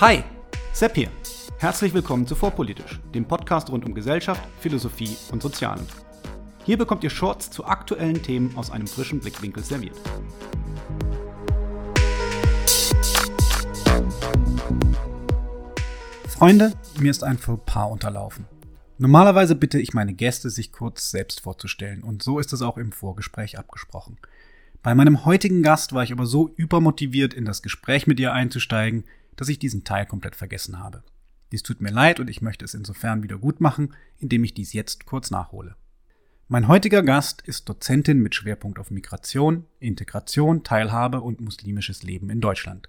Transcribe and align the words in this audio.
Hi, 0.00 0.22
Sepp 0.72 0.94
hier. 0.94 1.10
Herzlich 1.58 1.92
willkommen 1.92 2.24
zu 2.24 2.36
Vorpolitisch, 2.36 3.00
dem 3.12 3.24
Podcast 3.24 3.68
rund 3.68 3.84
um 3.84 3.94
Gesellschaft, 3.94 4.40
Philosophie 4.60 5.16
und 5.32 5.42
Sozialen. 5.42 5.84
Hier 6.64 6.78
bekommt 6.78 7.02
ihr 7.02 7.10
Shorts 7.10 7.50
zu 7.50 7.64
aktuellen 7.64 8.22
Themen 8.22 8.56
aus 8.56 8.70
einem 8.70 8.86
frischen 8.86 9.18
Blickwinkel 9.18 9.64
serviert. 9.64 9.96
Freunde, 16.28 16.74
mir 17.00 17.10
ist 17.10 17.24
ein 17.24 17.36
Fauxpas 17.36 17.90
unterlaufen. 17.90 18.46
Normalerweise 18.98 19.56
bitte 19.56 19.80
ich 19.80 19.94
meine 19.94 20.14
Gäste, 20.14 20.48
sich 20.48 20.70
kurz 20.70 21.10
selbst 21.10 21.40
vorzustellen, 21.40 22.04
und 22.04 22.22
so 22.22 22.38
ist 22.38 22.52
es 22.52 22.62
auch 22.62 22.78
im 22.78 22.92
Vorgespräch 22.92 23.58
abgesprochen. 23.58 24.16
Bei 24.84 24.94
meinem 24.94 25.24
heutigen 25.24 25.64
Gast 25.64 25.92
war 25.92 26.04
ich 26.04 26.12
aber 26.12 26.24
so 26.24 26.50
übermotiviert, 26.54 27.34
in 27.34 27.44
das 27.44 27.62
Gespräch 27.62 28.06
mit 28.06 28.20
ihr 28.20 28.32
einzusteigen, 28.32 29.02
dass 29.38 29.48
ich 29.48 29.58
diesen 29.58 29.84
Teil 29.84 30.04
komplett 30.04 30.36
vergessen 30.36 30.78
habe. 30.78 31.02
Dies 31.52 31.62
tut 31.62 31.80
mir 31.80 31.90
leid 31.90 32.20
und 32.20 32.28
ich 32.28 32.42
möchte 32.42 32.64
es 32.64 32.74
insofern 32.74 33.22
wieder 33.22 33.38
gut 33.38 33.60
machen, 33.60 33.94
indem 34.18 34.44
ich 34.44 34.52
dies 34.52 34.72
jetzt 34.72 35.06
kurz 35.06 35.30
nachhole. 35.30 35.76
Mein 36.48 36.66
heutiger 36.66 37.02
Gast 37.02 37.42
ist 37.42 37.68
Dozentin 37.68 38.20
mit 38.20 38.34
Schwerpunkt 38.34 38.78
auf 38.78 38.90
Migration, 38.90 39.64
Integration, 39.80 40.64
Teilhabe 40.64 41.20
und 41.20 41.40
muslimisches 41.40 42.02
Leben 42.02 42.30
in 42.30 42.40
Deutschland. 42.40 42.88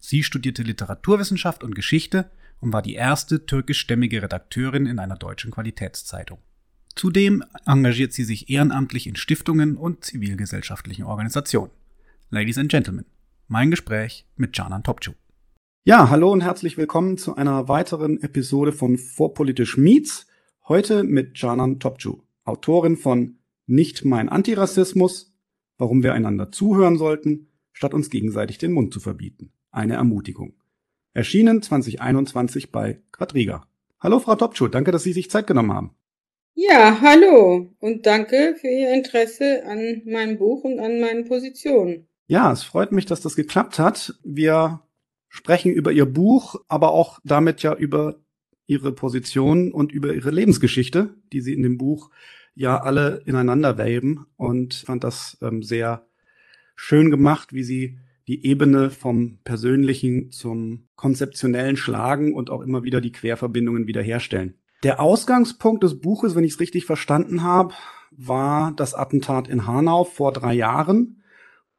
Sie 0.00 0.22
studierte 0.22 0.62
Literaturwissenschaft 0.62 1.62
und 1.62 1.74
Geschichte 1.74 2.30
und 2.60 2.72
war 2.72 2.82
die 2.82 2.94
erste 2.94 3.46
türkischstämmige 3.46 4.22
Redakteurin 4.22 4.86
in 4.86 4.98
einer 4.98 5.16
deutschen 5.16 5.50
Qualitätszeitung. 5.50 6.38
Zudem 6.94 7.44
engagiert 7.66 8.12
sie 8.12 8.24
sich 8.24 8.50
ehrenamtlich 8.50 9.06
in 9.06 9.16
Stiftungen 9.16 9.76
und 9.76 10.04
zivilgesellschaftlichen 10.04 11.04
Organisationen. 11.04 11.72
Ladies 12.30 12.58
and 12.58 12.70
Gentlemen, 12.70 13.06
mein 13.48 13.70
Gespräch 13.70 14.26
mit 14.36 14.54
Canan 14.54 14.82
Topçu. 14.82 15.14
Ja, 15.86 16.08
hallo 16.08 16.32
und 16.32 16.40
herzlich 16.40 16.78
willkommen 16.78 17.18
zu 17.18 17.36
einer 17.36 17.68
weiteren 17.68 18.18
Episode 18.22 18.72
von 18.72 18.96
Vorpolitisch 18.96 19.76
Meets. 19.76 20.26
Heute 20.66 21.04
mit 21.04 21.38
Canan 21.38 21.78
Topçu, 21.78 22.20
Autorin 22.44 22.96
von 22.96 23.36
Nicht 23.66 24.02
mein 24.02 24.30
Antirassismus, 24.30 25.34
warum 25.76 26.02
wir 26.02 26.14
einander 26.14 26.50
zuhören 26.50 26.96
sollten, 26.96 27.48
statt 27.72 27.92
uns 27.92 28.08
gegenseitig 28.08 28.56
den 28.56 28.72
Mund 28.72 28.94
zu 28.94 29.00
verbieten. 29.00 29.52
Eine 29.70 29.96
Ermutigung. 29.96 30.54
Erschienen 31.12 31.60
2021 31.60 32.72
bei 32.72 33.02
Quadriga. 33.12 33.66
Hallo 34.00 34.20
Frau 34.20 34.36
Topçu, 34.36 34.68
danke, 34.68 34.90
dass 34.90 35.02
Sie 35.02 35.12
sich 35.12 35.30
Zeit 35.30 35.46
genommen 35.46 35.74
haben. 35.74 35.94
Ja, 36.54 37.02
hallo 37.02 37.74
und 37.78 38.06
danke 38.06 38.56
für 38.58 38.68
Ihr 38.68 38.94
Interesse 38.94 39.66
an 39.66 40.00
meinem 40.06 40.38
Buch 40.38 40.64
und 40.64 40.80
an 40.80 40.98
meinen 40.98 41.26
Positionen. 41.26 42.08
Ja, 42.26 42.50
es 42.50 42.62
freut 42.62 42.90
mich, 42.90 43.04
dass 43.04 43.20
das 43.20 43.36
geklappt 43.36 43.78
hat. 43.78 44.14
Wir 44.24 44.80
sprechen 45.34 45.72
über 45.72 45.90
Ihr 45.90 46.06
Buch, 46.06 46.62
aber 46.68 46.92
auch 46.92 47.18
damit 47.24 47.64
ja 47.64 47.74
über 47.74 48.20
Ihre 48.68 48.92
Position 48.92 49.72
und 49.72 49.90
über 49.90 50.14
Ihre 50.14 50.30
Lebensgeschichte, 50.30 51.16
die 51.32 51.40
Sie 51.40 51.54
in 51.54 51.64
dem 51.64 51.76
Buch 51.76 52.10
ja 52.54 52.80
alle 52.80 53.20
ineinander 53.26 53.76
weben 53.76 54.26
und 54.36 54.74
fand 54.74 55.02
das 55.02 55.36
ähm, 55.42 55.64
sehr 55.64 56.06
schön 56.76 57.10
gemacht, 57.10 57.52
wie 57.52 57.64
Sie 57.64 57.98
die 58.28 58.46
Ebene 58.46 58.90
vom 58.90 59.40
Persönlichen 59.42 60.30
zum 60.30 60.86
Konzeptionellen 60.94 61.76
schlagen 61.76 62.32
und 62.32 62.48
auch 62.48 62.62
immer 62.62 62.84
wieder 62.84 63.00
die 63.00 63.12
Querverbindungen 63.12 63.88
wiederherstellen. 63.88 64.54
Der 64.84 65.00
Ausgangspunkt 65.00 65.82
des 65.82 66.00
Buches, 66.00 66.36
wenn 66.36 66.44
ich 66.44 66.52
es 66.52 66.60
richtig 66.60 66.86
verstanden 66.86 67.42
habe, 67.42 67.74
war 68.12 68.72
das 68.76 68.94
Attentat 68.94 69.48
in 69.48 69.66
Hanau 69.66 70.04
vor 70.04 70.32
drei 70.32 70.54
Jahren 70.54 71.23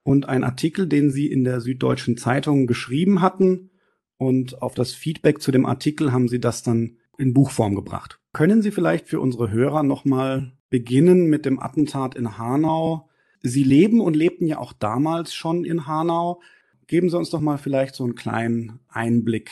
und 0.06 0.30
ein 0.30 0.44
Artikel, 0.44 0.88
den 0.88 1.10
Sie 1.10 1.26
in 1.26 1.44
der 1.44 1.62
Süddeutschen 1.62 2.16
Zeitung 2.16 2.68
geschrieben 2.68 3.22
hatten. 3.22 3.72
Und 4.18 4.62
auf 4.62 4.76
das 4.76 4.94
Feedback 4.94 5.42
zu 5.42 5.52
dem 5.52 5.66
Artikel 5.66 6.14
haben 6.14 6.28
Sie 6.28 6.40
das 6.40 6.62
dann 6.62 6.98
in 7.18 7.34
Buchform 7.34 7.74
gebracht. 7.74 8.20
Können 8.32 8.62
Sie 8.62 8.70
vielleicht 8.70 9.08
für 9.08 9.20
unsere 9.20 9.50
Hörer 9.50 9.82
nochmal 9.82 10.54
beginnen 10.70 11.26
mit 11.26 11.46
dem 11.46 11.60
Attentat 11.60 12.14
in 12.14 12.38
Hanau? 12.38 13.10
Sie 13.42 13.64
leben 13.64 14.00
und 14.00 14.16
lebten 14.16 14.46
ja 14.46 14.60
auch 14.60 14.74
damals 14.74 15.34
schon 15.34 15.66
in 15.66 15.88
Hanau. 15.88 16.40
Geben 16.86 17.10
Sie 17.10 17.18
uns 17.18 17.32
doch 17.32 17.42
mal 17.42 17.58
vielleicht 17.58 17.96
so 17.96 18.04
einen 18.04 18.14
kleinen 18.14 18.80
Einblick, 18.88 19.50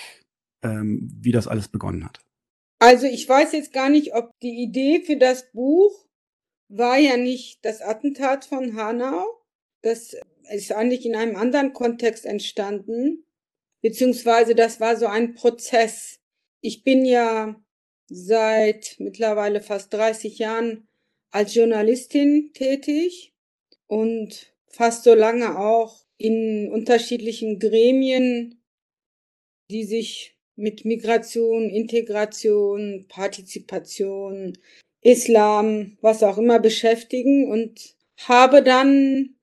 ähm, 0.62 1.10
wie 1.20 1.32
das 1.32 1.48
alles 1.48 1.68
begonnen 1.68 2.06
hat. 2.06 2.20
Also 2.78 3.08
ich 3.08 3.28
weiß 3.28 3.54
jetzt 3.54 3.74
gar 3.74 3.90
nicht, 3.90 4.14
ob 4.14 4.30
die 4.44 4.62
Idee 4.62 5.02
für 5.04 5.18
das 5.18 5.52
Buch 5.52 6.06
war 6.70 7.00
ja 7.00 7.18
nicht 7.18 7.66
das 7.66 7.82
Attentat 7.82 8.46
von 8.46 8.76
Hanau. 8.76 9.26
Das 9.82 10.16
ist 10.52 10.72
eigentlich 10.72 11.06
in 11.06 11.16
einem 11.16 11.36
anderen 11.36 11.74
Kontext 11.74 12.26
entstanden. 12.26 13.26
Beziehungsweise 13.82 14.56
das 14.56 14.80
war 14.80 14.96
so 14.96 15.08
ein 15.08 15.36
Prozess. 15.36 16.20
Ich 16.62 16.84
bin 16.84 17.06
ja 17.06 17.56
seit 18.08 18.96
mittlerweile 19.00 19.62
fast 19.62 19.94
30 19.94 20.38
Jahren 20.40 20.88
als 21.32 21.56
Journalistin 21.56 22.52
tätig 22.54 23.34
und 23.88 24.54
fast 24.68 25.04
so 25.04 25.14
lange 25.14 25.60
auch 25.60 26.06
in 26.18 26.72
unterschiedlichen 26.72 27.60
Gremien, 27.60 28.62
die 29.70 29.84
sich 29.84 30.38
mit 30.56 30.86
Migration, 30.86 31.70
Integration, 31.70 33.06
Partizipation, 33.08 34.58
Islam, 35.02 35.98
was 36.02 36.24
auch 36.24 36.38
immer 36.38 36.60
beschäftigen 36.60 37.52
und 37.52 37.96
habe 38.18 38.64
dann 38.64 39.36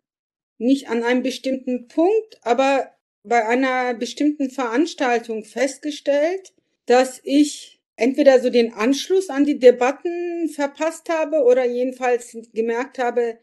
nicht 0.61 0.89
an 0.89 1.03
einem 1.03 1.23
bestimmten 1.23 1.89
Punkt, 1.89 2.39
aber 2.43 2.95
bei 3.23 3.47
einer 3.47 3.95
bestimmten 3.95 4.51
Veranstaltung 4.51 5.45
festgestellt, 5.45 6.53
dass 6.87 7.21
ich 7.25 7.81
entweder 7.97 8.41
so 8.41 8.51
den 8.51 8.73
Anschluss 8.73 9.29
an 9.29 9.45
die 9.45 9.59
Debatten 9.59 10.49
verpasst 10.49 11.09
habe 11.09 11.43
oder 11.45 11.65
jedenfalls 11.67 12.37
gemerkt 12.53 12.99
habe, 12.99 13.39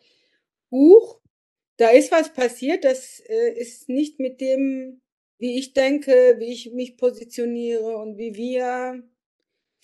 huch, 0.72 1.20
da 1.78 1.90
ist 1.90 2.12
was 2.12 2.34
passiert, 2.34 2.84
das 2.84 3.22
äh, 3.28 3.52
ist 3.60 3.88
nicht 3.90 4.20
mit 4.20 4.42
dem 4.42 5.02
wie 5.40 5.58
ich 5.58 5.74
denke, 5.74 6.36
wie 6.40 6.52
ich 6.52 6.72
mich 6.72 6.98
positioniere 6.98 7.98
und 7.98 8.18
wie 8.18 8.36
wir, 8.36 9.04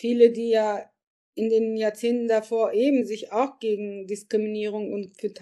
viele, 0.00 0.30
die 0.30 0.50
ja 0.50 0.90
in 1.36 1.48
den 1.48 1.76
Jahrzehnten 1.76 2.28
davor 2.28 2.72
eben 2.72 3.04
sich 3.04 3.32
auch 3.32 3.58
gegen 3.58 4.06
Diskriminierung 4.06 4.92
und 4.92 5.16
für 5.20 5.32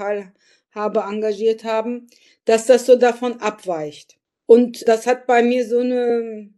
Teilhabe 0.73 1.01
engagiert 1.01 1.65
haben, 1.65 2.09
dass 2.45 2.67
das 2.67 2.87
so 2.87 2.97
davon 2.97 3.41
abweicht. 3.41 4.19
Und 4.47 4.87
das 4.89 5.07
hat 5.07 5.27
bei 5.27 5.43
mir 5.43 5.67
so 5.67 5.79
eine 5.79 6.53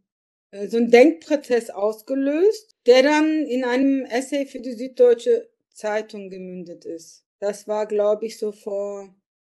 äh, 0.51 0.69
so 0.69 0.77
einen 0.77 0.91
Denkprozess 0.91 1.71
ausgelöst, 1.71 2.77
der 2.87 3.03
dann 3.03 3.45
in 3.47 3.65
einem 3.65 4.05
Essay 4.05 4.47
für 4.47 4.61
die 4.61 4.73
Süddeutsche 4.73 5.51
Zeitung 5.71 6.31
gemündet 6.31 6.85
ist. 6.85 7.25
Das 7.41 7.69
war, 7.69 7.87
glaube 7.87 8.27
ich, 8.27 8.39
so 8.39 8.53
vor 8.53 9.15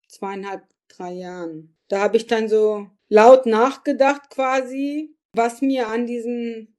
zweieinhalb, 0.07 0.63
drei 0.88 1.13
Jahren. 1.13 1.78
Da 1.88 2.00
habe 2.00 2.17
ich 2.17 2.28
dann 2.28 2.50
so 2.50 2.88
laut 3.07 3.46
nachgedacht 3.46 4.29
quasi, 4.29 5.16
was 5.34 5.62
mir 5.62 5.88
an 5.88 6.06
diesen 6.06 6.75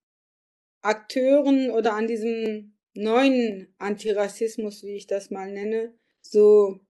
Akteuren 0.81 1.71
oder 1.71 1.95
an 1.95 2.07
diesem 2.07 2.77
neuen 2.95 3.73
Antirassismus, 3.79 4.83
wie 4.83 4.97
ich 4.97 5.07
das 5.07 5.31
mal 5.31 5.51
nenne, 5.51 5.95
so 6.21 6.81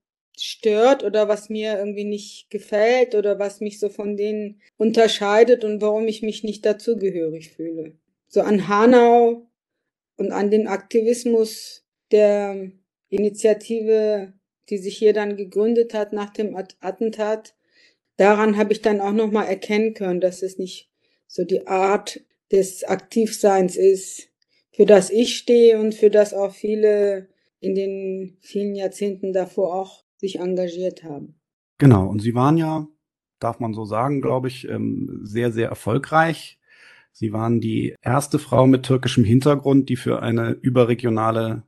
stört 0.43 1.03
oder 1.03 1.27
was 1.27 1.49
mir 1.49 1.77
irgendwie 1.77 2.05
nicht 2.05 2.49
gefällt 2.49 3.15
oder 3.15 3.39
was 3.39 3.61
mich 3.61 3.79
so 3.79 3.89
von 3.89 4.17
denen 4.17 4.61
unterscheidet 4.77 5.63
und 5.63 5.81
warum 5.81 6.07
ich 6.07 6.21
mich 6.21 6.43
nicht 6.43 6.65
dazugehörig 6.65 7.51
fühle. 7.51 7.93
So 8.27 8.41
an 8.41 8.67
Hanau 8.67 9.47
und 10.17 10.31
an 10.31 10.51
den 10.51 10.67
Aktivismus 10.67 11.85
der 12.11 12.71
Initiative, 13.09 14.33
die 14.69 14.77
sich 14.77 14.97
hier 14.97 15.13
dann 15.13 15.35
gegründet 15.35 15.93
hat 15.93 16.13
nach 16.13 16.31
dem 16.31 16.55
Attentat, 16.55 17.55
daran 18.17 18.57
habe 18.57 18.73
ich 18.73 18.81
dann 18.81 19.01
auch 19.01 19.13
nochmal 19.13 19.47
erkennen 19.47 19.93
können, 19.93 20.21
dass 20.21 20.41
es 20.41 20.57
nicht 20.57 20.89
so 21.27 21.43
die 21.43 21.67
Art 21.67 22.21
des 22.51 22.83
Aktivseins 22.83 23.77
ist, 23.77 24.29
für 24.71 24.85
das 24.85 25.09
ich 25.09 25.37
stehe 25.37 25.79
und 25.79 25.93
für 25.93 26.09
das 26.09 26.33
auch 26.33 26.53
viele 26.53 27.27
in 27.59 27.75
den 27.75 28.37
vielen 28.41 28.75
Jahrzehnten 28.75 29.33
davor 29.33 29.75
auch 29.75 30.03
sich 30.19 30.39
engagiert 30.39 31.03
haben. 31.03 31.39
Genau, 31.77 32.07
und 32.07 32.21
Sie 32.21 32.35
waren 32.35 32.57
ja, 32.57 32.87
darf 33.39 33.59
man 33.59 33.73
so 33.73 33.85
sagen, 33.85 34.21
glaube 34.21 34.49
ich, 34.49 34.67
ähm, 34.67 35.21
sehr, 35.23 35.51
sehr 35.51 35.69
erfolgreich. 35.69 36.59
Sie 37.11 37.33
waren 37.33 37.61
die 37.61 37.95
erste 38.01 38.37
Frau 38.37 38.67
mit 38.67 38.83
türkischem 38.83 39.23
Hintergrund, 39.23 39.89
die 39.89 39.95
für 39.95 40.21
eine 40.21 40.51
überregionale 40.51 41.63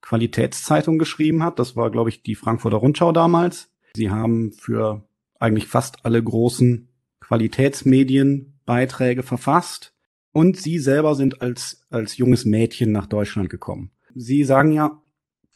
Qualitätszeitung 0.00 0.98
geschrieben 0.98 1.42
hat. 1.42 1.58
Das 1.58 1.76
war, 1.76 1.90
glaube 1.90 2.10
ich, 2.10 2.22
die 2.22 2.36
Frankfurter 2.36 2.78
Rundschau 2.78 3.12
damals. 3.12 3.70
Sie 3.94 4.10
haben 4.10 4.52
für 4.52 5.04
eigentlich 5.38 5.66
fast 5.66 6.04
alle 6.04 6.22
großen 6.22 6.88
Qualitätsmedien 7.20 8.60
Beiträge 8.64 9.22
verfasst. 9.22 9.94
Und 10.32 10.56
Sie 10.56 10.78
selber 10.78 11.14
sind 11.14 11.40
als, 11.40 11.86
als 11.90 12.18
junges 12.18 12.44
Mädchen 12.44 12.92
nach 12.92 13.06
Deutschland 13.06 13.48
gekommen. 13.48 13.90
Sie 14.14 14.44
sagen 14.44 14.72
ja, 14.72 15.02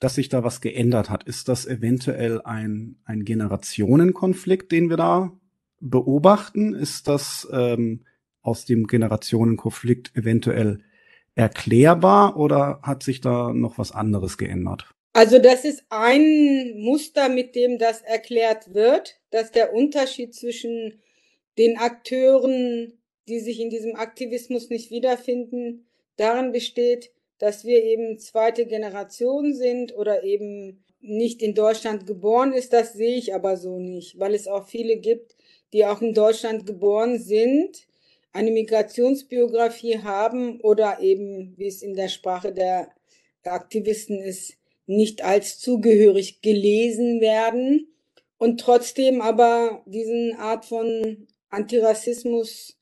dass 0.01 0.15
sich 0.15 0.29
da 0.29 0.43
was 0.43 0.61
geändert 0.61 1.11
hat. 1.11 1.25
Ist 1.25 1.49
das 1.49 1.67
eventuell 1.67 2.41
ein, 2.43 2.97
ein 3.05 3.25
Generationenkonflikt, 3.25 4.73
den 4.73 4.89
wir 4.91 4.97
da 4.97 5.39
beobachten? 5.79 6.75
Ist 6.75 7.07
das 7.07 7.47
ähm, 7.53 8.05
aus 8.43 8.65
dem 8.65 8.87
Generationenkonflikt 8.87 10.17
eventuell 10.17 10.81
erklärbar 11.35 12.37
oder 12.37 12.81
hat 12.83 13.03
sich 13.03 13.21
da 13.21 13.53
noch 13.53 13.79
was 13.79 13.93
anderes 13.93 14.39
geändert? 14.39 14.93
Also 15.13 15.39
das 15.39 15.65
ist 15.65 15.85
ein 15.91 16.75
Muster, 16.79 17.29
mit 17.29 17.55
dem 17.55 17.79
das 17.79 18.01
erklärt 18.03 18.75
wird, 18.75 19.21
dass 19.31 19.51
der 19.51 19.75
Unterschied 19.75 20.35
zwischen 20.35 21.01
den 21.59 21.79
Akteuren, 21.79 22.95
die 23.29 23.41
sich 23.41 23.61
in 23.61 23.71
diesem 23.71 23.97
Aktivismus 23.97 24.71
nicht 24.71 24.91
wiederfinden, 24.91 25.87
darin 26.17 26.53
besteht, 26.53 27.11
dass 27.41 27.65
wir 27.65 27.83
eben 27.83 28.19
zweite 28.19 28.67
Generation 28.67 29.55
sind 29.55 29.97
oder 29.97 30.23
eben 30.23 30.85
nicht 31.01 31.43
in 31.43 31.55
Deutschland 31.55 32.07
geboren 32.07 32.53
ist, 32.53 32.75
das 32.75 32.93
sehe 32.93 33.17
ich 33.17 33.35
aber 33.35 33.57
so 33.57 33.79
nicht, 33.79 34.19
weil 34.19 34.35
es 34.35 34.47
auch 34.47 34.69
viele 34.69 34.99
gibt, 34.99 35.35
die 35.73 35.87
auch 35.87 36.03
in 36.03 36.13
Deutschland 36.13 36.67
geboren 36.67 37.19
sind, 37.19 37.87
eine 38.33 38.51
Migrationsbiografie 38.51 40.01
haben 40.01 40.61
oder 40.61 41.01
eben, 41.01 41.55
wie 41.57 41.67
es 41.67 41.83
in 41.83 41.95
der 41.95 42.09
Sprache 42.09 42.53
der 42.53 42.91
Aktivisten 43.43 44.21
ist, 44.21 44.59
nicht 44.87 45.25
als 45.25 45.59
zugehörig 45.59 46.43
gelesen 46.43 47.23
werden 47.23 47.89
und 48.37 48.61
trotzdem 48.61 49.23
aber 49.23 49.83
diesen 49.87 50.35
Art 50.35 50.67
von 50.67 51.27
Antirassismus 51.49 52.77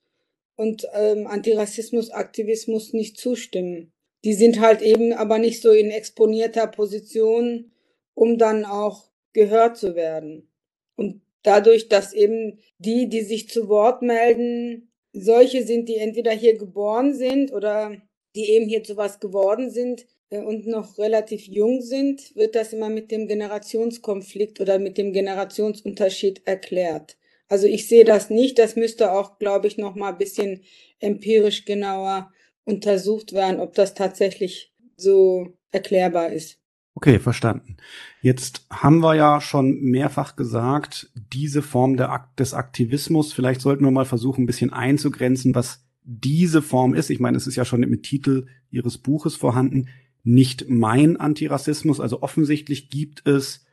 und 0.56 0.84
ähm, 0.94 1.28
Antirassismus-Aktivismus 1.28 2.92
nicht 2.92 3.18
zustimmen. 3.18 3.92
Die 4.24 4.34
sind 4.34 4.60
halt 4.60 4.82
eben 4.82 5.12
aber 5.12 5.38
nicht 5.38 5.62
so 5.62 5.70
in 5.70 5.90
exponierter 5.90 6.66
Position, 6.66 7.70
um 8.14 8.38
dann 8.38 8.64
auch 8.64 9.04
gehört 9.32 9.76
zu 9.76 9.94
werden. 9.94 10.50
Und 10.96 11.22
dadurch, 11.42 11.88
dass 11.88 12.12
eben 12.12 12.58
die, 12.78 13.08
die 13.08 13.22
sich 13.22 13.48
zu 13.48 13.68
Wort 13.68 14.02
melden, 14.02 14.90
solche 15.12 15.64
sind, 15.64 15.88
die 15.88 15.96
entweder 15.96 16.32
hier 16.32 16.58
geboren 16.58 17.14
sind 17.14 17.52
oder 17.52 17.96
die 18.34 18.50
eben 18.50 18.68
hier 18.68 18.82
zu 18.82 18.96
was 18.96 19.20
geworden 19.20 19.70
sind 19.70 20.06
äh, 20.30 20.40
und 20.40 20.66
noch 20.66 20.98
relativ 20.98 21.46
jung 21.46 21.80
sind, 21.80 22.34
wird 22.36 22.54
das 22.54 22.72
immer 22.72 22.88
mit 22.88 23.10
dem 23.10 23.26
Generationskonflikt 23.26 24.60
oder 24.60 24.78
mit 24.78 24.98
dem 24.98 25.12
Generationsunterschied 25.12 26.42
erklärt. 26.44 27.16
Also 27.48 27.66
ich 27.66 27.88
sehe 27.88 28.04
das 28.04 28.30
nicht. 28.30 28.58
Das 28.58 28.76
müsste 28.76 29.12
auch, 29.12 29.38
glaube 29.38 29.68
ich, 29.68 29.78
noch 29.78 29.94
mal 29.94 30.12
ein 30.12 30.18
bisschen 30.18 30.62
empirisch 31.00 31.64
genauer 31.64 32.30
untersucht 32.68 33.32
werden, 33.32 33.60
ob 33.60 33.74
das 33.74 33.94
tatsächlich 33.94 34.72
so 34.96 35.56
erklärbar 35.70 36.30
ist. 36.30 36.58
Okay, 36.94 37.18
verstanden. 37.18 37.76
Jetzt 38.22 38.66
haben 38.70 39.00
wir 39.00 39.14
ja 39.14 39.40
schon 39.40 39.80
mehrfach 39.80 40.34
gesagt, 40.34 41.10
diese 41.32 41.62
Form 41.62 41.96
der, 41.96 42.28
des 42.38 42.54
Aktivismus, 42.54 43.32
vielleicht 43.32 43.60
sollten 43.60 43.84
wir 43.84 43.92
mal 43.92 44.04
versuchen, 44.04 44.42
ein 44.42 44.46
bisschen 44.46 44.72
einzugrenzen, 44.72 45.54
was 45.54 45.84
diese 46.02 46.60
Form 46.60 46.94
ist. 46.94 47.10
Ich 47.10 47.20
meine, 47.20 47.36
es 47.36 47.46
ist 47.46 47.56
ja 47.56 47.64
schon 47.64 47.82
im 47.82 48.02
Titel 48.02 48.46
Ihres 48.70 48.98
Buches 48.98 49.36
vorhanden, 49.36 49.88
nicht 50.24 50.68
mein 50.68 51.16
Antirassismus. 51.16 52.00
Also 52.00 52.22
offensichtlich 52.22 52.90
gibt 52.90 53.26
es 53.28 53.64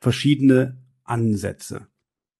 verschiedene 0.00 0.78
Ansätze. 1.04 1.86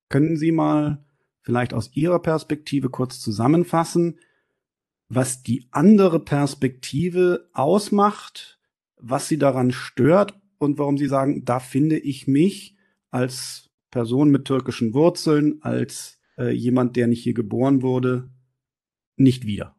Können 0.09 0.37
Sie 0.37 0.51
mal 0.53 1.05
vielleicht 1.43 1.73
aus 1.73 1.91
Ihrer 1.95 2.21
Perspektive 2.21 2.91
kurz 2.91 3.21
zusammenfassen, 3.21 4.19
was 5.09 5.43
die 5.43 5.67
andere 5.71 6.21
Perspektive 6.21 7.49
ausmacht, 7.53 8.59
was 8.97 9.29
Sie 9.29 9.39
daran 9.39 9.71
stört 9.73 10.35
und 10.59 10.79
warum 10.79 10.99
Sie 10.99 11.07
sagen, 11.07 11.45
da 11.45 11.61
finde 11.61 11.99
ich 11.99 12.27
mich 12.27 12.77
als 13.11 13.71
Person 13.91 14.31
mit 14.31 14.45
türkischen 14.45 14.95
Wurzeln, 14.95 15.63
als 15.63 16.19
äh, 16.39 16.51
jemand, 16.51 16.97
der 16.97 17.07
nicht 17.07 17.23
hier 17.23 17.35
geboren 17.35 17.83
wurde, 17.83 18.31
nicht 19.17 19.47
wieder? 19.47 19.77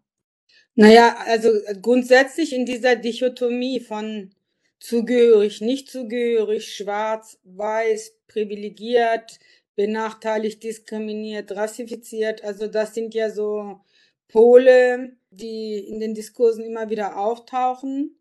Naja, 0.76 1.18
also 1.26 1.50
grundsätzlich 1.82 2.54
in 2.54 2.66
dieser 2.66 2.96
Dichotomie 2.96 3.80
von 3.80 4.32
zugehörig, 4.80 5.62
nicht 5.62 5.90
zugehörig, 5.90 6.74
schwarz, 6.74 7.40
weiß, 7.44 8.14
privilegiert, 8.28 9.40
benachteiligt, 9.76 10.64
diskriminiert, 10.64 11.52
rassifiziert. 11.52 12.44
Also 12.44 12.68
das 12.68 12.94
sind 12.94 13.14
ja 13.14 13.30
so 13.30 13.82
Pole, 14.28 15.18
die 15.32 15.80
in 15.80 16.00
den 16.00 16.14
Diskursen 16.14 16.64
immer 16.64 16.90
wieder 16.90 17.18
auftauchen 17.18 18.18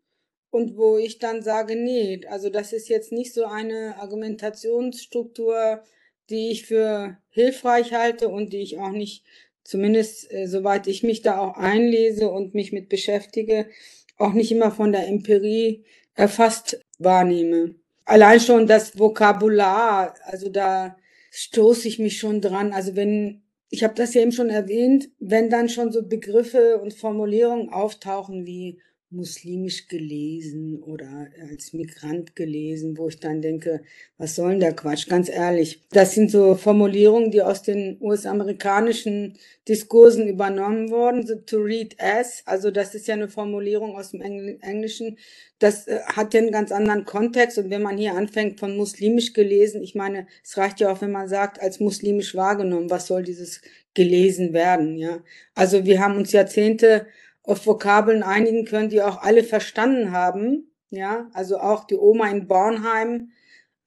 und 0.51 0.77
wo 0.77 0.99
ich 0.99 1.19
dann 1.19 1.43
sage, 1.43 1.77
nee, 1.77 2.21
also 2.29 2.51
das 2.51 2.73
ist 2.73 2.89
jetzt 2.89 3.13
nicht 3.13 3.35
so 3.35 3.45
eine 3.45 3.97
Argumentationsstruktur, 3.99 5.83
die 6.31 6.51
ich 6.51 6.67
für 6.67 7.19
hilfreich 7.31 7.93
halte 7.93 8.29
und 8.29 8.53
die 8.53 8.63
ich 8.63 8.79
auch 8.79 8.91
nicht, 8.91 9.25
zumindest 9.65 10.33
äh, 10.33 10.47
soweit 10.47 10.87
ich 10.87 11.03
mich 11.03 11.23
da 11.23 11.39
auch 11.39 11.57
einlese 11.57 12.31
und 12.31 12.55
mich 12.55 12.73
mit 12.73 12.89
beschäftige, 12.89 13.69
auch 14.17 14.33
nicht 14.33 14.51
immer 14.53 14.71
von 14.71 14.93
der 14.93 15.07
Empirie 15.07 15.85
erfasst 16.15 16.81
wahrnehme. 16.99 17.75
Allein 18.05 18.41
schon 18.41 18.67
das 18.67 18.99
Vokabular, 18.99 20.15
also 20.25 20.49
da 20.49 20.97
stoße 21.31 21.89
ich 21.89 21.99
mich 21.99 22.19
schon 22.19 22.41
dran. 22.41 22.73
Also 22.73 22.97
wenn, 22.97 23.43
ich 23.71 23.85
habe 23.85 23.95
das 23.95 24.15
ja 24.15 24.23
eben 24.23 24.33
schon 24.33 24.51
erwähnt, 24.51 25.09
wenn 25.19 25.51
dann 25.51 25.69
schon 25.69 25.93
so 25.93 26.07
Begriffe 26.07 26.79
und 26.79 26.95
Formulierungen 26.95 27.71
auftauchen 27.71 28.47
wie 28.47 28.81
muslimisch 29.11 29.87
gelesen 29.87 30.83
oder 30.83 31.29
als 31.49 31.73
Migrant 31.73 32.35
gelesen, 32.35 32.99
wo 32.99 33.09
ich 33.09 33.21
dann 33.21 33.41
denke, 33.41 33.83
was 34.19 34.35
soll 34.35 34.51
denn 34.51 34.61
der 34.61 34.75
Quatsch? 34.75 35.09
Ganz 35.09 35.29
ehrlich, 35.29 35.83
das 35.91 36.15
sind 36.15 36.31
so 36.31 36.57
Formulierungen, 36.57 37.31
die 37.31 37.41
aus 37.41 37.63
den 37.63 37.99
US-amerikanischen 38.01 39.39
Diskursen 39.69 40.27
übernommen 40.29 40.91
wurden. 40.91 41.25
So 41.25 41.37
to 41.37 41.59
read 41.59 41.95
as, 42.01 42.43
also 42.47 42.73
das 42.73 42.97
ist 42.97 43.07
ja 43.07 43.15
eine 43.15 43.29
Formulierung 43.29 43.97
aus 43.97 44.11
dem 44.11 44.21
Englischen. 44.21 45.19
Das 45.61 45.87
äh, 45.87 46.01
hat 46.05 46.35
ja 46.35 46.41
einen 46.41 46.51
ganz 46.51 46.73
anderen 46.73 47.05
Kontext. 47.05 47.59
Und 47.59 47.71
wenn 47.71 47.83
man 47.83 47.97
hier 47.99 48.15
anfängt 48.15 48.59
von 48.59 48.77
muslimisch 48.77 49.33
gelesen, 49.35 49.83
ich 49.83 49.95
meine, 49.95 50.27
es 50.43 50.57
reicht 50.57 50.81
ja 50.81 50.91
auch, 50.91 51.01
wenn 51.01 51.13
man 51.13 51.29
sagt, 51.29 51.61
als 51.63 51.79
muslimisch 51.79 52.35
wahrgenommen, 52.35 52.91
was 52.91 53.07
soll 53.07 53.23
dieses 53.23 53.61
gelesen 53.95 54.53
werden, 54.53 54.97
ja? 54.99 55.23
Also 55.55 55.87
wir 55.87 56.01
haben 56.01 56.17
uns 56.17 56.31
Jahrzehnte 56.31 57.07
auf 57.47 57.67
Vokabeln 57.67 58.23
einigen 58.23 58.65
können, 58.65 58.91
die 58.91 59.03
auch 59.03 59.23
alle 59.23 59.45
verstanden 59.45 60.13
haben. 60.13 60.73
Ja, 60.91 61.31
also 61.33 61.59
auch 61.59 61.85
die 61.85 61.97
Oma 61.97 62.29
in 62.31 62.47
Bornheim, 62.47 63.31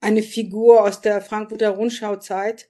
eine 0.00 0.22
Figur 0.22 0.82
aus 0.82 1.00
der 1.00 1.20
Frankfurter 1.20 1.70
Rundschauzeit, 1.70 2.68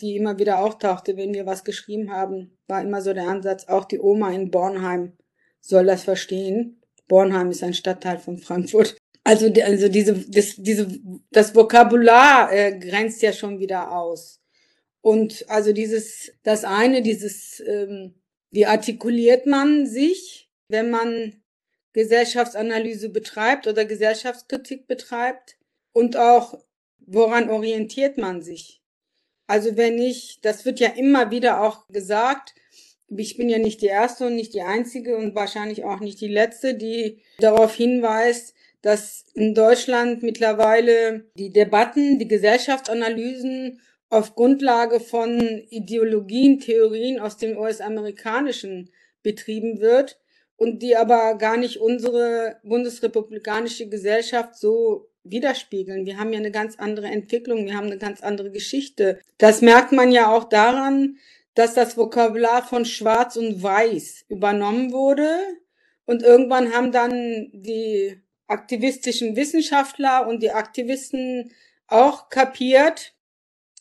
die 0.00 0.16
immer 0.16 0.38
wieder 0.38 0.60
auftauchte, 0.60 1.16
wenn 1.16 1.34
wir 1.34 1.46
was 1.46 1.64
geschrieben 1.64 2.12
haben, 2.12 2.56
war 2.66 2.82
immer 2.82 3.02
so 3.02 3.12
der 3.12 3.28
Ansatz, 3.28 3.66
auch 3.66 3.84
die 3.84 3.98
Oma 3.98 4.30
in 4.30 4.50
Bornheim 4.50 5.16
soll 5.60 5.86
das 5.86 6.04
verstehen. 6.04 6.80
Bornheim 7.08 7.50
ist 7.50 7.62
ein 7.62 7.74
Stadtteil 7.74 8.18
von 8.18 8.38
Frankfurt. 8.38 8.96
Also, 9.24 9.52
also 9.62 9.88
diese, 9.88 10.14
das, 10.14 10.54
diese, 10.56 10.88
das 11.30 11.54
Vokabular 11.54 12.52
äh, 12.52 12.78
grenzt 12.78 13.20
ja 13.22 13.32
schon 13.32 13.58
wieder 13.58 13.92
aus. 13.92 14.40
Und 15.00 15.44
also 15.48 15.72
dieses, 15.72 16.32
das 16.42 16.64
eine, 16.64 17.02
dieses 17.02 17.60
ähm, 17.66 18.14
wie 18.50 18.66
artikuliert 18.66 19.46
man 19.46 19.86
sich, 19.86 20.50
wenn 20.68 20.90
man 20.90 21.42
Gesellschaftsanalyse 21.92 23.08
betreibt 23.10 23.66
oder 23.66 23.84
Gesellschaftskritik 23.84 24.86
betreibt? 24.86 25.56
Und 25.92 26.16
auch, 26.16 26.58
woran 26.98 27.50
orientiert 27.50 28.18
man 28.18 28.42
sich? 28.42 28.82
Also 29.46 29.76
wenn 29.76 29.98
ich, 29.98 30.40
das 30.42 30.64
wird 30.64 30.78
ja 30.78 30.88
immer 30.88 31.30
wieder 31.30 31.62
auch 31.62 31.88
gesagt, 31.88 32.54
ich 33.08 33.36
bin 33.38 33.48
ja 33.48 33.58
nicht 33.58 33.80
die 33.80 33.86
erste 33.86 34.26
und 34.26 34.36
nicht 34.36 34.52
die 34.52 34.60
einzige 34.60 35.16
und 35.16 35.34
wahrscheinlich 35.34 35.84
auch 35.84 36.00
nicht 36.00 36.20
die 36.20 36.28
letzte, 36.28 36.74
die 36.74 37.22
darauf 37.38 37.74
hinweist, 37.74 38.54
dass 38.82 39.24
in 39.34 39.54
Deutschland 39.54 40.22
mittlerweile 40.22 41.24
die 41.34 41.50
Debatten, 41.50 42.18
die 42.18 42.28
Gesellschaftsanalysen 42.28 43.80
auf 44.10 44.34
Grundlage 44.34 45.00
von 45.00 45.40
Ideologien, 45.70 46.60
Theorien 46.60 47.20
aus 47.20 47.36
dem 47.36 47.58
US-amerikanischen 47.58 48.90
betrieben 49.22 49.80
wird 49.80 50.18
und 50.56 50.82
die 50.82 50.96
aber 50.96 51.36
gar 51.36 51.56
nicht 51.56 51.78
unsere 51.78 52.56
bundesrepublikanische 52.64 53.88
Gesellschaft 53.88 54.56
so 54.56 55.10
widerspiegeln. 55.24 56.06
Wir 56.06 56.18
haben 56.18 56.32
ja 56.32 56.38
eine 56.38 56.50
ganz 56.50 56.78
andere 56.78 57.08
Entwicklung, 57.08 57.66
wir 57.66 57.76
haben 57.76 57.86
eine 57.86 57.98
ganz 57.98 58.22
andere 58.22 58.50
Geschichte. 58.50 59.20
Das 59.36 59.60
merkt 59.60 59.92
man 59.92 60.10
ja 60.10 60.34
auch 60.34 60.44
daran, 60.44 61.18
dass 61.54 61.74
das 61.74 61.96
Vokabular 61.96 62.62
von 62.62 62.84
Schwarz 62.84 63.36
und 63.36 63.62
Weiß 63.62 64.24
übernommen 64.28 64.92
wurde 64.92 65.28
und 66.06 66.22
irgendwann 66.22 66.72
haben 66.72 66.92
dann 66.92 67.50
die 67.52 68.16
aktivistischen 68.46 69.36
Wissenschaftler 69.36 70.26
und 70.26 70.42
die 70.42 70.52
Aktivisten 70.52 71.52
auch 71.86 72.30
kapiert, 72.30 73.14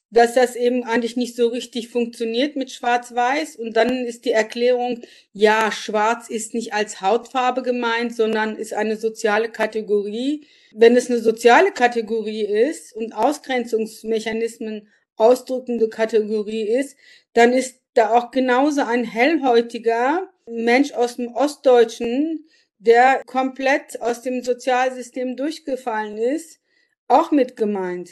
dass 0.10 0.34
das 0.34 0.56
eben 0.56 0.84
eigentlich 0.84 1.18
nicht 1.18 1.36
so 1.36 1.48
richtig 1.48 1.90
funktioniert 1.90 2.56
mit 2.56 2.72
Schwarz-Weiß. 2.72 3.58
Und 3.58 3.76
dann 3.76 4.06
ist 4.06 4.26
die 4.26 4.32
Erklärung, 4.32 5.02
ja, 5.34 5.72
Schwarz 5.72 6.30
ist 6.30 6.54
nicht 6.54 6.74
als 6.74 7.02
Hautfarbe 7.02 7.62
gemeint, 7.62 8.16
sondern 8.16 8.56
ist 8.56 8.74
eine 8.74 8.96
soziale 8.96 9.50
Kategorie. 9.50 10.48
Wenn 10.72 10.96
es 10.96 11.10
eine 11.10 11.20
soziale 11.20 11.72
Kategorie 11.72 12.46
ist 12.46 12.96
und 12.96 13.14
Ausgrenzungsmechanismen 13.14 14.88
ausdrückende 15.18 15.90
Kategorie 15.90 16.68
ist, 16.68 16.96
dann 17.34 17.52
ist 17.52 17.82
da 17.94 18.16
auch 18.16 18.32
genauso 18.32 18.84
ein 18.84 19.04
hellhäutiger 19.04 20.30
Mensch 20.48 20.94
aus 20.94 21.18
dem 21.18 21.34
Ostdeutschen, 21.34 22.48
der 22.80 23.24
komplett 23.26 24.00
aus 24.02 24.22
dem 24.22 24.44
Sozialsystem 24.44 25.36
durchgefallen 25.36 26.18
ist, 26.18 26.62
auch 27.08 27.32
mit 27.32 27.56
gemeint. 27.56 28.12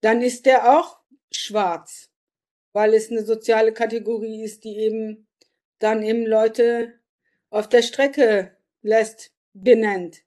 Dann 0.00 0.22
ist 0.22 0.46
der 0.46 0.78
auch 0.78 0.98
schwarz, 1.36 2.10
weil 2.72 2.94
es 2.94 3.10
eine 3.10 3.24
soziale 3.24 3.72
Kategorie 3.72 4.42
ist, 4.42 4.64
die 4.64 4.76
eben 4.76 5.26
dann 5.78 6.02
eben 6.02 6.26
Leute 6.26 6.94
auf 7.50 7.68
der 7.68 7.82
Strecke 7.82 8.56
lässt, 8.82 9.32
benennt. 9.52 10.22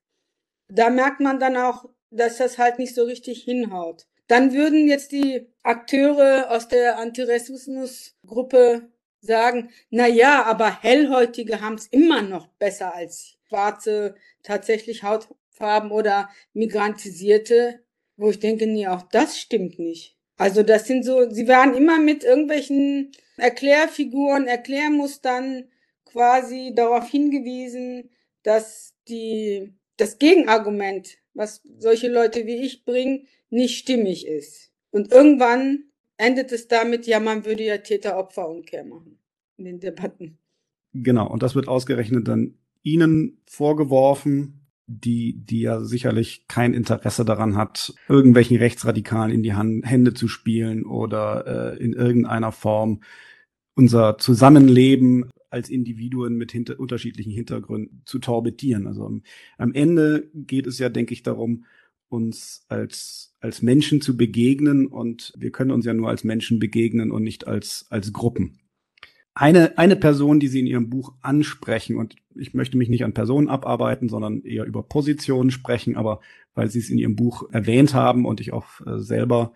Da 0.69 0.89
merkt 0.89 1.19
man 1.19 1.39
dann 1.39 1.57
auch, 1.57 1.85
dass 2.09 2.37
das 2.37 2.57
halt 2.57 2.79
nicht 2.79 2.95
so 2.95 3.03
richtig 3.03 3.43
hinhaut. 3.43 4.07
Dann 4.27 4.53
würden 4.53 4.87
jetzt 4.87 5.11
die 5.11 5.47
Akteure 5.63 6.51
aus 6.51 6.67
der 6.67 6.97
Antirassismusgruppe 6.97 8.89
sagen, 9.21 9.71
na 9.89 10.07
ja, 10.07 10.43
aber 10.43 10.81
Hellhäutige 10.81 11.61
haben 11.61 11.75
es 11.75 11.87
immer 11.87 12.21
noch 12.21 12.47
besser 12.47 12.93
als 12.93 13.37
Schwarze, 13.47 14.15
tatsächlich 14.43 15.03
Hautfarben 15.03 15.91
oder 15.91 16.29
Migrantisierte, 16.53 17.83
wo 18.17 18.29
ich 18.29 18.39
denke, 18.39 18.67
nee, 18.67 18.87
auch 18.87 19.03
das 19.03 19.39
stimmt 19.39 19.79
nicht. 19.79 20.16
Also 20.37 20.63
das 20.63 20.85
sind 20.85 21.03
so, 21.03 21.29
sie 21.29 21.47
werden 21.47 21.73
immer 21.73 21.99
mit 21.99 22.23
irgendwelchen 22.23 23.11
Erklärfiguren, 23.37 24.47
Erklärmustern 24.47 25.65
quasi 26.05 26.73
darauf 26.75 27.09
hingewiesen, 27.09 28.09
dass 28.43 28.93
die, 29.07 29.73
das 29.97 30.19
Gegenargument, 30.19 31.17
was 31.33 31.61
solche 31.79 32.07
Leute 32.07 32.45
wie 32.45 32.63
ich 32.63 32.85
bringen, 32.85 33.27
nicht 33.49 33.77
stimmig 33.77 34.27
ist. 34.27 34.71
Und 34.91 35.11
irgendwann 35.11 35.85
endet 36.17 36.51
es 36.51 36.67
damit, 36.67 37.07
ja, 37.07 37.19
man 37.19 37.45
würde 37.45 37.63
ja 37.63 37.77
Täter-Opfer-Umkehr 37.77 38.83
machen 38.83 39.19
in 39.57 39.65
den 39.65 39.79
Debatten. 39.79 40.37
Genau, 40.93 41.29
und 41.29 41.43
das 41.43 41.55
wird 41.55 41.67
ausgerechnet 41.67 42.27
dann 42.27 42.57
Ihnen 42.83 43.41
vorgeworfen, 43.45 44.66
die, 44.87 45.33
die 45.37 45.61
ja 45.61 45.81
sicherlich 45.81 46.47
kein 46.47 46.73
Interesse 46.73 47.25
daran 47.25 47.57
hat, 47.57 47.93
irgendwelchen 48.07 48.57
Rechtsradikalen 48.57 49.31
in 49.31 49.43
die 49.43 49.53
Hand, 49.53 49.85
Hände 49.85 50.13
zu 50.13 50.27
spielen 50.27 50.85
oder 50.85 51.75
äh, 51.75 51.83
in 51.83 51.93
irgendeiner 51.93 52.53
Form 52.53 53.01
unser 53.75 54.17
Zusammenleben 54.17 55.29
als 55.49 55.69
Individuen 55.69 56.35
mit 56.35 56.51
hinter, 56.51 56.79
unterschiedlichen 56.79 57.31
Hintergründen 57.31 58.01
zu 58.05 58.19
torpedieren. 58.19 58.87
Also 58.87 59.05
am, 59.05 59.23
am 59.57 59.73
Ende 59.73 60.29
geht 60.33 60.67
es 60.67 60.79
ja, 60.79 60.89
denke 60.89 61.13
ich, 61.13 61.21
darum, 61.21 61.65
uns 62.09 62.65
als, 62.69 63.35
als 63.41 63.61
Menschen 63.61 64.01
zu 64.01 64.15
begegnen 64.15 64.87
und 64.87 65.33
wir 65.37 65.51
können 65.51 65.71
uns 65.71 65.85
ja 65.85 65.93
nur 65.93 66.09
als 66.09 66.23
Menschen 66.23 66.59
begegnen 66.59 67.11
und 67.11 67.23
nicht 67.23 67.47
als, 67.47 67.85
als 67.89 68.13
Gruppen. 68.13 68.59
Eine, 69.39 69.77
eine 69.77 69.95
Person, 69.95 70.39
die 70.39 70.47
Sie 70.47 70.61
in 70.61 70.65
Ihrem 70.65 70.89
Buch 70.89 71.13
ansprechen, 71.21 71.95
und 71.95 72.15
ich 72.33 72.55
möchte 72.55 72.75
mich 72.75 72.89
nicht 72.89 73.03
an 73.03 73.13
Personen 73.13 73.49
abarbeiten, 73.49 74.09
sondern 74.09 74.41
eher 74.41 74.65
über 74.65 74.81
Positionen 74.81 75.51
sprechen, 75.51 75.95
aber 75.95 76.21
weil 76.55 76.71
Sie 76.71 76.79
es 76.79 76.89
in 76.89 76.97
Ihrem 76.97 77.15
Buch 77.15 77.47
erwähnt 77.51 77.93
haben 77.93 78.25
und 78.25 78.41
ich 78.41 78.51
auch 78.51 78.65
äh, 78.87 78.97
selber 78.97 79.53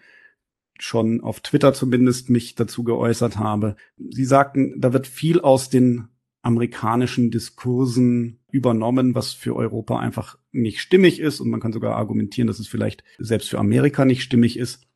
schon 0.79 1.21
auf 1.21 1.39
Twitter 1.39 1.73
zumindest 1.73 2.29
mich 2.29 2.53
dazu 2.53 2.83
geäußert 2.83 3.37
habe. 3.37 3.75
Sie 3.97 4.23
sagten, 4.23 4.79
da 4.79 4.93
wird 4.93 5.07
viel 5.07 5.41
aus 5.41 5.71
den 5.71 6.09
amerikanischen 6.43 7.31
Diskursen 7.31 8.39
übernommen, 8.51 9.15
was 9.15 9.33
für 9.33 9.55
Europa 9.55 9.97
einfach 9.97 10.37
nicht 10.51 10.79
stimmig 10.79 11.19
ist. 11.19 11.39
Und 11.39 11.49
man 11.49 11.59
kann 11.59 11.73
sogar 11.73 11.95
argumentieren, 11.95 12.45
dass 12.45 12.59
es 12.59 12.67
vielleicht 12.67 13.03
selbst 13.17 13.49
für 13.49 13.57
Amerika 13.57 14.05
nicht 14.05 14.21
stimmig 14.21 14.59
ist. 14.59 14.87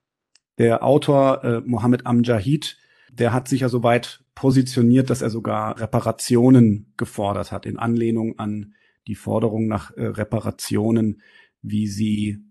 Der 0.59 0.83
Autor 0.83 1.43
äh, 1.43 1.61
Mohammed 1.61 2.05
Amjahid, 2.05 2.77
der 3.19 3.33
hat 3.33 3.47
sich 3.47 3.61
ja 3.61 3.69
so 3.69 3.83
weit 3.83 4.23
positioniert, 4.35 5.09
dass 5.09 5.21
er 5.21 5.29
sogar 5.29 5.79
Reparationen 5.79 6.93
gefordert 6.97 7.51
hat, 7.51 7.65
in 7.65 7.77
Anlehnung 7.77 8.37
an 8.37 8.75
die 9.07 9.15
Forderung 9.15 9.67
nach 9.67 9.95
äh, 9.95 10.05
Reparationen, 10.05 11.21
wie 11.61 11.87
sie 11.87 12.43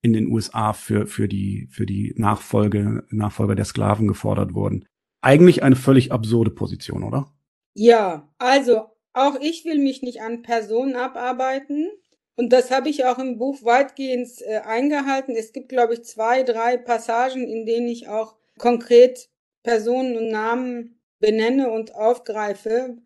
in 0.00 0.12
den 0.12 0.28
USA 0.28 0.72
für, 0.72 1.06
für 1.06 1.28
die, 1.28 1.68
für 1.70 1.86
die 1.86 2.14
Nachfolge, 2.16 3.04
Nachfolger 3.10 3.54
der 3.54 3.64
Sklaven 3.64 4.06
gefordert 4.06 4.54
wurden. 4.54 4.84
Eigentlich 5.20 5.62
eine 5.62 5.76
völlig 5.76 6.12
absurde 6.12 6.50
Position, 6.50 7.02
oder? 7.02 7.32
Ja, 7.74 8.28
also 8.38 8.86
auch 9.12 9.38
ich 9.40 9.64
will 9.64 9.78
mich 9.78 10.02
nicht 10.02 10.20
an 10.20 10.42
Personen 10.42 10.94
abarbeiten. 10.94 11.90
Und 12.36 12.52
das 12.52 12.70
habe 12.70 12.88
ich 12.88 13.04
auch 13.04 13.18
im 13.18 13.36
Buch 13.36 13.64
weitgehend 13.64 14.28
äh, 14.46 14.58
eingehalten. 14.58 15.34
Es 15.34 15.52
gibt, 15.52 15.68
glaube 15.68 15.94
ich, 15.94 16.04
zwei, 16.04 16.44
drei 16.44 16.76
Passagen, 16.76 17.48
in 17.48 17.66
denen 17.66 17.88
ich 17.88 18.08
auch 18.08 18.36
konkret 18.58 19.28
Personen 19.62 20.16
und 20.16 20.30
Namen 20.30 21.00
benenne 21.20 21.70
und 21.70 21.94
aufgreife, 21.94 22.96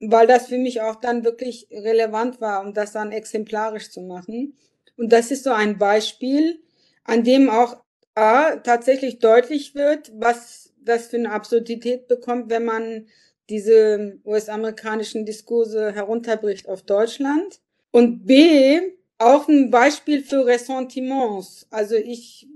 weil 0.00 0.26
das 0.26 0.48
für 0.48 0.58
mich 0.58 0.80
auch 0.80 0.96
dann 0.96 1.24
wirklich 1.24 1.68
relevant 1.70 2.40
war, 2.40 2.64
um 2.64 2.74
das 2.74 2.92
dann 2.92 3.12
exemplarisch 3.12 3.90
zu 3.90 4.00
machen. 4.00 4.56
Und 4.96 5.12
das 5.12 5.30
ist 5.30 5.44
so 5.44 5.50
ein 5.50 5.78
Beispiel, 5.78 6.62
an 7.04 7.24
dem 7.24 7.50
auch 7.50 7.82
A, 8.14 8.56
tatsächlich 8.56 9.18
deutlich 9.18 9.74
wird, 9.74 10.12
was 10.14 10.72
das 10.80 11.08
für 11.08 11.16
eine 11.16 11.32
Absurdität 11.32 12.06
bekommt, 12.06 12.48
wenn 12.50 12.64
man 12.64 13.08
diese 13.48 14.20
US-amerikanischen 14.24 15.26
Diskurse 15.26 15.92
herunterbricht 15.92 16.68
auf 16.68 16.82
Deutschland. 16.82 17.60
Und 17.90 18.24
B, 18.26 18.80
auch 19.18 19.48
ein 19.48 19.70
Beispiel 19.70 20.22
für 20.22 20.46
Ressentiments. 20.46 21.66
Also 21.70 21.96
ich 21.96 22.48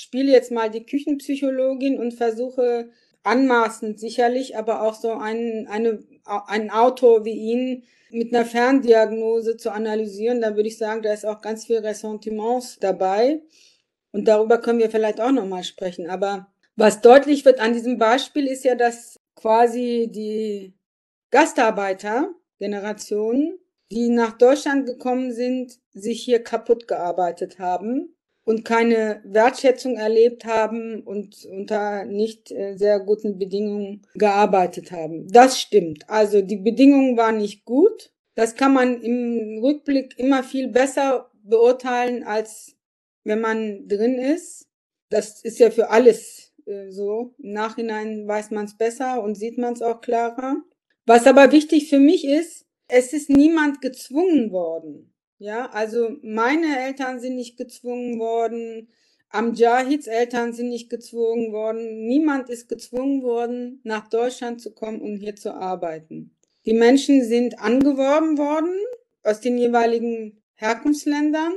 spiele 0.00 0.32
jetzt 0.32 0.50
mal 0.50 0.70
die 0.70 0.86
Küchenpsychologin 0.86 1.98
und 1.98 2.14
versuche 2.14 2.88
anmaßend 3.22 4.00
sicherlich, 4.00 4.56
aber 4.56 4.80
auch 4.82 4.94
so 4.94 5.12
einen, 5.12 5.66
eine, 5.66 6.02
einen 6.24 6.70
Autor 6.70 7.26
wie 7.26 7.34
ihn 7.34 7.84
mit 8.10 8.34
einer 8.34 8.46
Ferndiagnose 8.46 9.58
zu 9.58 9.70
analysieren, 9.70 10.40
dann 10.40 10.56
würde 10.56 10.68
ich 10.68 10.78
sagen, 10.78 11.02
da 11.02 11.12
ist 11.12 11.26
auch 11.26 11.42
ganz 11.42 11.66
viel 11.66 11.78
Ressentiments 11.78 12.78
dabei. 12.80 13.42
Und 14.12 14.26
darüber 14.26 14.58
können 14.58 14.80
wir 14.80 14.90
vielleicht 14.90 15.20
auch 15.20 15.30
nochmal 15.30 15.62
sprechen. 15.64 16.08
Aber 16.10 16.48
was 16.76 17.02
deutlich 17.02 17.44
wird 17.44 17.60
an 17.60 17.74
diesem 17.74 17.98
Beispiel 17.98 18.46
ist 18.48 18.64
ja, 18.64 18.74
dass 18.74 19.20
quasi 19.36 20.08
die 20.10 20.74
Gastarbeitergeneration, 21.30 23.58
die 23.92 24.08
nach 24.08 24.36
Deutschland 24.38 24.86
gekommen 24.86 25.32
sind, 25.32 25.78
sich 25.92 26.24
hier 26.24 26.42
kaputt 26.42 26.88
gearbeitet 26.88 27.60
haben 27.60 28.16
und 28.50 28.64
keine 28.64 29.22
Wertschätzung 29.24 29.96
erlebt 29.96 30.44
haben 30.44 31.02
und 31.02 31.44
unter 31.44 32.04
nicht 32.04 32.50
äh, 32.50 32.74
sehr 32.76 32.98
guten 32.98 33.38
Bedingungen 33.38 34.02
gearbeitet 34.14 34.90
haben. 34.90 35.28
Das 35.28 35.60
stimmt. 35.60 36.10
Also 36.10 36.42
die 36.42 36.56
Bedingungen 36.56 37.16
waren 37.16 37.38
nicht 37.38 37.64
gut. 37.64 38.12
Das 38.34 38.56
kann 38.56 38.74
man 38.74 39.02
im 39.02 39.60
Rückblick 39.62 40.18
immer 40.18 40.42
viel 40.42 40.66
besser 40.66 41.30
beurteilen, 41.44 42.24
als 42.24 42.74
wenn 43.22 43.40
man 43.40 43.86
drin 43.86 44.18
ist. 44.18 44.66
Das 45.10 45.44
ist 45.44 45.60
ja 45.60 45.70
für 45.70 45.90
alles 45.90 46.52
äh, 46.66 46.90
so. 46.90 47.36
Im 47.38 47.52
Nachhinein 47.52 48.26
weiß 48.26 48.50
man 48.50 48.64
es 48.64 48.76
besser 48.76 49.22
und 49.22 49.36
sieht 49.36 49.58
man 49.58 49.74
es 49.74 49.82
auch 49.82 50.00
klarer. 50.00 50.56
Was 51.06 51.28
aber 51.28 51.52
wichtig 51.52 51.88
für 51.88 52.00
mich 52.00 52.26
ist, 52.26 52.66
es 52.88 53.12
ist 53.12 53.30
niemand 53.30 53.80
gezwungen 53.80 54.50
worden. 54.50 55.14
Ja, 55.40 55.70
also 55.70 56.18
meine 56.20 56.86
Eltern 56.86 57.18
sind 57.18 57.34
nicht 57.34 57.56
gezwungen 57.56 58.18
worden, 58.18 58.88
Amjahids 59.30 60.06
Eltern 60.06 60.52
sind 60.52 60.68
nicht 60.68 60.90
gezwungen 60.90 61.50
worden, 61.50 62.06
niemand 62.06 62.50
ist 62.50 62.68
gezwungen 62.68 63.22
worden, 63.22 63.80
nach 63.82 64.10
Deutschland 64.10 64.60
zu 64.60 64.72
kommen 64.72 65.00
und 65.00 65.16
hier 65.16 65.36
zu 65.36 65.54
arbeiten. 65.54 66.36
Die 66.66 66.74
Menschen 66.74 67.24
sind 67.24 67.58
angeworben 67.58 68.36
worden 68.36 68.74
aus 69.22 69.40
den 69.40 69.56
jeweiligen 69.56 70.42
Herkunftsländern. 70.56 71.54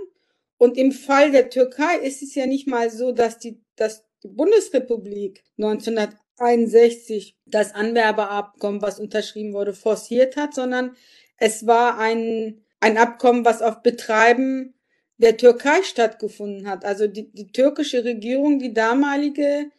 Und 0.57 0.77
im 0.77 0.93
Fall 0.93 1.31
der 1.31 1.49
Türkei 1.49 1.97
ist 1.97 2.23
es 2.23 2.35
ja 2.35 2.45
nicht 2.45 2.69
mal 2.69 2.89
so, 2.89 3.11
dass 3.11 3.37
die, 3.37 3.59
dass 3.75 4.05
die 4.23 4.29
Bundesrepublik 4.29 5.43
1961 5.57 7.35
das 7.45 7.75
Anwerbeabkommen, 7.75 8.81
was 8.81 8.97
unterschrieben 8.97 9.51
wurde, 9.51 9.73
forciert 9.73 10.37
hat, 10.37 10.53
sondern 10.53 10.95
es 11.37 11.67
war 11.67 11.97
ein 11.97 12.62
ein 12.83 12.97
Abkommen, 12.97 13.45
was 13.45 13.61
auf 13.61 13.81
Betreiben 13.81 14.73
der 15.17 15.37
Türkei 15.37 15.81
stattgefunden 15.83 16.67
hat. 16.67 16.83
Also 16.83 17.07
die, 17.07 17.31
die 17.31 17.51
türkische 17.51 18.03
Regierung, 18.03 18.59
die 18.59 18.73
damalige, 18.73 19.71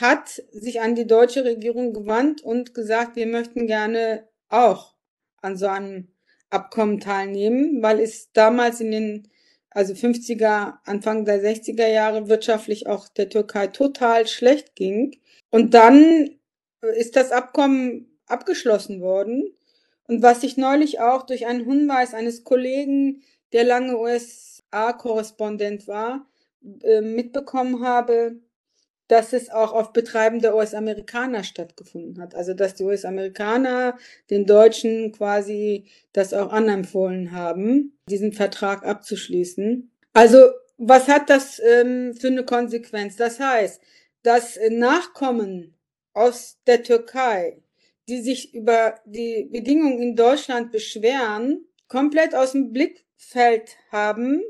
hat 0.00 0.42
sich 0.52 0.82
an 0.82 0.94
die 0.94 1.06
deutsche 1.06 1.44
Regierung 1.44 1.94
gewandt 1.94 2.42
und 2.42 2.74
gesagt, 2.74 3.16
wir 3.16 3.26
möchten 3.26 3.66
gerne 3.66 4.28
auch 4.50 4.94
an 5.40 5.56
so 5.56 5.66
einem 5.66 6.08
Abkommen 6.50 7.00
teilnehmen, 7.00 7.82
weil 7.82 8.00
es 8.00 8.32
damals 8.32 8.80
in 8.80 8.90
den 8.90 9.28
also 9.70 9.94
50er, 9.94 10.74
Anfang 10.84 11.24
der 11.24 11.42
60er 11.42 11.86
Jahre 11.86 12.28
wirtschaftlich 12.28 12.86
auch 12.86 13.08
der 13.08 13.30
Türkei 13.30 13.66
total 13.68 14.26
schlecht 14.26 14.74
ging. 14.74 15.16
Und 15.50 15.72
dann 15.72 16.38
ist 16.96 17.16
das 17.16 17.32
Abkommen 17.32 18.18
abgeschlossen 18.26 19.00
worden. 19.00 19.54
Und 20.08 20.22
was 20.22 20.42
ich 20.42 20.56
neulich 20.56 21.00
auch 21.00 21.24
durch 21.24 21.46
einen 21.46 21.64
Hinweis 21.64 22.14
eines 22.14 22.44
Kollegen, 22.44 23.22
der 23.52 23.64
lange 23.64 23.98
USA-Korrespondent 23.98 25.88
war, 25.88 26.26
äh, 26.82 27.00
mitbekommen 27.00 27.84
habe, 27.84 28.40
dass 29.08 29.32
es 29.32 29.50
auch 29.50 29.72
auf 29.72 29.92
Betreiben 29.92 30.40
der 30.40 30.56
US-Amerikaner 30.56 31.44
stattgefunden 31.44 32.20
hat. 32.20 32.34
Also 32.34 32.54
dass 32.54 32.74
die 32.74 32.84
US-Amerikaner 32.84 33.96
den 34.30 34.46
Deutschen 34.46 35.12
quasi 35.12 35.86
das 36.12 36.34
auch 36.34 36.52
anempfohlen 36.52 37.32
haben, 37.32 37.96
diesen 38.08 38.32
Vertrag 38.32 38.84
abzuschließen. 38.84 39.90
Also 40.12 40.38
was 40.78 41.08
hat 41.08 41.30
das 41.30 41.60
ähm, 41.60 42.14
für 42.14 42.28
eine 42.28 42.44
Konsequenz? 42.44 43.16
Das 43.16 43.40
heißt, 43.40 43.80
dass 44.22 44.58
Nachkommen 44.70 45.74
aus 46.12 46.58
der 46.66 46.82
Türkei, 46.82 47.62
die 48.08 48.20
sich 48.20 48.54
über 48.54 49.00
die 49.04 49.48
Bedingungen 49.50 50.00
in 50.00 50.16
Deutschland 50.16 50.72
beschweren, 50.72 51.66
komplett 51.88 52.34
aus 52.34 52.52
dem 52.52 52.72
Blickfeld 52.72 53.76
haben, 53.90 54.42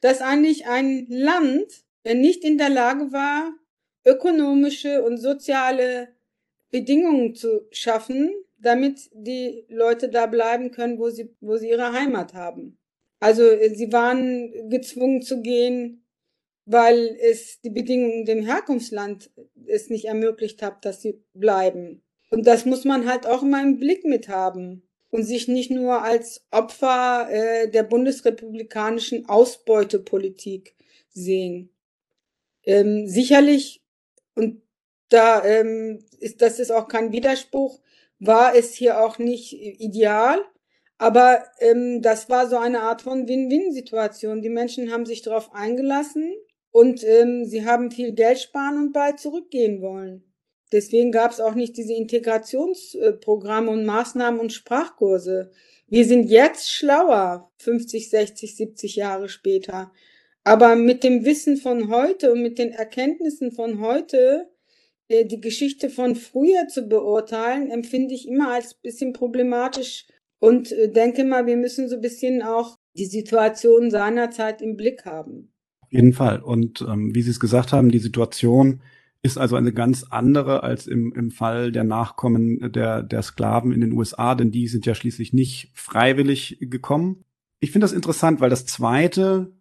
dass 0.00 0.20
eigentlich 0.20 0.66
ein 0.66 1.06
Land 1.08 1.84
nicht 2.04 2.44
in 2.44 2.58
der 2.58 2.70
Lage 2.70 3.12
war, 3.12 3.52
ökonomische 4.04 5.02
und 5.02 5.18
soziale 5.18 6.08
Bedingungen 6.70 7.34
zu 7.34 7.66
schaffen, 7.70 8.32
damit 8.58 9.10
die 9.12 9.64
Leute 9.68 10.08
da 10.08 10.26
bleiben 10.26 10.70
können, 10.70 10.98
wo 10.98 11.10
sie, 11.10 11.34
wo 11.40 11.56
sie 11.56 11.68
ihre 11.68 11.92
Heimat 11.92 12.34
haben. 12.34 12.78
Also 13.20 13.42
sie 13.74 13.92
waren 13.92 14.68
gezwungen 14.68 15.22
zu 15.22 15.42
gehen, 15.42 16.04
weil 16.64 17.16
es 17.20 17.60
die 17.60 17.70
Bedingungen 17.70 18.24
dem 18.24 18.44
Herkunftsland 18.44 19.30
es 19.66 19.90
nicht 19.90 20.06
ermöglicht 20.06 20.62
hat, 20.62 20.84
dass 20.84 21.02
sie 21.02 21.22
bleiben. 21.34 22.02
Und 22.32 22.46
das 22.46 22.64
muss 22.64 22.86
man 22.86 23.06
halt 23.06 23.26
auch 23.26 23.42
immer 23.42 23.60
im 23.60 23.78
Blick 23.78 24.06
mit 24.06 24.28
haben 24.28 24.82
und 25.10 25.24
sich 25.24 25.48
nicht 25.48 25.70
nur 25.70 26.02
als 26.02 26.46
Opfer 26.50 27.28
äh, 27.30 27.68
der 27.68 27.82
bundesrepublikanischen 27.82 29.28
Ausbeutepolitik 29.28 30.74
sehen. 31.12 31.68
Ähm, 32.64 33.06
sicherlich, 33.06 33.82
und 34.34 34.62
da 35.10 35.44
ähm, 35.44 36.02
ist 36.20 36.40
das 36.40 36.58
ist 36.58 36.70
auch 36.70 36.88
kein 36.88 37.12
Widerspruch, 37.12 37.80
war 38.18 38.56
es 38.56 38.72
hier 38.72 39.04
auch 39.04 39.18
nicht 39.18 39.52
ideal, 39.52 40.40
aber 40.96 41.44
ähm, 41.58 42.00
das 42.00 42.30
war 42.30 42.48
so 42.48 42.56
eine 42.56 42.80
Art 42.80 43.02
von 43.02 43.28
Win-Win-Situation. 43.28 44.40
Die 44.40 44.48
Menschen 44.48 44.90
haben 44.90 45.04
sich 45.04 45.20
darauf 45.20 45.52
eingelassen 45.54 46.32
und 46.70 47.04
ähm, 47.04 47.44
sie 47.44 47.66
haben 47.66 47.90
viel 47.90 48.12
Geld 48.12 48.40
sparen 48.40 48.78
und 48.78 48.92
bald 48.94 49.20
zurückgehen 49.20 49.82
wollen. 49.82 50.31
Deswegen 50.72 51.12
gab 51.12 51.30
es 51.30 51.40
auch 51.40 51.54
nicht 51.54 51.76
diese 51.76 51.92
Integrationsprogramme 51.92 53.70
und 53.70 53.84
Maßnahmen 53.84 54.40
und 54.40 54.52
Sprachkurse. 54.52 55.50
Wir 55.86 56.06
sind 56.06 56.30
jetzt 56.30 56.72
schlauer, 56.72 57.52
50, 57.58 58.08
60, 58.08 58.56
70 58.56 58.96
Jahre 58.96 59.28
später. 59.28 59.92
Aber 60.44 60.74
mit 60.74 61.04
dem 61.04 61.24
Wissen 61.24 61.58
von 61.58 61.90
heute 61.90 62.32
und 62.32 62.42
mit 62.42 62.58
den 62.58 62.70
Erkenntnissen 62.70 63.52
von 63.52 63.80
heute, 63.80 64.48
äh, 65.08 65.24
die 65.24 65.40
Geschichte 65.40 65.90
von 65.90 66.16
früher 66.16 66.66
zu 66.68 66.88
beurteilen, 66.88 67.70
empfinde 67.70 68.14
ich 68.14 68.26
immer 68.26 68.52
als 68.52 68.74
bisschen 68.74 69.12
problematisch 69.12 70.06
und 70.40 70.72
äh, 70.72 70.90
denke 70.90 71.24
mal, 71.24 71.46
wir 71.46 71.56
müssen 71.56 71.88
so 71.88 71.96
ein 71.96 72.00
bisschen 72.00 72.42
auch 72.42 72.76
die 72.96 73.06
Situation 73.06 73.90
seiner 73.90 74.30
Zeit 74.30 74.62
im 74.62 74.76
Blick 74.76 75.04
haben. 75.04 75.52
Auf 75.80 75.92
jeden 75.92 76.12
Fall. 76.12 76.40
Und 76.40 76.80
ähm, 76.80 77.14
wie 77.14 77.22
Sie 77.22 77.30
es 77.30 77.38
gesagt 77.38 77.72
haben, 77.72 77.90
die 77.90 77.98
Situation 77.98 78.80
ist 79.22 79.38
also 79.38 79.56
eine 79.56 79.72
ganz 79.72 80.04
andere 80.10 80.62
als 80.64 80.86
im, 80.86 81.12
im 81.12 81.30
Fall 81.30 81.70
der 81.70 81.84
Nachkommen 81.84 82.72
der, 82.72 83.02
der 83.02 83.22
Sklaven 83.22 83.72
in 83.72 83.80
den 83.80 83.92
USA, 83.92 84.34
denn 84.34 84.50
die 84.50 84.66
sind 84.66 84.84
ja 84.84 84.94
schließlich 84.94 85.32
nicht 85.32 85.70
freiwillig 85.74 86.58
gekommen. 86.60 87.24
Ich 87.60 87.70
finde 87.70 87.84
das 87.84 87.92
interessant, 87.92 88.40
weil 88.40 88.50
das 88.50 88.66
Zweite, 88.66 89.52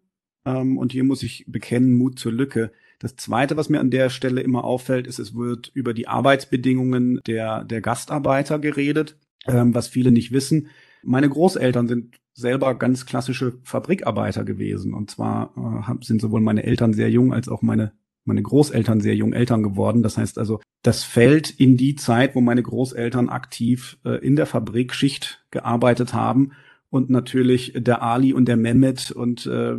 ähm, 0.46 0.78
und 0.80 0.92
hier 0.92 1.04
muss 1.04 1.22
ich 1.22 1.46
bekennen, 1.48 1.96
Mut 1.96 2.18
zur 2.18 2.32
Lücke, 2.32 2.72
das 2.98 3.16
Zweite, 3.16 3.56
was 3.58 3.70
mir 3.70 3.80
an 3.80 3.92
der 3.92 4.10
Stelle 4.10 4.42
immer 4.42 4.64
auffällt, 4.64 5.08
ist, 5.08 5.20
es 5.20 5.36
wird 5.36 5.72
über 5.74 5.94
die 5.94 6.08
Arbeitsbedingungen 6.08 7.20
der, 7.28 7.64
der 7.64 7.82
Gastarbeiter 7.82 8.58
geredet, 8.58 9.18
ähm, 9.48 9.76
was 9.76 9.88
viele 9.88 10.12
nicht 10.12 10.32
wissen. 10.32 10.68
Meine 11.04 11.30
Großeltern 11.30 11.88
sind 11.88 12.20
selber 12.34 12.76
ganz 12.76 13.06
klassische 13.06 13.60
Fabrikarbeiter 13.64 14.44
gewesen. 14.44 14.94
Und 14.94 15.12
zwar 15.12 15.54
äh, 15.88 16.04
sind 16.04 16.22
sowohl 16.22 16.42
meine 16.42 16.64
Eltern 16.64 16.94
sehr 16.94 17.10
jung 17.10 17.34
als 17.34 17.50
auch 17.50 17.62
meine 17.62 17.92
meine 18.26 18.42
Großeltern 18.42 19.02
sehr 19.02 19.16
jung 19.16 19.34
Eltern 19.34 19.64
geworden. 19.64 20.04
Das 20.04 20.18
heißt 20.18 20.38
also, 20.38 20.60
das 20.84 21.04
fällt 21.04 21.50
in 21.50 21.78
die 21.78 21.96
Zeit, 21.96 22.36
wo 22.36 22.42
meine 22.42 22.64
Großeltern 22.64 23.30
aktiv 23.30 23.98
äh, 24.06 24.24
in 24.26 24.36
der 24.36 24.46
Fabrik 24.46 24.94
Schicht 24.94 25.46
gearbeitet 25.52 26.14
haben 26.14 26.52
und 26.90 27.10
natürlich 27.10 27.74
der 27.76 28.02
Ali 28.02 28.34
und 28.34 28.46
der 28.46 28.58
Mehmet 28.58 29.12
und 29.12 29.46
äh, 29.46 29.76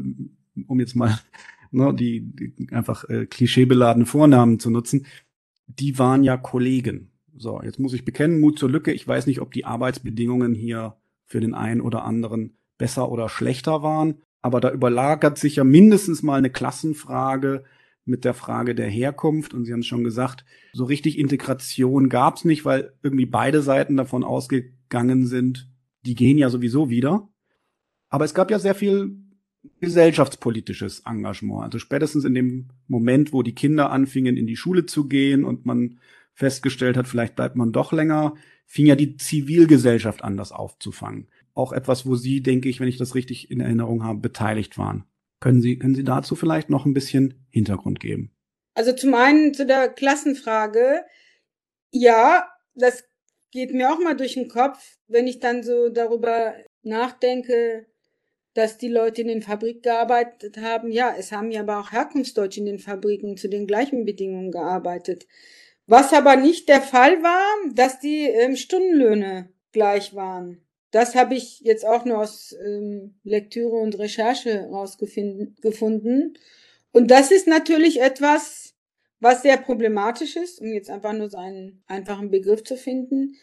um 0.66 0.80
jetzt 0.80 0.96
mal 0.96 1.18
ne, 1.70 1.94
die, 1.94 2.20
die 2.20 2.72
einfach 2.72 3.08
äh, 3.08 3.26
klischeebeladene 3.26 4.06
Vornamen 4.06 4.58
zu 4.58 4.70
nutzen, 4.70 5.06
die 5.66 5.98
waren 5.98 6.24
ja 6.24 6.36
Kollegen. 6.36 7.10
So, 7.36 7.62
jetzt 7.62 7.78
muss 7.78 7.94
ich 7.94 8.04
bekennen, 8.04 8.40
Mut 8.40 8.58
zur 8.58 8.70
Lücke. 8.70 8.92
Ich 8.92 9.06
weiß 9.06 9.26
nicht, 9.26 9.40
ob 9.40 9.52
die 9.52 9.64
Arbeitsbedingungen 9.64 10.54
hier 10.54 10.96
für 11.26 11.40
den 11.40 11.54
einen 11.54 11.80
oder 11.80 12.04
anderen 12.04 12.56
besser 12.78 13.10
oder 13.10 13.28
schlechter 13.28 13.82
waren, 13.82 14.16
aber 14.42 14.60
da 14.60 14.70
überlagert 14.70 15.38
sich 15.38 15.56
ja 15.56 15.64
mindestens 15.64 16.22
mal 16.22 16.36
eine 16.36 16.50
Klassenfrage, 16.50 17.64
mit 18.04 18.24
der 18.24 18.34
Frage 18.34 18.74
der 18.74 18.88
Herkunft. 18.88 19.54
Und 19.54 19.64
Sie 19.64 19.72
haben 19.72 19.80
es 19.80 19.86
schon 19.86 20.04
gesagt, 20.04 20.44
so 20.72 20.84
richtig 20.84 21.18
Integration 21.18 22.08
gab 22.08 22.36
es 22.36 22.44
nicht, 22.44 22.64
weil 22.64 22.92
irgendwie 23.02 23.26
beide 23.26 23.62
Seiten 23.62 23.96
davon 23.96 24.24
ausgegangen 24.24 25.26
sind, 25.26 25.68
die 26.04 26.14
gehen 26.14 26.38
ja 26.38 26.50
sowieso 26.50 26.90
wieder. 26.90 27.28
Aber 28.08 28.24
es 28.24 28.34
gab 28.34 28.50
ja 28.50 28.58
sehr 28.58 28.74
viel 28.74 29.16
gesellschaftspolitisches 29.80 31.00
Engagement. 31.06 31.62
Also 31.62 31.78
spätestens 31.78 32.24
in 32.24 32.34
dem 32.34 32.68
Moment, 32.88 33.32
wo 33.32 33.42
die 33.42 33.54
Kinder 33.54 33.90
anfingen, 33.90 34.36
in 34.36 34.46
die 34.46 34.56
Schule 34.56 34.86
zu 34.86 35.06
gehen 35.06 35.44
und 35.44 35.66
man 35.66 35.98
festgestellt 36.34 36.96
hat, 36.96 37.06
vielleicht 37.06 37.36
bleibt 37.36 37.56
man 37.56 37.72
doch 37.72 37.92
länger, 37.92 38.34
fing 38.66 38.86
ja 38.86 38.96
die 38.96 39.16
Zivilgesellschaft 39.16 40.24
an, 40.24 40.36
das 40.36 40.50
aufzufangen. 40.50 41.28
Auch 41.54 41.72
etwas, 41.72 42.06
wo 42.06 42.16
Sie, 42.16 42.42
denke 42.42 42.68
ich, 42.68 42.80
wenn 42.80 42.88
ich 42.88 42.96
das 42.96 43.14
richtig 43.14 43.50
in 43.50 43.60
Erinnerung 43.60 44.02
habe, 44.02 44.18
beteiligt 44.18 44.78
waren. 44.78 45.04
Können 45.42 45.60
Sie, 45.60 45.76
können 45.76 45.96
Sie 45.96 46.04
dazu 46.04 46.36
vielleicht 46.36 46.70
noch 46.70 46.86
ein 46.86 46.94
bisschen 46.94 47.44
Hintergrund 47.50 47.98
geben? 47.98 48.30
Also 48.74 48.92
zum 48.92 49.12
einen 49.14 49.52
zu 49.52 49.66
der 49.66 49.88
Klassenfrage. 49.88 51.04
Ja, 51.90 52.48
das 52.74 53.04
geht 53.50 53.74
mir 53.74 53.92
auch 53.92 53.98
mal 53.98 54.16
durch 54.16 54.34
den 54.34 54.48
Kopf, 54.48 54.78
wenn 55.08 55.26
ich 55.26 55.40
dann 55.40 55.64
so 55.64 55.88
darüber 55.88 56.54
nachdenke, 56.84 57.86
dass 58.54 58.78
die 58.78 58.88
Leute 58.88 59.22
in 59.22 59.28
den 59.28 59.42
Fabriken 59.42 59.82
gearbeitet 59.82 60.58
haben. 60.58 60.92
Ja, 60.92 61.12
es 61.18 61.32
haben 61.32 61.50
ja 61.50 61.62
aber 61.62 61.80
auch 61.80 61.90
Herkunftsdeutsche 61.90 62.60
in 62.60 62.66
den 62.66 62.78
Fabriken 62.78 63.36
zu 63.36 63.48
den 63.48 63.66
gleichen 63.66 64.04
Bedingungen 64.04 64.52
gearbeitet. 64.52 65.26
Was 65.86 66.12
aber 66.12 66.36
nicht 66.36 66.68
der 66.68 66.82
Fall 66.82 67.20
war, 67.24 67.72
dass 67.74 67.98
die 67.98 68.26
ähm, 68.26 68.54
Stundenlöhne 68.54 69.52
gleich 69.72 70.14
waren. 70.14 70.62
Das 70.92 71.14
habe 71.14 71.34
ich 71.34 71.60
jetzt 71.60 71.84
auch 71.84 72.04
nur 72.04 72.18
aus 72.18 72.54
ähm, 72.64 73.14
Lektüre 73.24 73.76
und 73.76 73.98
Recherche 73.98 74.68
rausgefunden. 74.70 76.38
Und 76.92 77.10
das 77.10 77.30
ist 77.30 77.48
natürlich 77.48 78.00
etwas, 78.00 78.74
was 79.18 79.42
sehr 79.42 79.56
problematisch 79.56 80.36
ist, 80.36 80.60
um 80.60 80.68
jetzt 80.68 80.90
einfach 80.90 81.14
nur 81.14 81.30
so 81.30 81.38
einen 81.38 81.82
einfachen 81.86 82.30
Begriff 82.30 82.62
zu 82.62 82.76
finden, 82.76 83.36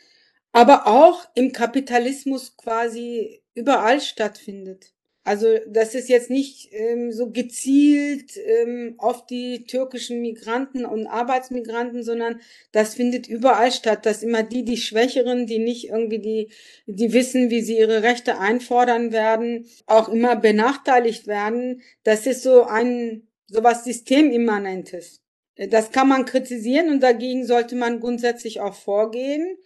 aber 0.51 0.87
auch 0.87 1.27
im 1.33 1.51
Kapitalismus 1.51 2.55
quasi 2.55 3.41
überall 3.55 3.99
stattfindet. 3.99 4.93
Also 5.29 5.59
das 5.67 5.93
ist 5.93 6.09
jetzt 6.09 6.31
nicht 6.31 6.69
ähm, 6.71 7.11
so 7.11 7.29
gezielt 7.29 8.35
ähm, 8.35 8.95
auf 8.97 9.27
die 9.27 9.63
türkischen 9.65 10.21
Migranten 10.21 10.85
und 10.85 11.05
Arbeitsmigranten, 11.05 12.01
sondern 12.01 12.41
das 12.71 12.95
findet 12.95 13.27
überall 13.27 13.71
statt, 13.71 14.07
dass 14.07 14.23
immer 14.23 14.41
die, 14.41 14.65
die 14.65 14.77
Schwächeren, 14.77 15.45
die 15.45 15.59
nicht 15.59 15.87
irgendwie 15.87 16.17
die, 16.17 16.49
die 16.87 17.13
wissen, 17.13 17.51
wie 17.51 17.61
sie 17.61 17.77
ihre 17.77 18.01
Rechte 18.01 18.39
einfordern 18.39 19.11
werden, 19.11 19.67
auch 19.85 20.09
immer 20.09 20.35
benachteiligt 20.35 21.27
werden. 21.27 21.83
Das 22.01 22.25
ist 22.25 22.41
so 22.41 22.63
ein, 22.63 23.27
so 23.45 23.63
was 23.63 23.83
Systemimmanentes. 23.83 25.21
Das 25.57 25.91
kann 25.91 26.07
man 26.07 26.25
kritisieren 26.25 26.89
und 26.89 27.03
dagegen 27.03 27.45
sollte 27.45 27.75
man 27.75 27.99
grundsätzlich 27.99 28.61
auch 28.61 28.73
vorgehen. 28.73 29.59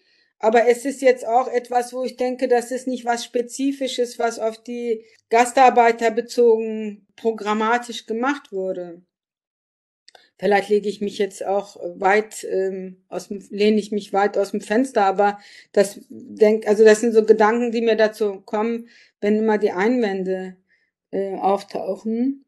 Aber 0.44 0.68
es 0.68 0.84
ist 0.84 1.02
jetzt 1.02 1.26
auch 1.26 1.48
etwas, 1.48 1.94
wo 1.94 2.04
ich 2.04 2.18
denke, 2.18 2.50
das 2.50 2.72
ist 2.72 2.86
nicht 2.86 3.06
was 3.06 3.24
Spezifisches, 3.24 4.20
was 4.20 4.40
auf 4.40 4.62
die 4.62 5.06
Gastarbeiter 5.30 6.12
bezogen 6.12 7.08
programmatisch 7.16 8.08
gemacht 8.08 8.52
wurde. 8.52 9.02
Vielleicht 10.38 10.68
lege 10.68 10.90
ich 10.90 11.00
mich 11.00 11.18
jetzt 11.18 11.46
auch 11.46 11.78
weit 11.96 12.44
ähm, 12.44 13.06
aus 13.08 13.30
dem, 13.30 13.42
lehne 13.52 13.80
ich 13.80 13.94
mich 13.94 14.12
weit 14.12 14.38
aus 14.38 14.52
dem 14.52 14.60
Fenster, 14.60 15.06
aber 15.06 15.40
das 15.72 16.02
denk, 16.10 16.68
also 16.68 16.84
das 16.84 17.00
sind 17.00 17.14
so 17.14 17.24
Gedanken, 17.24 17.72
die 17.72 17.82
mir 17.82 17.96
dazu 17.96 18.42
kommen, 18.42 18.90
wenn 19.22 19.38
immer 19.38 19.58
die 19.58 19.72
Einwände 19.72 20.58
äh, 21.12 21.38
auftauchen. 21.38 22.44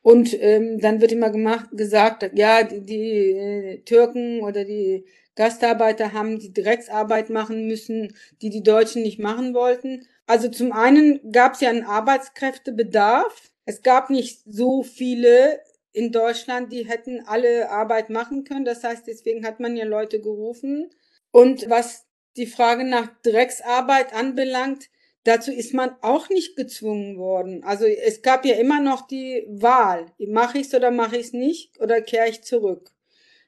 Und 0.00 0.34
ähm, 0.40 0.80
dann 0.80 1.02
wird 1.02 1.12
immer 1.12 1.28
gemacht, 1.28 1.68
gesagt, 1.72 2.30
ja, 2.32 2.62
die, 2.62 2.80
die 2.80 3.32
äh, 3.32 3.78
Türken 3.80 4.40
oder 4.40 4.64
die 4.64 5.04
Gastarbeiter 5.38 6.12
haben 6.12 6.40
die 6.40 6.52
Drecksarbeit 6.52 7.30
machen 7.30 7.68
müssen, 7.68 8.12
die 8.42 8.50
die 8.50 8.64
Deutschen 8.64 9.02
nicht 9.02 9.20
machen 9.20 9.54
wollten. 9.54 10.04
Also 10.26 10.48
zum 10.48 10.72
einen 10.72 11.30
gab 11.30 11.54
es 11.54 11.60
ja 11.60 11.70
einen 11.70 11.84
Arbeitskräftebedarf. 11.84 13.52
Es 13.64 13.82
gab 13.82 14.10
nicht 14.10 14.42
so 14.46 14.82
viele 14.82 15.60
in 15.92 16.10
Deutschland, 16.10 16.72
die 16.72 16.88
hätten 16.88 17.22
alle 17.24 17.70
Arbeit 17.70 18.10
machen 18.10 18.42
können. 18.42 18.64
Das 18.64 18.82
heißt, 18.82 19.06
deswegen 19.06 19.46
hat 19.46 19.60
man 19.60 19.76
ja 19.76 19.84
Leute 19.84 20.20
gerufen. 20.20 20.90
Und 21.30 21.70
was 21.70 22.06
die 22.36 22.46
Frage 22.46 22.82
nach 22.82 23.08
Drecksarbeit 23.22 24.12
anbelangt, 24.14 24.90
dazu 25.22 25.52
ist 25.52 25.72
man 25.72 25.94
auch 26.00 26.30
nicht 26.30 26.56
gezwungen 26.56 27.16
worden. 27.16 27.62
Also 27.62 27.84
es 27.84 28.22
gab 28.22 28.44
ja 28.44 28.56
immer 28.56 28.80
noch 28.80 29.06
die 29.06 29.46
Wahl, 29.48 30.06
mache 30.18 30.58
ich 30.58 30.66
es 30.66 30.74
oder 30.74 30.90
mache 30.90 31.16
ich 31.16 31.26
es 31.26 31.32
nicht 31.32 31.78
oder 31.80 32.00
kehre 32.00 32.28
ich 32.28 32.42
zurück. 32.42 32.90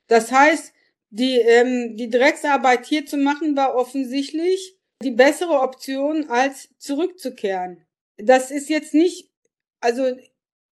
Das 0.07 0.31
heißt, 0.31 0.73
die, 1.11 1.39
ähm, 1.39 1.97
die 1.97 2.09
Drecksarbeit 2.09 2.87
hier 2.87 3.05
zu 3.05 3.17
machen 3.17 3.57
war 3.57 3.75
offensichtlich 3.75 4.77
die 5.03 5.11
bessere 5.11 5.61
Option, 5.61 6.29
als 6.29 6.69
zurückzukehren. 6.79 7.87
Das 8.17 8.51
ist 8.51 8.69
jetzt 8.69 8.95
nicht, 8.95 9.31
also 9.81 10.17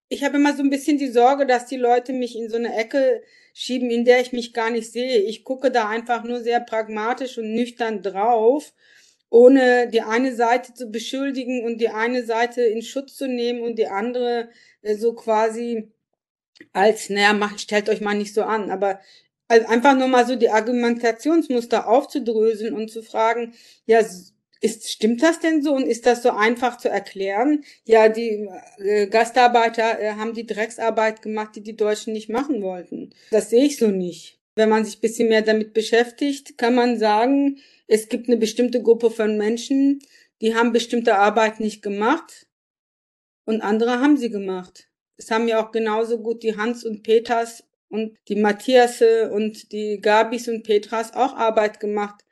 ich 0.09 0.23
habe 0.23 0.37
immer 0.37 0.55
so 0.55 0.63
ein 0.63 0.69
bisschen 0.69 0.97
die 0.97 1.09
Sorge, 1.09 1.45
dass 1.45 1.65
die 1.65 1.77
Leute 1.77 2.13
mich 2.13 2.35
in 2.35 2.49
so 2.49 2.57
eine 2.57 2.75
Ecke 2.75 3.21
schieben, 3.53 3.89
in 3.89 4.05
der 4.05 4.21
ich 4.21 4.33
mich 4.33 4.53
gar 4.53 4.69
nicht 4.69 4.91
sehe. 4.91 5.21
Ich 5.21 5.43
gucke 5.43 5.71
da 5.71 5.89
einfach 5.89 6.23
nur 6.23 6.41
sehr 6.41 6.59
pragmatisch 6.59 7.37
und 7.37 7.53
nüchtern 7.53 8.01
drauf, 8.03 8.73
ohne 9.29 9.89
die 9.89 10.01
eine 10.01 10.35
Seite 10.35 10.73
zu 10.73 10.91
beschuldigen 10.91 11.63
und 11.65 11.79
die 11.79 11.89
eine 11.89 12.23
Seite 12.23 12.61
in 12.61 12.81
Schutz 12.81 13.15
zu 13.15 13.27
nehmen 13.27 13.61
und 13.61 13.77
die 13.77 13.87
andere 13.87 14.49
äh, 14.81 14.95
so 14.95 15.13
quasi 15.13 15.91
als, 16.73 17.09
naja, 17.09 17.33
macht, 17.33 17.61
stellt 17.61 17.89
euch 17.89 18.01
mal 18.01 18.15
nicht 18.15 18.33
so 18.33 18.43
an. 18.43 18.71
Aber 18.71 18.99
also 19.47 19.67
einfach 19.67 19.95
nur 19.97 20.07
mal 20.07 20.25
so 20.25 20.35
die 20.35 20.49
Argumentationsmuster 20.49 21.87
aufzudröseln 21.87 22.73
und 22.73 22.91
zu 22.91 23.01
fragen, 23.01 23.53
ja, 23.85 24.01
ist, 24.59 24.89
stimmt 24.89 25.21
das 25.21 25.39
denn 25.39 25.61
so 25.61 25.73
und 25.73 25.87
ist 25.87 26.05
das 26.05 26.23
so 26.23 26.31
einfach 26.31 26.77
zu 26.77 26.89
erklären? 26.89 27.63
Ja, 27.85 28.09
die 28.09 28.49
äh, 28.79 29.07
Gastarbeiter 29.07 29.99
äh, 29.99 30.11
haben 30.13 30.33
die 30.33 30.45
Drecksarbeit 30.45 31.21
gemacht, 31.21 31.55
die 31.55 31.61
die 31.61 31.75
Deutschen 31.75 32.13
nicht 32.13 32.29
machen 32.29 32.61
wollten. 32.61 33.11
Das 33.31 33.49
sehe 33.49 33.65
ich 33.65 33.77
so 33.77 33.87
nicht. 33.87 34.39
Wenn 34.55 34.69
man 34.69 34.83
sich 34.83 34.99
bisschen 34.99 35.29
mehr 35.29 35.43
damit 35.43 35.73
beschäftigt, 35.73 36.57
kann 36.57 36.73
man 36.73 36.97
sagen, 36.97 37.59
es 37.87 38.09
gibt 38.09 38.27
eine 38.27 38.37
bestimmte 38.37 38.81
Gruppe 38.81 39.11
von 39.11 39.37
Menschen, 39.37 39.99
die 40.41 40.55
haben 40.55 40.73
bestimmte 40.73 41.15
Arbeit 41.15 41.59
nicht 41.59 41.81
gemacht 41.83 42.47
und 43.45 43.61
andere 43.61 43.99
haben 44.01 44.17
sie 44.17 44.29
gemacht. 44.29 44.89
Es 45.17 45.31
haben 45.31 45.47
ja 45.47 45.63
auch 45.63 45.71
genauso 45.71 46.19
gut 46.19 46.43
die 46.43 46.57
Hans 46.57 46.83
und 46.83 47.03
Peters 47.03 47.63
und 47.89 48.17
die 48.27 48.35
Matthiasse 48.35 49.31
und 49.31 49.71
die 49.71 49.99
Gabis 50.01 50.47
und 50.47 50.63
Petras 50.63 51.13
auch 51.13 51.35
Arbeit 51.35 51.79
gemacht, 51.79 52.23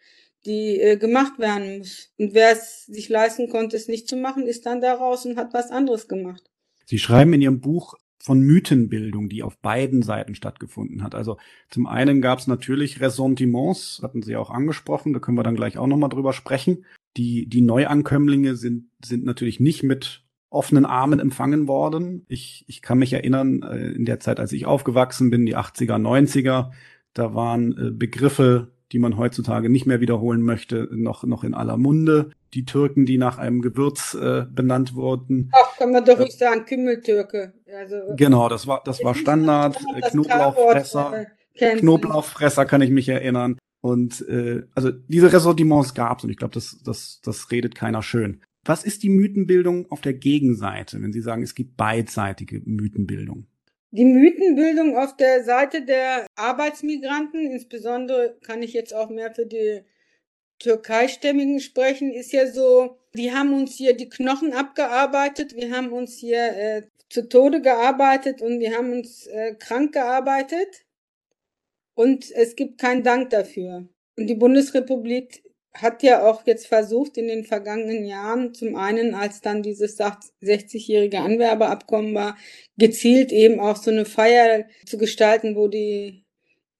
die 0.46 0.80
äh, 0.80 0.98
gemacht 0.98 1.39
werden 1.39 1.80
muss. 1.80 2.12
Und 2.18 2.34
wer 2.34 2.52
es 2.52 2.86
sich 2.86 3.10
leisten 3.10 3.50
konnte, 3.50 3.76
es 3.76 3.88
nicht 3.88 4.08
zu 4.08 4.15
machen, 4.15 4.46
ist 4.46 4.65
dann 4.65 4.82
da 4.82 4.94
raus 4.94 5.26
und 5.26 5.38
hat 5.38 5.54
was 5.54 5.72
anderes 5.72 6.08
gemacht. 6.08 6.44
Sie 6.86 7.00
schreiben 7.00 7.34
in 7.34 7.41
Ihrem 7.41 7.62
Buch 7.62 7.96
von 8.20 8.41
Mythenbildung, 8.41 9.30
die 9.30 9.44
auf 9.44 9.58
beiden 9.58 10.02
Seiten 10.02 10.36
stattgefunden 10.36 11.04
hat. 11.04 11.13
Also 11.13 11.38
zum 11.70 11.86
einen 11.86 12.22
gab 12.22 12.39
es 12.39 12.48
natürlich 12.48 13.02
Ressentiments, 13.02 14.00
hatten 14.02 14.24
Sie 14.24 14.36
auch 14.36 14.50
angesprochen, 14.50 15.13
da 15.13 15.20
können 15.20 15.38
wir 15.38 15.44
dann 15.44 15.56
gleich 15.56 15.78
auch 15.78 15.88
nochmal 15.88 16.10
drüber 16.10 16.34
sprechen. 16.34 16.86
Die, 17.18 17.48
die 17.48 17.62
Neuankömmlinge 17.62 18.56
sind, 18.56 18.89
sind 19.04 19.26
natürlich 19.26 19.60
nicht 19.60 19.84
mit 19.84 20.24
offenen 20.56 20.86
Armen 20.86 21.20
empfangen 21.20 21.68
worden. 21.68 22.26
Ich, 22.28 22.65
ich 22.68 22.82
kann 22.82 22.98
mich 22.98 23.13
erinnern, 23.13 23.62
äh, 23.62 23.91
in 23.91 24.06
der 24.06 24.20
Zeit, 24.20 24.39
als 24.39 24.52
ich 24.52 24.65
aufgewachsen 24.65 25.30
bin, 25.30 25.46
die 25.46 25.58
80er, 25.58 26.00
90er, 26.00 26.72
da 27.13 27.36
waren 27.36 27.72
äh, 27.78 27.91
Begriffe, 27.91 28.72
die 28.91 29.00
man 29.00 29.18
heutzutage 29.18 29.70
nicht 29.70 29.86
mehr 29.86 30.00
wiederholen 30.00 30.41
möchte, 30.41 30.88
noch, 30.91 31.24
noch 31.24 31.44
in 31.44 31.54
aller 31.54 31.78
Munde. 31.78 32.32
Die 32.54 32.65
Türken, 32.65 33.06
die 33.06 33.18
nach 33.18 33.38
einem 33.38 33.62
Gewürz 33.62 34.13
äh, 34.13 34.46
benannt 34.50 34.96
wurden. 34.96 35.52
Ach, 35.54 35.78
kann 35.78 35.91
man 35.91 36.06
doch 36.06 36.20
nicht 36.20 36.38
sagen, 36.38 36.65
Kümmeltürke. 36.65 37.54
Also, 37.78 37.96
genau, 38.15 38.48
das 38.48 38.68
war, 38.68 38.82
das 38.86 39.04
war 39.04 39.15
Standard. 39.15 39.78
Knoblauchfresser. 40.12 41.26
Knoblauchfresser 41.54 42.65
kann 42.65 42.82
ich 42.82 42.91
mich 42.91 43.10
erinnern. 43.10 43.58
Und 43.82 44.28
äh, 44.28 44.63
also 44.74 44.91
diese 44.91 45.32
Ressortiments 45.32 45.94
gab's 45.94 46.24
und 46.24 46.32
ich 46.32 46.38
glaube, 46.38 46.54
das, 46.54 46.80
das, 46.84 47.22
das 47.24 47.52
redet 47.52 47.76
keiner 47.76 48.02
schön. 48.02 48.41
Was 48.65 48.84
ist 48.84 49.04
die 49.04 49.10
Mythenbildung 49.10 49.91
auf 49.91 50.01
der 50.01 50.13
Gegenseite, 50.13 51.01
wenn 51.01 51.13
Sie 51.13 51.21
sagen, 51.21 51.43
es 51.43 51.54
gibt 51.54 51.78
beidseitige 51.78 52.62
Mythenbildung? 52.65 53.45
Die 53.91 54.06
Mythenbildung 54.06 54.97
auf 54.97 55.15
der 55.15 55.43
Seite 55.43 55.86
der 55.86 56.25
Arbeitsmigranten, 56.36 57.51
insbesondere 57.51 58.38
kann 58.41 58.63
ich 58.63 58.73
jetzt 58.73 58.93
auch 58.93 59.10
mehr 59.10 59.34
für 59.34 59.45
die 59.45 59.84
Türkeistämmigen 60.60 61.60
sprechen, 61.60 62.12
ist 62.12 62.34
ja 62.34 62.47
so, 62.47 62.97
die 63.13 63.32
haben 63.32 63.54
uns 63.54 63.75
hier 63.75 63.95
die 63.95 64.10
Knochen 64.10 64.51
abgearbeitet, 64.51 65.56
wir 65.56 65.71
haben 65.71 65.93
uns 65.93 66.17
hier 66.17 66.58
äh, 66.58 66.84
zu 67.10 67.30
Tode 67.30 67.62
gearbeitet 67.62 68.41
und 68.41 68.60
wir 68.60 68.75
haben 68.75 68.91
uns 68.91 69.28
äh, 69.28 69.54
krank 69.56 69.93
gearbeitet 69.93 70.86
und 71.93 72.32
es 72.32 72.56
gibt 72.56 72.80
keinen 72.80 73.04
Dank 73.04 73.30
dafür. 73.30 73.88
Und 74.17 74.28
die 74.28 74.36
Bundesrepublik 74.36 75.44
hat 75.75 76.03
ja 76.03 76.27
auch 76.27 76.45
jetzt 76.45 76.67
versucht 76.67 77.17
in 77.17 77.27
den 77.27 77.43
vergangenen 77.43 78.05
Jahren, 78.05 78.53
zum 78.53 78.75
einen 78.75 79.13
als 79.13 79.41
dann 79.41 79.61
dieses 79.61 79.99
60-jährige 79.99 81.19
Anwerbeabkommen 81.19 82.15
war, 82.15 82.38
gezielt 82.77 83.31
eben 83.31 83.59
auch 83.59 83.75
so 83.75 83.91
eine 83.91 84.05
Feier 84.05 84.65
zu 84.85 84.97
gestalten, 84.97 85.55
wo 85.55 85.67
die 85.67 86.23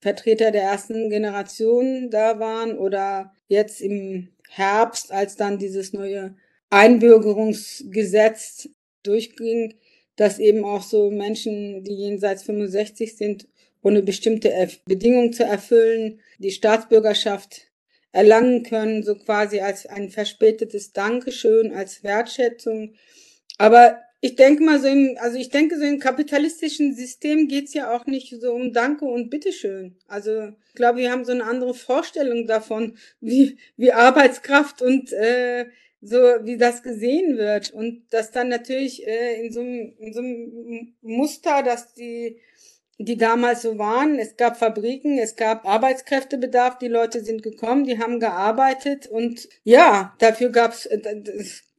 Vertreter 0.00 0.50
der 0.50 0.62
ersten 0.62 1.10
Generation 1.10 2.10
da 2.10 2.38
waren 2.38 2.78
oder 2.78 3.32
jetzt 3.48 3.80
im 3.80 4.28
Herbst, 4.48 5.12
als 5.12 5.36
dann 5.36 5.58
dieses 5.58 5.92
neue 5.92 6.34
Einbürgerungsgesetz 6.70 8.68
durchging, 9.02 9.74
dass 10.16 10.38
eben 10.38 10.64
auch 10.64 10.82
so 10.82 11.10
Menschen, 11.10 11.84
die 11.84 11.94
jenseits 11.94 12.44
65 12.44 13.16
sind, 13.16 13.46
ohne 13.82 14.02
bestimmte 14.02 14.52
Bedingungen 14.86 15.32
zu 15.32 15.44
erfüllen, 15.44 16.20
die 16.38 16.50
Staatsbürgerschaft 16.50 17.65
erlangen 18.12 18.62
können, 18.62 19.02
so 19.02 19.14
quasi 19.14 19.60
als 19.60 19.86
ein 19.86 20.10
verspätetes 20.10 20.92
Dankeschön, 20.92 21.72
als 21.74 22.02
Wertschätzung. 22.02 22.94
Aber 23.58 23.98
ich 24.20 24.34
denke 24.34 24.64
mal 24.64 24.80
so 24.80 24.88
im, 24.88 25.16
also 25.20 25.36
ich 25.36 25.50
denke 25.50 25.78
so 25.78 25.84
im 25.84 25.98
kapitalistischen 25.98 26.94
System 26.94 27.48
geht's 27.48 27.74
ja 27.74 27.94
auch 27.94 28.06
nicht 28.06 28.34
so 28.40 28.52
um 28.52 28.72
Danke 28.72 29.04
und 29.04 29.30
Bitteschön. 29.30 29.96
Also 30.08 30.48
ich 30.68 30.74
glaube, 30.74 30.98
wir 30.98 31.12
haben 31.12 31.24
so 31.24 31.32
eine 31.32 31.44
andere 31.44 31.74
Vorstellung 31.74 32.46
davon, 32.46 32.96
wie, 33.20 33.58
wie 33.76 33.92
Arbeitskraft 33.92 34.82
und 34.82 35.12
äh, 35.12 35.66
so 36.00 36.16
wie 36.16 36.56
das 36.56 36.82
gesehen 36.82 37.36
wird. 37.36 37.70
Und 37.70 38.06
das 38.10 38.30
dann 38.30 38.48
natürlich 38.48 39.06
äh, 39.06 39.44
in, 39.44 39.52
so 39.52 39.60
einem, 39.60 39.94
in 39.98 40.12
so 40.12 40.20
einem 40.20 40.94
Muster, 41.02 41.62
dass 41.62 41.94
die 41.94 42.40
die 42.98 43.16
damals 43.16 43.62
so 43.62 43.78
waren. 43.78 44.18
Es 44.18 44.36
gab 44.36 44.56
Fabriken, 44.56 45.18
es 45.18 45.36
gab 45.36 45.66
Arbeitskräftebedarf, 45.66 46.78
die 46.78 46.88
Leute 46.88 47.22
sind 47.22 47.42
gekommen, 47.42 47.84
die 47.84 47.98
haben 47.98 48.20
gearbeitet 48.20 49.06
und 49.06 49.48
ja, 49.64 50.14
dafür 50.18 50.50
gab's 50.50 50.86
äh, 50.86 51.22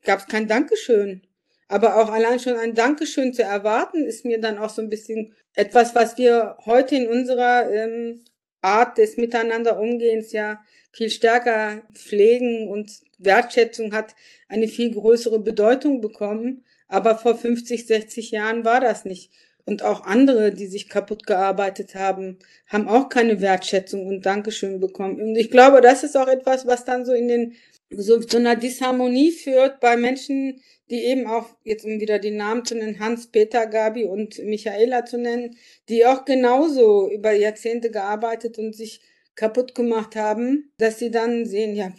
gab's 0.03 0.27
kein 0.27 0.47
Dankeschön. 0.47 1.21
Aber 1.67 1.97
auch 1.97 2.09
allein 2.09 2.39
schon 2.39 2.55
ein 2.55 2.75
Dankeschön 2.75 3.33
zu 3.33 3.43
erwarten, 3.43 4.05
ist 4.05 4.23
mir 4.23 4.39
dann 4.39 4.57
auch 4.57 4.69
so 4.69 4.81
ein 4.81 4.89
bisschen 4.89 5.35
etwas, 5.53 5.95
was 5.95 6.17
wir 6.17 6.57
heute 6.65 6.95
in 6.95 7.07
unserer 7.07 7.69
ähm, 7.69 8.23
Art 8.61 8.97
des 8.97 9.17
Miteinanderumgehens 9.17 10.31
ja 10.31 10.61
viel 10.91 11.09
stärker 11.09 11.83
pflegen 11.93 12.69
und 12.69 12.91
Wertschätzung 13.17 13.93
hat 13.93 14.15
eine 14.47 14.67
viel 14.67 14.93
größere 14.93 15.39
Bedeutung 15.39 15.99
bekommen. 15.99 16.63
Aber 16.87 17.17
vor 17.17 17.37
50, 17.37 17.85
60 17.85 18.31
Jahren 18.31 18.63
war 18.63 18.79
das 18.79 19.03
nicht 19.03 19.31
und 19.67 19.83
auch 19.83 20.05
andere, 20.05 20.53
die 20.53 20.65
sich 20.65 20.87
kaputt 20.87 21.27
gearbeitet 21.27 21.93
haben, 21.93 22.39
haben 22.67 22.87
auch 22.87 23.09
keine 23.09 23.41
Wertschätzung 23.41 24.07
und 24.07 24.25
Dankeschön 24.25 24.79
bekommen. 24.79 25.19
Und 25.21 25.35
ich 25.35 25.51
glaube, 25.51 25.81
das 25.81 26.05
ist 26.05 26.15
auch 26.15 26.29
etwas, 26.29 26.65
was 26.65 26.85
dann 26.85 27.05
so 27.05 27.11
in 27.11 27.27
den 27.27 27.53
so 27.89 28.19
zu 28.19 28.37
einer 28.37 28.55
Disharmonie 28.55 29.31
führt 29.31 29.81
bei 29.81 29.97
Menschen, 29.97 30.61
die 30.89 31.03
eben 31.03 31.27
auch, 31.27 31.49
jetzt 31.65 31.83
um 31.83 31.99
wieder 31.99 32.17
die 32.17 32.31
Namen 32.31 32.63
zu 32.63 32.75
nennen, 32.75 32.99
Hans, 32.99 33.27
Peter, 33.27 33.67
Gabi 33.67 34.05
und 34.05 34.39
Michaela 34.39 35.05
zu 35.05 35.17
nennen, 35.17 35.57
die 35.89 36.05
auch 36.05 36.23
genauso 36.23 37.09
über 37.11 37.33
Jahrzehnte 37.33 37.91
gearbeitet 37.91 38.57
und 38.57 38.73
sich 38.73 39.01
kaputt 39.35 39.75
gemacht 39.75 40.15
haben, 40.15 40.71
dass 40.77 40.97
sie 40.99 41.11
dann 41.11 41.45
sehen, 41.45 41.75
ja, 41.75 41.91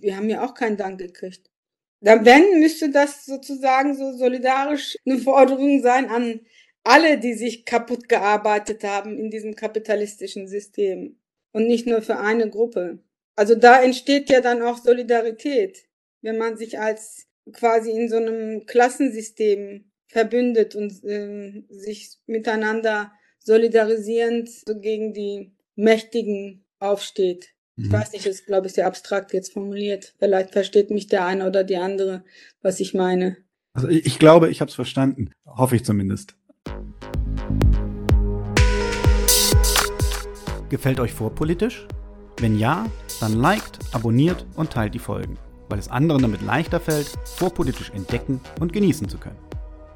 wir 0.00 0.16
haben 0.16 0.28
ja 0.28 0.44
auch 0.44 0.52
keinen 0.52 0.76
Dank 0.76 0.98
gekriegt. 0.98 1.50
Dann, 2.02 2.26
wenn, 2.26 2.60
müsste 2.60 2.90
das 2.90 3.24
sozusagen 3.24 3.94
so 3.96 4.12
solidarisch 4.12 4.96
eine 5.06 5.18
Forderung 5.18 5.82
sein 5.82 6.10
an 6.10 6.40
alle, 6.86 7.18
die 7.18 7.34
sich 7.34 7.64
kaputt 7.64 8.08
gearbeitet 8.08 8.84
haben 8.84 9.18
in 9.18 9.30
diesem 9.30 9.54
kapitalistischen 9.54 10.48
System 10.48 11.18
und 11.52 11.66
nicht 11.66 11.86
nur 11.86 12.02
für 12.02 12.18
eine 12.18 12.48
Gruppe. 12.48 12.98
Also 13.34 13.54
da 13.54 13.82
entsteht 13.82 14.30
ja 14.30 14.40
dann 14.40 14.62
auch 14.62 14.78
Solidarität, 14.78 15.84
wenn 16.22 16.38
man 16.38 16.56
sich 16.56 16.78
als 16.78 17.26
quasi 17.52 17.90
in 17.90 18.08
so 18.08 18.16
einem 18.16 18.66
Klassensystem 18.66 19.90
verbündet 20.06 20.74
und 20.74 21.04
äh, 21.04 21.64
sich 21.68 22.16
miteinander 22.26 23.12
solidarisierend 23.40 24.48
so 24.48 24.78
gegen 24.80 25.12
die 25.12 25.52
Mächtigen 25.74 26.64
aufsteht. 26.78 27.50
Ich 27.76 27.88
mhm. 27.88 27.92
weiß 27.92 28.12
nicht, 28.12 28.26
das 28.26 28.36
ist, 28.36 28.46
glaube 28.46 28.68
ich, 28.68 28.72
sehr 28.72 28.86
abstrakt 28.86 29.32
jetzt 29.32 29.52
formuliert. 29.52 30.14
Vielleicht 30.18 30.52
versteht 30.52 30.90
mich 30.90 31.08
der 31.08 31.26
eine 31.26 31.46
oder 31.46 31.62
die 31.62 31.76
andere, 31.76 32.24
was 32.62 32.80
ich 32.80 32.94
meine. 32.94 33.36
Also 33.74 33.88
ich, 33.88 34.06
ich 34.06 34.18
glaube, 34.18 34.48
ich 34.48 34.60
habe 34.60 34.70
es 34.70 34.74
verstanden. 34.74 35.30
Hoffe 35.44 35.76
ich 35.76 35.84
zumindest. 35.84 36.36
Gefällt 40.68 40.98
euch 40.98 41.12
vorpolitisch? 41.12 41.86
Wenn 42.38 42.58
ja, 42.58 42.86
dann 43.20 43.34
liked, 43.34 43.78
abonniert 43.92 44.44
und 44.56 44.70
teilt 44.70 44.94
die 44.94 44.98
Folgen, 44.98 45.38
weil 45.68 45.78
es 45.78 45.88
anderen 45.88 46.22
damit 46.22 46.42
leichter 46.42 46.80
fällt, 46.80 47.16
vorpolitisch 47.24 47.90
entdecken 47.90 48.40
und 48.58 48.72
genießen 48.72 49.08
zu 49.08 49.16
können. 49.16 49.38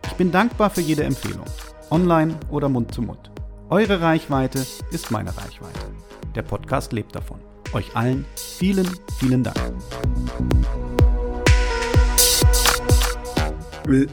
Ich 0.06 0.12
bin 0.12 0.30
dankbar 0.30 0.70
für 0.70 0.80
jede 0.80 1.02
Empfehlung, 1.02 1.44
online 1.90 2.36
oder 2.50 2.68
Mund 2.68 2.94
zu 2.94 3.02
Mund. 3.02 3.32
Eure 3.68 4.00
Reichweite 4.00 4.64
ist 4.92 5.10
meine 5.10 5.36
Reichweite. 5.36 5.80
Der 6.36 6.42
Podcast 6.42 6.92
lebt 6.92 7.16
davon. 7.16 7.40
Euch 7.72 7.96
allen 7.96 8.24
vielen, 8.36 8.88
vielen 9.18 9.42
Dank. 9.42 9.58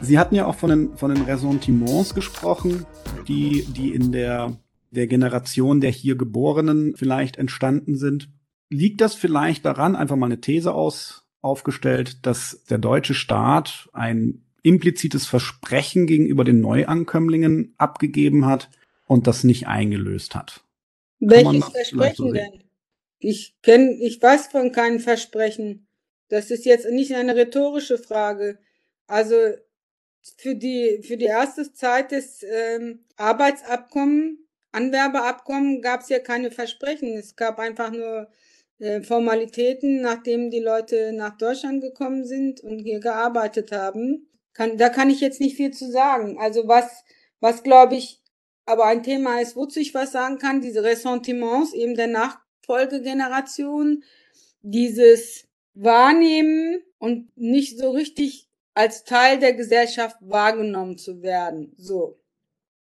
Sie 0.00 0.18
hatten 0.18 0.34
ja 0.34 0.46
auch 0.46 0.56
von 0.56 0.70
den, 0.70 0.96
von 0.96 1.14
den 1.14 1.22
Ressentiments 1.22 2.16
gesprochen, 2.16 2.84
die, 3.28 3.64
die 3.64 3.94
in 3.94 4.10
der, 4.10 4.56
der 4.90 5.06
Generation 5.06 5.80
der 5.80 5.90
hier 5.90 6.16
Geborenen 6.16 6.96
vielleicht 6.96 7.36
entstanden 7.36 7.96
sind. 7.96 8.30
Liegt 8.70 9.00
das 9.00 9.14
vielleicht 9.14 9.64
daran, 9.64 9.96
einfach 9.96 10.16
mal 10.16 10.26
eine 10.26 10.40
These 10.40 10.74
aus, 10.74 11.26
aufgestellt, 11.40 12.26
dass 12.26 12.64
der 12.64 12.78
deutsche 12.78 13.14
Staat 13.14 13.88
ein 13.92 14.44
implizites 14.62 15.26
Versprechen 15.26 16.06
gegenüber 16.06 16.44
den 16.44 16.60
Neuankömmlingen 16.60 17.74
abgegeben 17.78 18.46
hat 18.46 18.70
und 19.06 19.26
das 19.26 19.44
nicht 19.44 19.66
eingelöst 19.66 20.34
hat? 20.34 20.64
Welches 21.20 21.64
Versprechen 21.64 22.16
so 22.16 22.32
denn? 22.32 22.64
Ich 23.18 23.56
kenne, 23.62 23.96
ich 24.00 24.22
weiß 24.22 24.48
von 24.48 24.72
keinem 24.72 25.00
Versprechen. 25.00 25.88
Das 26.28 26.50
ist 26.50 26.64
jetzt 26.64 26.88
nicht 26.90 27.14
eine 27.14 27.34
rhetorische 27.34 27.98
Frage. 27.98 28.58
Also 29.06 29.34
für 30.36 30.54
die, 30.54 31.00
für 31.02 31.16
die 31.16 31.24
erste 31.24 31.72
Zeit 31.72 32.12
des 32.12 32.42
ähm, 32.42 33.00
Arbeitsabkommen, 33.16 34.47
Anwerbeabkommen 34.78 35.82
gab 35.82 36.02
es 36.02 36.08
ja 36.08 36.20
keine 36.20 36.52
Versprechen. 36.52 37.16
Es 37.16 37.34
gab 37.34 37.58
einfach 37.58 37.90
nur 37.90 38.28
äh, 38.78 39.02
Formalitäten, 39.02 40.00
nachdem 40.00 40.50
die 40.50 40.60
Leute 40.60 41.12
nach 41.12 41.36
Deutschland 41.36 41.82
gekommen 41.82 42.24
sind 42.24 42.60
und 42.60 42.78
hier 42.78 43.00
gearbeitet 43.00 43.72
haben. 43.72 44.28
Kann, 44.52 44.78
da 44.78 44.88
kann 44.88 45.10
ich 45.10 45.20
jetzt 45.20 45.40
nicht 45.40 45.56
viel 45.56 45.72
zu 45.72 45.90
sagen. 45.90 46.38
Also 46.38 46.68
was, 46.68 47.04
was 47.40 47.64
glaube 47.64 47.96
ich, 47.96 48.22
aber 48.66 48.84
ein 48.84 49.02
Thema 49.02 49.40
ist, 49.40 49.56
wozu 49.56 49.80
ich 49.80 49.94
was 49.94 50.12
sagen 50.12 50.38
kann, 50.38 50.60
diese 50.60 50.84
Ressentiments 50.84 51.72
eben 51.72 51.96
der 51.96 52.06
Nachfolgegeneration, 52.06 54.04
dieses 54.62 55.48
Wahrnehmen 55.74 56.82
und 56.98 57.36
nicht 57.36 57.78
so 57.78 57.90
richtig 57.90 58.48
als 58.74 59.02
Teil 59.02 59.40
der 59.40 59.54
Gesellschaft 59.54 60.16
wahrgenommen 60.20 60.98
zu 60.98 61.20
werden. 61.22 61.74
So. 61.76 62.20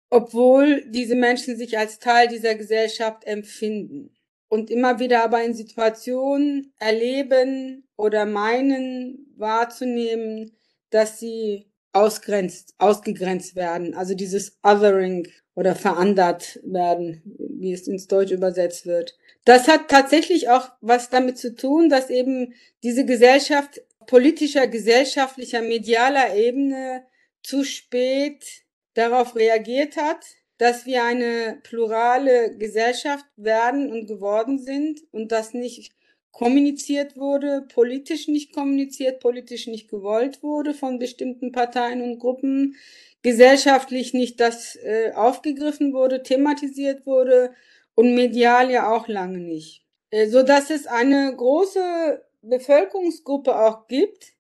Obwohl 0.10 0.84
diese 0.90 1.16
Menschen 1.16 1.58
sich 1.58 1.78
als 1.78 2.00
Teil 2.00 2.28
dieser 2.28 2.56
Gesellschaft 2.56 3.26
empfinden 3.26 4.16
und 4.48 4.70
immer 4.70 5.00
wieder 5.00 5.24
aber 5.24 5.44
in 5.44 5.54
Situationen 5.54 6.74
erleben 6.80 7.88
oder 7.98 8.26
meinen 8.26 9.34
wahrzunehmen, 9.36 10.56
dass 10.90 11.20
sie 11.20 11.68
ausgrenzt, 11.92 12.74
ausgegrenzt 12.78 13.56
werden. 13.56 13.94
Also 13.96 14.14
dieses 14.14 14.58
Othering 14.64 15.28
oder 15.56 15.76
verandert 15.76 16.60
werden, 16.64 17.22
wie 17.40 17.74
es 17.74 17.88
ins 17.88 18.08
Deutsch 18.08 18.32
übersetzt 18.32 18.86
wird. 18.86 19.18
Das 19.44 19.68
hat 19.68 19.90
tatsächlich 19.90 20.50
auch 20.50 20.70
was 20.82 21.10
damit 21.10 21.38
zu 21.38 21.56
tun, 21.56 21.90
dass 21.90 22.10
eben 22.10 22.54
diese 22.84 23.06
Gesellschaft 23.06 23.82
politischer, 24.06 24.68
gesellschaftlicher, 24.68 25.62
medialer 25.62 26.36
Ebene 26.36 27.04
zu 27.42 27.64
spät 27.64 28.67
darauf 28.98 29.36
reagiert 29.36 29.98
hat, 29.98 30.26
dass 30.58 30.86
wir 30.86 31.04
eine 31.04 31.60
plurale 31.64 32.58
Gesellschaft 32.58 33.26
werden 33.36 33.92
und 33.92 34.08
geworden 34.08 34.58
sind 34.58 35.02
und 35.12 35.32
das 35.32 35.54
nicht 35.54 35.94
kommuniziert 36.32 37.18
wurde, 37.18 37.66
politisch 37.74 38.28
nicht 38.28 38.54
kommuniziert, 38.54 39.20
politisch 39.20 39.68
nicht 39.68 39.90
gewollt 39.90 40.44
wurde 40.44 40.74
von 40.74 41.00
bestimmten 41.00 41.52
Parteien 41.52 42.02
und 42.02 42.20
Gruppen, 42.20 42.76
gesellschaftlich 43.24 44.14
nicht 44.14 44.40
das 44.40 44.76
äh, 44.76 45.12
aufgegriffen 45.14 45.94
wurde, 45.94 46.24
thematisiert 46.24 47.06
wurde 47.06 47.54
und 47.96 48.14
medial 48.14 48.70
ja 48.70 48.92
auch 48.92 49.08
lange 49.08 49.40
nicht. 49.40 49.84
Äh, 50.12 50.28
so 50.28 50.44
dass 50.44 50.70
es 50.70 50.86
eine 50.86 51.36
große 51.36 52.22
Bevölkerungsgruppe 52.42 53.58
auch 53.60 53.88
gibt, 53.88 54.37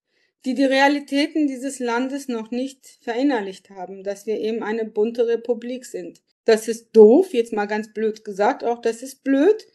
die 0.48 0.54
die 0.54 0.64
Realitäten 0.64 1.46
dieses 1.46 1.80
Landes 1.80 2.30
noch 2.30 2.52
nicht 2.52 3.00
verinnerlicht 3.02 3.70
haben, 3.70 4.02
dass 4.04 4.26
wir 4.26 4.40
eben 4.40 4.64
eine 4.64 4.86
bunte 4.86 5.28
Republik 5.28 5.86
sind. 5.86 6.22
Das 6.46 6.70
ist 6.70 6.96
doof, 6.96 7.34
jetzt 7.34 7.52
mal 7.52 7.66
ganz 7.66 7.92
blöd 7.92 8.24
gesagt, 8.24 8.64
auch 8.64 8.80
das 8.80 9.04
ist 9.04 9.26
blöd. 9.26 9.68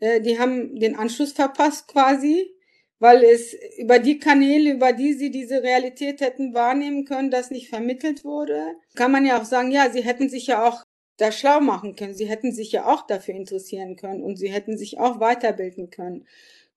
Äh, 0.00 0.20
die 0.20 0.40
haben 0.40 0.80
den 0.80 0.96
Anschluss 0.96 1.30
verpasst 1.30 1.86
quasi, 1.86 2.50
weil 2.98 3.22
es 3.22 3.54
über 3.78 4.00
die 4.00 4.18
Kanäle, 4.18 4.72
über 4.72 4.92
die 4.92 5.12
sie 5.12 5.30
diese 5.30 5.62
Realität 5.62 6.20
hätten 6.20 6.54
wahrnehmen 6.54 7.04
können, 7.04 7.30
das 7.30 7.52
nicht 7.52 7.68
vermittelt 7.68 8.24
wurde. 8.24 8.74
Kann 8.96 9.12
man 9.12 9.24
ja 9.24 9.40
auch 9.40 9.44
sagen, 9.44 9.70
ja, 9.70 9.90
sie 9.90 10.02
hätten 10.02 10.28
sich 10.28 10.48
ja 10.48 10.66
auch 10.66 10.82
da 11.18 11.30
schlau 11.30 11.60
machen 11.60 11.94
können. 11.94 12.14
Sie 12.14 12.26
hätten 12.26 12.50
sich 12.50 12.72
ja 12.72 12.86
auch 12.86 13.06
dafür 13.06 13.34
interessieren 13.34 13.94
können 13.94 14.24
und 14.24 14.36
sie 14.36 14.50
hätten 14.50 14.76
sich 14.76 14.98
auch 14.98 15.20
weiterbilden 15.20 15.90
können. 15.90 16.26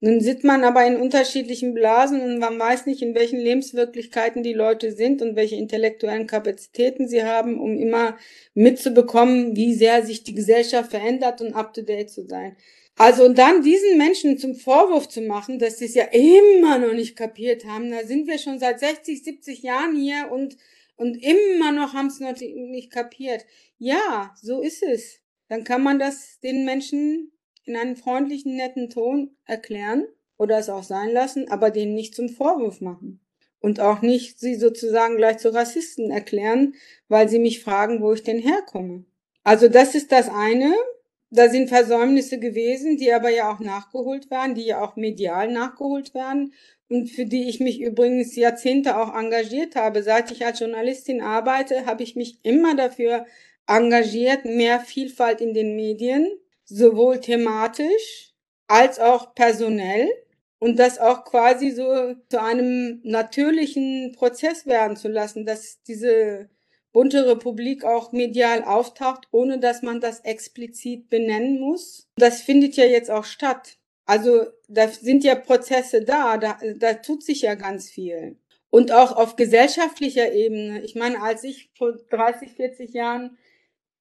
Nun 0.01 0.21
sitzt 0.21 0.45
man 0.45 0.63
aber 0.63 0.85
in 0.85 0.95
unterschiedlichen 0.95 1.73
Blasen 1.73 2.21
und 2.21 2.39
man 2.39 2.57
weiß 2.57 2.85
nicht, 2.85 3.01
in 3.01 3.15
welchen 3.15 3.39
Lebenswirklichkeiten 3.39 4.43
die 4.43 4.53
Leute 4.53 4.93
sind 4.93 5.21
und 5.21 5.35
welche 5.35 5.57
intellektuellen 5.57 6.25
Kapazitäten 6.25 7.09
sie 7.09 7.23
haben, 7.23 7.59
um 7.59 7.77
immer 7.77 8.17
mitzubekommen, 8.53 9.57
wie 9.57 9.73
sehr 9.73 10.05
sich 10.05 10.23
die 10.23 10.35
Gesellschaft 10.35 10.91
verändert 10.91 11.41
und 11.41 11.53
up 11.53 11.73
to 11.73 11.81
date 11.81 12.09
zu 12.09 12.25
sein. 12.25 12.55
Also 12.95 13.25
und 13.25 13.38
dann 13.38 13.62
diesen 13.62 13.97
Menschen 13.97 14.38
zum 14.38 14.55
Vorwurf 14.55 15.09
zu 15.09 15.21
machen, 15.21 15.59
dass 15.59 15.79
sie 15.79 15.85
es 15.85 15.95
ja 15.95 16.05
immer 16.05 16.77
noch 16.77 16.93
nicht 16.93 17.17
kapiert 17.17 17.65
haben, 17.65 17.91
da 17.91 18.05
sind 18.05 18.27
wir 18.27 18.38
schon 18.38 18.59
seit 18.59 18.79
60, 18.79 19.23
70 19.23 19.63
Jahren 19.63 19.97
hier 19.97 20.29
und, 20.31 20.55
und 20.95 21.15
immer 21.15 21.73
noch 21.73 21.93
haben 21.93 22.07
es 22.07 22.21
noch 22.21 22.35
nicht 22.39 22.91
kapiert. 22.91 23.45
Ja, 23.77 24.33
so 24.41 24.62
ist 24.62 24.83
es. 24.83 25.19
Dann 25.49 25.63
kann 25.63 25.81
man 25.81 25.99
das 25.99 26.39
den 26.41 26.63
Menschen 26.63 27.31
in 27.69 27.77
einem 27.77 27.95
freundlichen, 27.95 28.55
netten 28.55 28.89
Ton 28.89 29.32
erklären 29.45 30.05
oder 30.38 30.58
es 30.58 30.69
auch 30.69 30.84
sein 30.84 31.12
lassen, 31.12 31.49
aber 31.49 31.69
denen 31.69 31.93
nicht 31.93 32.15
zum 32.15 32.27
Vorwurf 32.29 32.82
machen. 32.82 33.21
Und 33.62 33.79
auch 33.79 34.01
nicht 34.01 34.39
sie 34.39 34.55
sozusagen 34.55 35.17
gleich 35.17 35.38
zu 35.38 35.53
Rassisten 35.53 36.12
erklären, 36.12 36.75
weil 37.10 37.29
sie 37.29 37.39
mich 37.39 37.63
fragen, 37.63 38.01
wo 38.01 38.13
ich 38.13 38.23
denn 38.23 38.39
herkomme. 38.39 39.05
Also 39.43 39.67
das 39.67 39.95
ist 39.95 40.12
das 40.12 40.29
eine. 40.29 40.73
Da 41.29 41.49
sind 41.49 41.69
Versäumnisse 41.69 42.39
gewesen, 42.39 42.97
die 42.97 43.12
aber 43.12 43.29
ja 43.29 43.53
auch 43.53 43.60
nachgeholt 43.60 44.32
werden, 44.32 44.55
die 44.55 44.65
ja 44.65 44.82
auch 44.82 44.95
medial 44.95 45.51
nachgeholt 45.51 46.13
werden 46.15 46.53
und 46.89 47.10
für 47.10 47.25
die 47.25 47.47
ich 47.47 47.60
mich 47.60 47.79
übrigens 47.82 48.36
Jahrzehnte 48.36 48.97
auch 48.97 49.15
engagiert 49.15 49.75
habe. 49.75 50.01
Seit 50.01 50.32
ich 50.32 50.45
als 50.45 50.60
Journalistin 50.60 51.21
arbeite, 51.21 51.86
habe 51.86 52.01
ich 52.01 52.15
mich 52.15 52.39
immer 52.43 52.75
dafür 52.75 53.25
engagiert, 53.67 54.45
mehr 54.45 54.79
Vielfalt 54.79 55.41
in 55.41 55.53
den 55.53 55.75
Medien 55.75 56.27
sowohl 56.69 57.19
thematisch 57.19 58.34
als 58.67 58.99
auch 58.99 59.34
personell 59.34 60.08
und 60.60 60.77
das 60.77 60.99
auch 60.99 61.25
quasi 61.25 61.71
so 61.71 62.15
zu 62.29 62.41
einem 62.41 63.01
natürlichen 63.03 64.13
Prozess 64.15 64.65
werden 64.65 64.95
zu 64.95 65.08
lassen, 65.08 65.45
dass 65.45 65.82
diese 65.84 66.49
bunte 66.91 67.27
Republik 67.27 67.84
auch 67.84 68.12
medial 68.12 68.63
auftaucht, 68.63 69.27
ohne 69.32 69.60
dass 69.60 69.82
man 69.82 70.01
das 70.01 70.21
explizit 70.21 71.10
benennen 71.10 71.60
muss. 71.60 72.08
Das 72.15 72.41
findet 72.41 72.75
ja 72.75 72.86
jetzt 72.86 73.12
auch 73.12 73.25
statt. 73.25 73.77
Also 74.05 74.47
da 74.67 74.88
sind 74.88 75.23
ja 75.23 75.36
Prozesse 75.36 76.03
da, 76.03 76.38
da, 76.38 76.58
da 76.77 76.95
tut 76.95 77.23
sich 77.23 77.43
ja 77.43 77.55
ganz 77.55 77.89
viel. 77.89 78.38
Und 78.71 78.91
auch 78.91 79.15
auf 79.15 79.36
gesellschaftlicher 79.36 80.32
Ebene. 80.32 80.82
Ich 80.84 80.95
meine, 80.95 81.21
als 81.21 81.43
ich 81.43 81.69
vor 81.75 81.93
30, 82.10 82.53
40 82.53 82.93
Jahren 82.93 83.38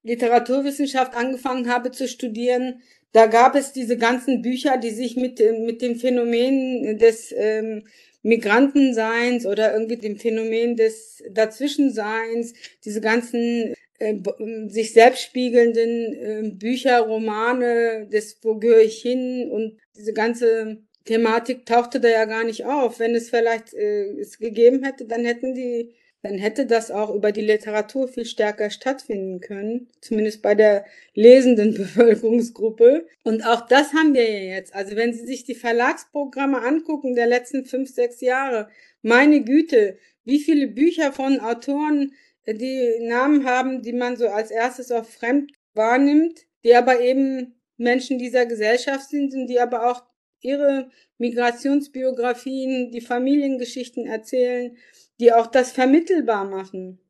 Literaturwissenschaft 0.09 1.15
angefangen 1.15 1.69
habe 1.69 1.91
zu 1.93 2.09
studieren, 2.09 2.83
da 3.13 3.27
gab 3.27 3.55
es 3.55 3.73
diese 3.73 3.97
ganzen 3.97 4.43
Bücher, 4.43 4.77
die 4.77 4.91
sich 4.91 5.17
mit, 5.17 5.41
mit 5.61 5.81
dem 5.81 5.97
Phänomen 5.97 6.99
des 6.99 7.33
ähm, 7.37 7.85
Migrantenseins 8.23 9.47
oder 9.47 9.73
irgendwie 9.73 9.97
dem 9.97 10.19
Phänomen 10.19 10.77
des 10.77 11.23
Dazwischenseins, 11.31 12.53
diese 12.85 13.01
ganzen 13.01 13.75
äh, 13.99 14.15
sich 14.67 14.93
selbst 14.93 15.23
spiegelnden 15.23 16.13
äh, 16.15 16.51
Bücher, 16.51 17.01
Romane, 17.01 18.09
des 18.13 18.39
Wo 18.43 18.57
gehöre 18.57 18.83
ich 18.83 19.01
hin 19.01 19.49
und 19.51 19.79
diese 19.97 20.13
ganze 20.13 20.79
Thematik 21.05 21.65
tauchte 21.65 22.01
da 22.01 22.09
ja 22.09 22.27
gar 22.27 22.45
nicht 22.45 22.67
auf. 22.67 22.99
Wenn 22.99 23.15
es 23.15 23.31
vielleicht 23.31 23.73
äh, 23.73 24.11
es 24.21 24.39
gegeben 24.39 24.85
hätte, 24.85 25.07
dann 25.07 25.25
hätten 25.25 25.55
die 25.55 25.95
dann 26.23 26.37
hätte 26.37 26.67
das 26.67 26.91
auch 26.91 27.15
über 27.15 27.31
die 27.31 27.43
Literatur 27.43 28.09
viel 28.09 28.25
stärker 28.25 28.71
stattfinden 28.71 29.41
können, 29.41 29.89
zumindest 30.01 30.43
bei 30.43 30.55
der 30.55 30.85
lesenden 31.15 31.75
Bevölkerungsgruppe. 31.77 33.07
Und 33.23 33.45
auch 33.45 33.67
das 33.69 33.93
haben 33.93 34.15
wir 34.15 34.29
ja 34.29 34.57
jetzt. 34.57 34.75
Also 34.75 34.97
wenn 34.97 35.13
Sie 35.13 35.25
sich 35.25 35.45
die 35.45 35.55
Verlagsprogramme 35.55 36.61
angucken 36.61 37.15
der 37.15 37.27
letzten 37.27 37.65
fünf, 37.65 37.91
sechs 37.91 38.21
Jahre, 38.21 38.69
meine 39.03 39.45
Güte, 39.45 39.99
wie 40.25 40.41
viele 40.41 40.67
Bücher 40.67 41.13
von 41.13 41.41
Autoren, 41.41 42.13
äh, 42.45 42.55
die 42.55 42.99
Namen 43.01 43.45
haben, 43.45 43.83
die 43.83 43.93
man 43.93 44.17
so 44.17 44.29
als 44.29 44.51
erstes 44.51 44.91
auch 44.91 45.05
fremd 45.05 45.53
wahrnimmt, 45.75 46.47
die 46.65 46.75
aber 46.75 47.01
eben 47.01 47.55
Menschen 47.77 48.19
dieser 48.19 48.45
Gesellschaft 48.47 49.09
sind 49.09 49.33
und 49.35 49.47
die 49.47 49.61
aber 49.61 49.89
auch 49.89 50.03
ihre 50.41 50.91
Migrationsbiografien, 51.19 52.91
die 52.91 53.01
Familiengeschichten 53.01 54.07
erzählen, 54.07 54.77
die 55.21 55.33
auch 55.33 55.47
das 55.47 55.73
vermittelbar 55.73 56.45
machen. 56.45 57.01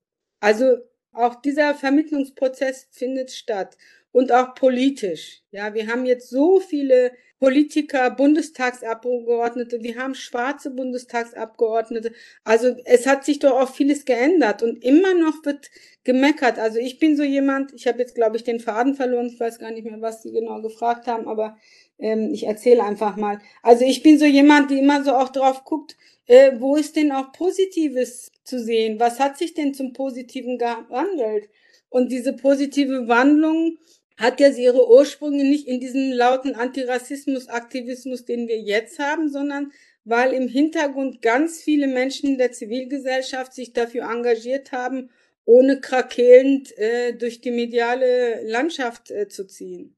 Also 0.40 0.78
auch 1.12 1.34
dieser 1.36 1.74
Vermittlungsprozess 1.74 2.88
findet 2.90 3.30
statt 3.30 3.76
und 4.12 4.32
auch 4.32 4.54
politisch. 4.54 5.42
Ja, 5.50 5.74
wir 5.74 5.86
haben 5.88 6.06
jetzt 6.06 6.30
so 6.30 6.60
viele 6.60 7.12
Politiker, 7.38 8.10
Bundestagsabgeordnete, 8.10 9.80
wir 9.80 9.96
haben 9.96 10.14
schwarze 10.16 10.70
Bundestagsabgeordnete. 10.72 12.12
Also 12.42 12.74
es 12.84 13.06
hat 13.06 13.24
sich 13.24 13.38
doch 13.38 13.52
auch 13.60 13.72
vieles 13.72 14.04
geändert 14.04 14.62
und 14.62 14.82
immer 14.82 15.14
noch 15.14 15.44
wird 15.44 15.70
gemeckert. 16.02 16.58
Also 16.58 16.78
ich 16.78 16.98
bin 16.98 17.16
so 17.16 17.22
jemand, 17.22 17.72
ich 17.74 17.86
habe 17.86 18.00
jetzt 18.00 18.16
glaube 18.16 18.36
ich 18.36 18.44
den 18.44 18.58
Faden 18.58 18.94
verloren, 18.94 19.26
ich 19.26 19.38
weiß 19.38 19.60
gar 19.60 19.70
nicht 19.70 19.84
mehr, 19.84 20.00
was 20.00 20.22
Sie 20.22 20.32
genau 20.32 20.60
gefragt 20.62 21.06
haben, 21.06 21.28
aber 21.28 21.56
ähm, 21.98 22.30
ich 22.32 22.46
erzähle 22.46 22.84
einfach 22.84 23.16
mal. 23.16 23.40
Also 23.62 23.84
ich 23.84 24.02
bin 24.02 24.18
so 24.18 24.24
jemand, 24.24 24.70
die 24.70 24.78
immer 24.78 25.04
so 25.04 25.12
auch 25.14 25.28
drauf 25.30 25.64
guckt, 25.64 25.96
äh, 26.26 26.52
wo 26.58 26.76
ist 26.76 26.96
denn 26.96 27.12
auch 27.12 27.32
Positives 27.32 28.30
zu 28.44 28.62
sehen? 28.62 29.00
Was 29.00 29.18
hat 29.18 29.38
sich 29.38 29.54
denn 29.54 29.74
zum 29.74 29.92
Positiven 29.92 30.58
gewandelt? 30.58 31.48
Und 31.88 32.12
diese 32.12 32.34
positive 32.34 33.08
Wandlung 33.08 33.78
hat 34.18 34.40
ja 34.40 34.48
ihre 34.48 34.88
Ursprünge 34.88 35.44
nicht 35.44 35.66
in 35.68 35.80
diesem 35.80 36.12
lauten 36.12 36.54
Antirassismus-Aktivismus, 36.54 38.24
den 38.24 38.48
wir 38.48 38.58
jetzt 38.58 38.98
haben, 38.98 39.30
sondern 39.30 39.72
weil 40.04 40.32
im 40.32 40.48
Hintergrund 40.48 41.22
ganz 41.22 41.62
viele 41.62 41.86
Menschen 41.86 42.38
der 42.38 42.52
Zivilgesellschaft 42.52 43.52
sich 43.52 43.72
dafür 43.72 44.10
engagiert 44.10 44.72
haben, 44.72 45.10
ohne 45.44 45.80
krakelnd 45.80 46.76
äh, 46.78 47.12
durch 47.14 47.40
die 47.40 47.50
mediale 47.50 48.42
Landschaft 48.44 49.10
äh, 49.10 49.28
zu 49.28 49.46
ziehen. 49.46 49.97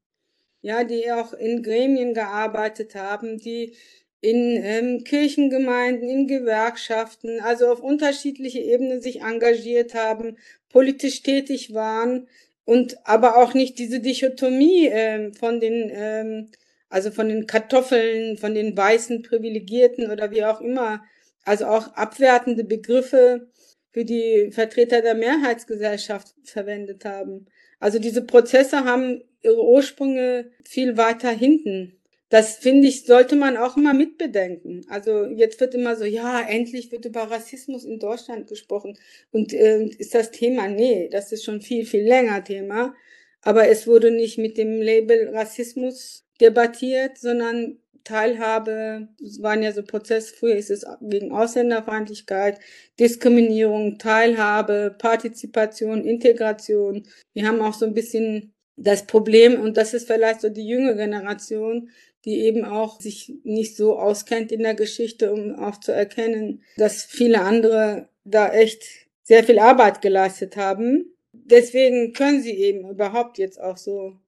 Ja, 0.63 0.85
die 0.85 1.11
auch 1.11 1.33
in 1.33 1.63
Gremien 1.63 2.13
gearbeitet 2.15 2.95
haben, 2.95 3.39
die 3.39 3.75
in 4.21 4.61
ähm, 4.63 5.05
Kirchengemeinden, 5.05 6.09
in 6.09 6.27
Gewerkschaften, 6.27 7.41
also 7.41 7.69
auf 7.69 7.81
unterschiedliche 7.81 8.61
Ebenen 8.61 9.01
sich 9.01 9.23
engagiert 9.23 9.95
haben, 9.95 10.37
politisch 10.69 11.23
tätig 11.23 11.73
waren, 11.73 12.29
und 12.71 12.99
aber 13.05 13.37
auch 13.37 13.55
nicht 13.55 13.79
diese 13.79 14.01
Dichotomie 14.01 14.87
äh, 14.87 15.33
von 15.35 15.59
den, 15.59 15.91
ähm, 15.93 16.51
also 16.89 17.11
von 17.11 17.29
den 17.29 17.47
Kartoffeln, 17.47 18.37
von 18.37 18.55
den 18.55 18.77
weißen 18.77 19.23
Privilegierten 19.23 20.11
oder 20.11 20.31
wie 20.31 20.45
auch 20.45 20.61
immer, 20.61 21.03
also 21.45 21.67
auch 21.67 21.95
abwertende 21.95 22.65
Begriffe 22.65 23.49
für 23.93 24.05
die 24.05 24.51
Vertreter 24.53 25.03
der 25.03 25.15
Mehrheitsgesellschaft 25.15 26.35
verwendet 26.45 27.05
haben. 27.05 27.47
Also 27.81 27.99
diese 27.99 28.23
Prozesse 28.23 28.85
haben 28.85 29.23
ihre 29.43 29.65
Ursprünge 29.65 30.51
viel 30.65 30.97
weiter 30.97 31.31
hinten 31.31 32.01
das 32.31 32.59
finde 32.59 32.87
ich, 32.87 33.07
sollte 33.07 33.35
man 33.35 33.57
auch 33.57 33.77
immer 33.77 33.93
mitbedenken. 33.93 34.87
Also 34.89 35.27
jetzt 35.27 35.61
wird 35.61 35.75
immer 35.75 35.97
so, 35.97 36.05
ja, 36.05 36.41
endlich 36.41 36.93
wird 36.93 37.05
über 37.05 37.23
Rassismus 37.23 37.85
in 37.85 37.99
Deutschland 37.99 38.47
gesprochen. 38.47 38.97
Und 39.33 39.53
äh, 39.53 39.87
ist 39.99 40.15
das 40.15 40.31
Thema? 40.31 40.69
Nee, 40.69 41.09
das 41.11 41.33
ist 41.33 41.45
schon 41.45 41.61
viel, 41.61 41.85
viel 41.85 42.05
länger 42.05 42.43
Thema. 42.45 42.95
Aber 43.43 43.69
es 43.69 43.89
wurde 43.89 44.13
nicht 44.13 44.39
mit 44.39 44.59
dem 44.59 44.81
Label 44.81 45.31
Rassismus 45.35 46.25
debattiert, 46.41 47.19
sondern 47.19 47.79
Teilhabe, 48.05 49.09
es 49.23 49.43
waren 49.43 49.63
ja 49.63 49.73
so 49.73 49.83
Prozesse, 49.83 50.35
früher 50.35 50.57
ist 50.57 50.71
es 50.71 50.87
gegen 51.01 51.33
Ausländerfeindlichkeit, 51.33 52.59
Diskriminierung, 52.99 53.99
Teilhabe, 53.99 54.95
Partizipation, 54.99 56.05
Integration. 56.05 57.07
Wir 57.33 57.47
haben 57.47 57.61
auch 57.61 57.75
so 57.75 57.87
ein 57.87 57.95
bisschen 57.95 58.53
das 58.77 59.07
Problem, 59.07 59.61
und 59.61 59.77
das 59.77 59.95
ist 59.95 60.07
vielleicht 60.07 60.41
so 60.41 60.49
die 60.49 60.67
junge 60.67 60.97
Generation, 60.97 61.91
die 62.25 62.41
eben 62.41 62.65
auch 62.65 63.01
sich 63.01 63.33
nicht 63.45 63.77
so 63.77 63.99
auskennt 63.99 64.53
in 64.53 64.63
der 64.63 64.75
Geschichte, 64.75 65.33
um 65.33 65.55
auch 65.55 65.81
zu 65.81 65.93
erkennen, 65.93 66.63
dass 66.77 67.05
viele 67.05 67.41
andere 67.43 68.09
da 68.25 68.53
echt 68.53 68.83
sehr 69.23 69.45
viel 69.45 69.59
Arbeit 69.59 70.03
geleistet 70.03 70.57
haben. 70.57 71.15
Deswegen 71.33 72.13
können 72.13 72.43
sie 72.43 72.57
eben 72.57 72.89
überhaupt 72.89 73.39
jetzt 73.39 73.61
auch 73.61 73.77
so 73.77 74.19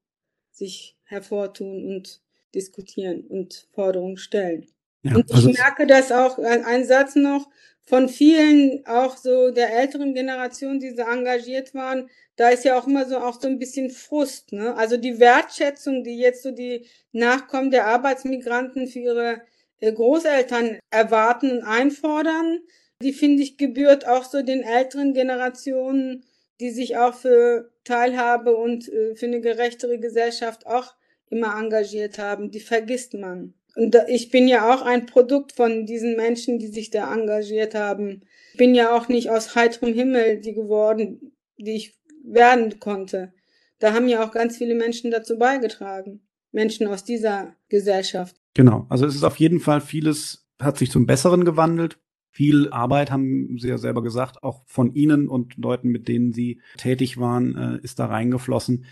sich 0.52 0.96
hervortun 1.04 1.86
und 1.86 2.21
diskutieren 2.54 3.26
und 3.28 3.66
Forderungen 3.72 4.16
stellen. 4.16 4.66
Ja, 5.02 5.16
und 5.16 5.30
ich 5.30 5.34
also 5.34 5.50
merke 5.50 5.86
das 5.86 6.12
auch, 6.12 6.38
ein 6.38 6.84
Satz 6.84 7.16
noch, 7.16 7.48
von 7.84 8.08
vielen 8.08 8.86
auch 8.86 9.16
so 9.16 9.50
der 9.50 9.76
älteren 9.76 10.14
Generation, 10.14 10.78
die 10.78 10.90
so 10.90 11.02
engagiert 11.02 11.74
waren, 11.74 12.08
da 12.36 12.48
ist 12.50 12.64
ja 12.64 12.78
auch 12.78 12.86
immer 12.86 13.06
so 13.06 13.18
auch 13.18 13.40
so 13.40 13.48
ein 13.48 13.58
bisschen 13.58 13.90
Frust, 13.90 14.52
ne? 14.52 14.74
Also 14.76 14.96
die 14.96 15.18
Wertschätzung, 15.18 16.04
die 16.04 16.16
jetzt 16.16 16.42
so 16.42 16.52
die 16.52 16.86
Nachkommen 17.10 17.70
der 17.70 17.86
Arbeitsmigranten 17.86 18.86
für 18.86 19.00
ihre 19.00 19.42
äh, 19.80 19.92
Großeltern 19.92 20.78
erwarten 20.90 21.50
und 21.50 21.62
einfordern, 21.64 22.60
die 23.02 23.12
finde 23.12 23.42
ich 23.42 23.58
gebührt 23.58 24.06
auch 24.06 24.24
so 24.24 24.42
den 24.42 24.62
älteren 24.62 25.12
Generationen, 25.12 26.24
die 26.60 26.70
sich 26.70 26.96
auch 26.96 27.14
für 27.14 27.72
Teilhabe 27.84 28.56
und 28.56 28.88
äh, 28.88 29.16
für 29.16 29.26
eine 29.26 29.40
gerechtere 29.40 29.98
Gesellschaft 29.98 30.66
auch 30.66 30.94
immer 31.32 31.58
engagiert 31.58 32.18
haben. 32.18 32.50
Die 32.50 32.60
vergisst 32.60 33.14
man. 33.14 33.54
Und 33.74 33.96
ich 34.08 34.30
bin 34.30 34.46
ja 34.46 34.72
auch 34.72 34.82
ein 34.82 35.06
Produkt 35.06 35.52
von 35.52 35.86
diesen 35.86 36.14
Menschen, 36.14 36.58
die 36.58 36.68
sich 36.68 36.90
da 36.90 37.12
engagiert 37.12 37.74
haben. 37.74 38.22
Ich 38.52 38.58
bin 38.58 38.74
ja 38.74 38.94
auch 38.94 39.08
nicht 39.08 39.30
aus 39.30 39.54
heiterem 39.54 39.94
Himmel 39.94 40.40
die 40.40 40.52
geworden, 40.52 41.32
die 41.56 41.72
ich 41.72 41.98
werden 42.22 42.78
konnte. 42.78 43.32
Da 43.78 43.94
haben 43.94 44.08
ja 44.08 44.24
auch 44.24 44.30
ganz 44.30 44.58
viele 44.58 44.74
Menschen 44.74 45.10
dazu 45.10 45.38
beigetragen. 45.38 46.20
Menschen 46.52 46.86
aus 46.86 47.02
dieser 47.02 47.56
Gesellschaft. 47.70 48.36
Genau. 48.54 48.86
Also 48.90 49.06
es 49.06 49.14
ist 49.14 49.24
auf 49.24 49.36
jeden 49.36 49.58
Fall 49.58 49.80
vieles 49.80 50.46
hat 50.60 50.78
sich 50.78 50.90
zum 50.90 51.06
Besseren 51.06 51.44
gewandelt. 51.44 51.98
Viel 52.30 52.70
Arbeit, 52.70 53.10
haben 53.10 53.58
Sie 53.58 53.68
ja 53.68 53.76
selber 53.76 54.02
gesagt, 54.02 54.42
auch 54.42 54.62
von 54.66 54.94
Ihnen 54.94 55.28
und 55.28 55.56
Leuten, 55.58 55.88
mit 55.88 56.08
denen 56.08 56.32
Sie 56.32 56.60
tätig 56.78 57.18
waren, 57.18 57.56
äh, 57.56 57.78
ist 57.82 57.98
da 57.98 58.06
reingeflossen. 58.06 58.86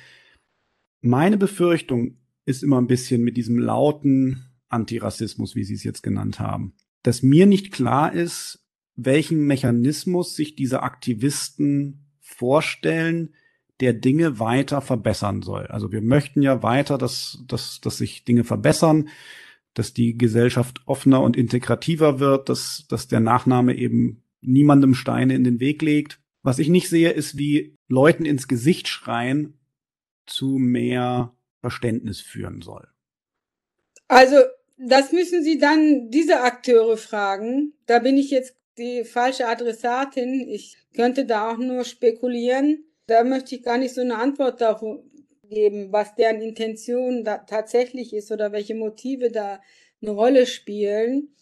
Meine 1.01 1.39
Befürchtung 1.39 2.19
ist 2.45 2.63
immer 2.63 2.81
ein 2.81 2.87
bisschen 2.87 3.23
mit 3.23 3.37
diesem 3.37 3.59
lauten 3.59 4.47
Antirassismus, 4.69 5.55
wie 5.55 5.65
Sie 5.65 5.75
es 5.75 5.85
jetzt 5.85 6.03
genannt 6.03 6.41
haben, 6.41 6.75
dass 7.03 7.23
mir 7.23 7.47
nicht 7.47 7.73
klar 7.73 8.13
ist, 8.13 8.65
welchen 8.97 9.47
Mechanismus 9.47 10.37
sich 10.37 10.55
diese 10.55 10.83
Aktivisten 10.83 12.07
vorstellen, 12.21 13.35
der 13.81 13.95
Dinge 13.95 14.39
weiter 14.39 14.81
verbessern 14.81 15.43
soll. 15.43 15.67
Also 15.67 15.91
wir 15.91 16.03
möchten 16.03 16.43
ja 16.43 16.63
weiter, 16.63 16.99
dass, 16.99 17.43
dass, 17.47 17.81
dass 17.81 17.97
sich 17.97 18.25
Dinge 18.25 18.45
verbessern, 18.45 19.09
dass 19.75 19.95
die 19.95 20.19
Gesellschaft 20.19 20.83
offener 20.87 21.23
und 21.23 21.37
integrativer 21.37 22.21
wird, 22.21 22.49
dass, 22.49 22.87
dass 22.89 23.09
der 23.09 23.21
Nachname 23.21 23.75
eben 23.75 24.23
niemandem 24.43 24.95
Steine 24.95 25.35
in 25.35 25.45
den 25.45 25.61
Weg 25.61 25.83
legt. 25.83 26.21
Was 26.43 26.59
ich 26.59 26.69
nicht 26.69 26.89
sehe, 26.89 27.11
ist, 27.11 27.39
wie 27.39 27.77
Leuten 27.89 28.25
ins 28.25 28.49
Gesicht 28.49 28.89
schreien 28.89 29.59
zu 30.27 30.59
mehr 30.59 31.35
Verständnis 31.61 32.21
führen 32.21 32.63
soll. 32.63 32.89
Also 34.09 34.37
das 34.79 35.13
müssen 35.13 35.43
Sie 35.43 35.59
dann 35.59 36.11
diese 36.11 36.41
Akteure 36.41 36.97
fragen. 36.97 37.75
Da 37.87 37.99
bin 37.99 38.17
ich 38.17 38.31
jetzt 38.31 38.57
die 38.79 39.05
falsche 39.05 39.47
Adressatin. 39.47 40.49
Ich 40.49 40.79
könnte 40.97 41.27
da 41.27 41.53
auch 41.53 41.59
nur 41.59 41.85
spekulieren. 41.85 42.85
Da 43.07 43.25
möchte 43.25 43.55
ich 43.55 43.63
gar 43.63 43.79
nicht 43.79 43.95
so 43.95 44.01
eine 44.01 44.17
Antwort 44.17 44.61
darauf 44.61 45.01
geben, 45.49 45.93
was 45.93 46.15
deren 46.15 46.41
Intention 46.41 47.25
da 47.25 47.39
tatsächlich 47.39 48.15
ist 48.15 48.33
oder 48.33 48.53
welche 48.53 48.75
Motive 48.75 49.31
da 49.31 49.61
eine 50.01 50.13
Rolle 50.13 50.47
spielen. 50.47 51.35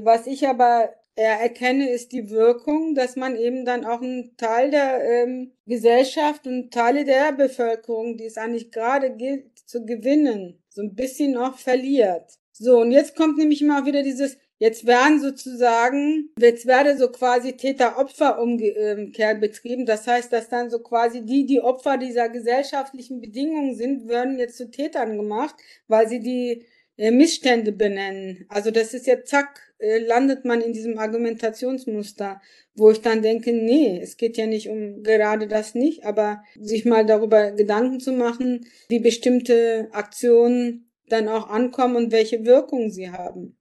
Was 0.00 0.26
ich 0.26 0.46
aber 0.46 0.90
erkenne, 1.14 1.90
ist 1.90 2.12
die 2.12 2.30
Wirkung, 2.30 2.94
dass 2.94 3.16
man 3.16 3.36
eben 3.36 3.64
dann 3.64 3.84
auch 3.84 4.00
einen 4.00 4.36
Teil 4.36 4.70
der 4.70 5.02
ähm, 5.04 5.52
Gesellschaft 5.66 6.46
und 6.46 6.72
Teile 6.72 7.04
der 7.04 7.32
Bevölkerung, 7.32 8.16
die 8.16 8.24
es 8.24 8.38
eigentlich 8.38 8.70
gerade 8.70 9.14
gilt 9.14 9.58
zu 9.66 9.84
gewinnen, 9.84 10.62
so 10.68 10.82
ein 10.82 10.94
bisschen 10.94 11.36
auch 11.36 11.58
verliert. 11.58 12.38
So, 12.52 12.80
und 12.80 12.92
jetzt 12.92 13.16
kommt 13.16 13.38
nämlich 13.38 13.62
immer 13.62 13.86
wieder 13.86 14.02
dieses, 14.02 14.38
jetzt 14.58 14.86
werden 14.86 15.20
sozusagen, 15.20 16.30
jetzt 16.38 16.66
werde 16.66 16.96
so 16.96 17.08
quasi 17.08 17.56
Täter-Opfer-Umkehr 17.56 19.34
betrieben. 19.34 19.86
Das 19.86 20.06
heißt, 20.06 20.32
dass 20.32 20.48
dann 20.48 20.70
so 20.70 20.78
quasi 20.78 21.24
die, 21.24 21.46
die 21.46 21.60
Opfer 21.60 21.98
dieser 21.98 22.28
gesellschaftlichen 22.28 23.20
Bedingungen 23.20 23.74
sind, 23.74 24.08
werden 24.08 24.38
jetzt 24.38 24.56
zu 24.56 24.70
Tätern 24.70 25.16
gemacht, 25.16 25.56
weil 25.88 26.08
sie 26.08 26.20
die 26.20 26.66
äh, 26.96 27.10
Missstände 27.10 27.72
benennen. 27.72 28.44
Also 28.48 28.70
das 28.70 28.94
ist 28.94 29.06
ja 29.06 29.24
zack, 29.24 29.71
äh, 29.82 29.98
landet 29.98 30.44
man 30.44 30.60
in 30.60 30.72
diesem 30.72 30.96
Argumentationsmuster, 30.96 32.40
wo 32.76 32.90
ich 32.90 33.00
dann 33.00 33.20
denke, 33.20 33.52
nee, 33.52 33.98
es 34.00 34.16
geht 34.16 34.36
ja 34.36 34.46
nicht 34.46 34.68
um 34.68 35.02
gerade 35.02 35.48
das 35.48 35.74
nicht, 35.74 36.04
aber 36.04 36.44
sich 36.58 36.84
mal 36.84 37.04
darüber 37.04 37.50
Gedanken 37.50 37.98
zu 37.98 38.12
machen, 38.12 38.64
wie 38.88 39.00
bestimmte 39.00 39.88
Aktionen 39.90 40.88
dann 41.08 41.28
auch 41.28 41.48
ankommen 41.48 41.96
und 41.96 42.12
welche 42.12 42.44
Wirkung 42.44 42.90
sie 42.90 43.10
haben. 43.10 43.58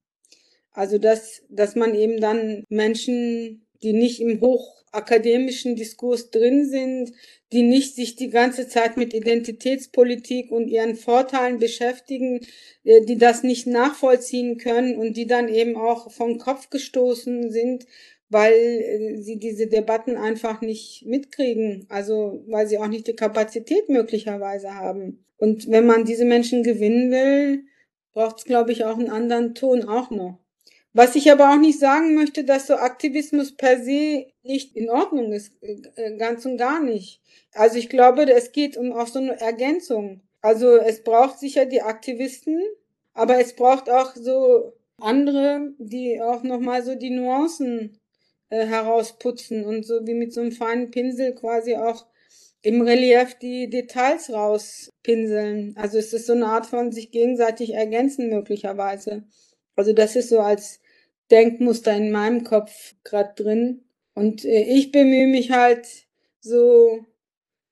Also 0.71 0.99
dass, 0.99 1.41
dass 1.49 1.75
man 1.75 1.95
eben 1.95 2.21
dann 2.21 2.65
Menschen 2.69 3.65
die 3.83 3.93
nicht 3.93 4.21
im 4.21 4.41
hochakademischen 4.41 5.75
Diskurs 5.75 6.31
drin 6.31 6.67
sind, 6.67 7.13
die 7.51 7.63
nicht 7.63 7.95
sich 7.95 8.15
die 8.15 8.29
ganze 8.29 8.67
Zeit 8.67 8.97
mit 8.97 9.13
Identitätspolitik 9.13 10.51
und 10.51 10.67
ihren 10.67 10.95
Vorteilen 10.95 11.59
beschäftigen, 11.59 12.41
äh, 12.83 13.01
die 13.01 13.17
das 13.17 13.43
nicht 13.43 13.67
nachvollziehen 13.67 14.57
können 14.57 14.95
und 14.95 15.17
die 15.17 15.27
dann 15.27 15.49
eben 15.49 15.75
auch 15.75 16.11
vom 16.11 16.37
Kopf 16.37 16.69
gestoßen 16.69 17.51
sind, 17.51 17.85
weil 18.29 18.53
äh, 18.53 19.17
sie 19.17 19.37
diese 19.37 19.67
Debatten 19.67 20.15
einfach 20.15 20.61
nicht 20.61 21.05
mitkriegen, 21.05 21.85
also 21.89 22.43
weil 22.47 22.67
sie 22.67 22.77
auch 22.77 22.87
nicht 22.87 23.07
die 23.07 23.15
Kapazität 23.15 23.89
möglicherweise 23.89 24.73
haben. 24.75 25.25
Und 25.37 25.69
wenn 25.69 25.85
man 25.85 26.05
diese 26.05 26.25
Menschen 26.25 26.63
gewinnen 26.63 27.11
will, 27.11 27.65
braucht 28.13 28.39
es, 28.39 28.45
glaube 28.45 28.71
ich, 28.71 28.85
auch 28.85 28.97
einen 28.97 29.09
anderen 29.09 29.55
Ton 29.55 29.83
auch 29.83 30.09
noch. 30.11 30.39
Was 30.93 31.15
ich 31.15 31.31
aber 31.31 31.51
auch 31.51 31.59
nicht 31.59 31.79
sagen 31.79 32.15
möchte, 32.15 32.43
dass 32.43 32.67
so 32.67 32.75
Aktivismus 32.75 33.55
per 33.55 33.81
se 33.81 34.27
nicht 34.43 34.75
in 34.75 34.89
Ordnung 34.89 35.31
ist, 35.31 35.53
äh, 35.61 36.17
ganz 36.17 36.45
und 36.45 36.57
gar 36.57 36.81
nicht. 36.81 37.21
Also 37.53 37.77
ich 37.77 37.89
glaube, 37.89 38.29
es 38.29 38.51
geht 38.51 38.75
um 38.75 38.91
auch 38.91 39.07
so 39.07 39.19
eine 39.19 39.39
Ergänzung. 39.39 40.21
Also 40.41 40.75
es 40.77 41.03
braucht 41.03 41.39
sicher 41.39 41.65
die 41.65 41.81
Aktivisten, 41.81 42.61
aber 43.13 43.39
es 43.39 43.53
braucht 43.53 43.89
auch 43.89 44.15
so 44.15 44.73
andere, 44.97 45.73
die 45.77 46.21
auch 46.21 46.43
nochmal 46.43 46.83
so 46.83 46.95
die 46.95 47.09
Nuancen 47.09 47.97
äh, 48.49 48.65
herausputzen 48.65 49.63
und 49.63 49.85
so 49.85 50.05
wie 50.05 50.13
mit 50.13 50.33
so 50.33 50.41
einem 50.41 50.51
feinen 50.51 50.91
Pinsel 50.91 51.33
quasi 51.35 51.75
auch 51.75 52.05
im 52.63 52.81
Relief 52.81 53.35
die 53.35 53.69
Details 53.69 54.29
rauspinseln. 54.29 55.73
Also 55.77 55.97
es 55.97 56.11
ist 56.11 56.27
so 56.27 56.33
eine 56.33 56.47
Art 56.47 56.65
von 56.65 56.91
sich 56.91 57.11
gegenseitig 57.11 57.73
ergänzen 57.73 58.29
möglicherweise. 58.29 59.23
Also 59.75 59.93
das 59.93 60.15
ist 60.15 60.29
so 60.29 60.39
als 60.39 60.80
Denkmuster 61.31 61.95
in 61.95 62.11
meinem 62.11 62.43
Kopf 62.43 62.93
gerade 63.03 63.33
drin. 63.41 63.83
Und 64.13 64.45
äh, 64.45 64.63
ich 64.63 64.91
bemühe 64.91 65.27
mich 65.27 65.51
halt 65.51 65.87
so 66.39 67.05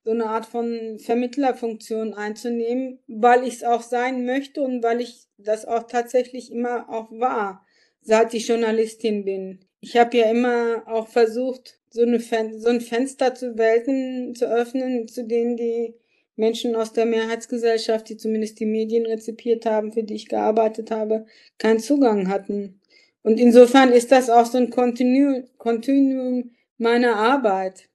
so 0.10 0.12
eine 0.12 0.26
Art 0.26 0.46
von 0.46 0.98
Vermittlerfunktion 0.98 2.14
einzunehmen, 2.14 3.00
weil 3.08 3.44
ich 3.44 3.56
es 3.56 3.64
auch 3.64 3.82
sein 3.82 4.26
möchte 4.26 4.62
und 4.62 4.82
weil 4.82 5.02
ich 5.02 5.28
das 5.38 5.66
auch 5.66 5.84
tatsächlich 5.84 6.52
immer 6.52 6.90
auch 6.90 7.12
war, 7.12 7.64
seit 8.02 8.34
ich 8.34 8.48
Journalistin 8.48 9.26
bin. 9.26 9.60
Ich 9.82 9.98
habe 9.98 10.18
ja 10.18 10.32
immer 10.32 10.84
auch 10.88 11.08
versucht, 11.08 11.80
so, 11.92 12.02
eine 12.02 12.20
Fen 12.20 12.60
so 12.60 12.70
ein 12.70 12.82
Fenster 12.82 13.36
zu 13.36 13.58
Welten 13.58 14.36
zu 14.36 14.46
öffnen, 14.46 15.08
zu 15.08 15.26
denen 15.26 15.58
die 15.58 15.96
Menschen 16.36 16.76
aus 16.76 16.94
der 16.94 17.06
Mehrheitsgesellschaft, 17.06 18.10
die 18.10 18.18
zumindest 18.18 18.60
die 18.60 18.66
Medien 18.66 19.06
rezipiert 19.06 19.66
haben, 19.66 19.92
für 19.92 20.04
die 20.04 20.16
ich 20.16 20.28
gearbeitet 20.28 20.90
habe, 20.90 21.26
keinen 21.58 21.80
Zugang 21.80 22.30
hatten. 22.30 22.79
Und 23.24 23.40
insofern 23.40 23.92
ist 23.92 24.12
das 24.12 24.30
auch 24.30 24.46
so 24.46 24.58
ein 24.58 24.70
Kontinuum, 24.70 26.52
meiner 26.78 27.16
Arbeit. 27.18 27.90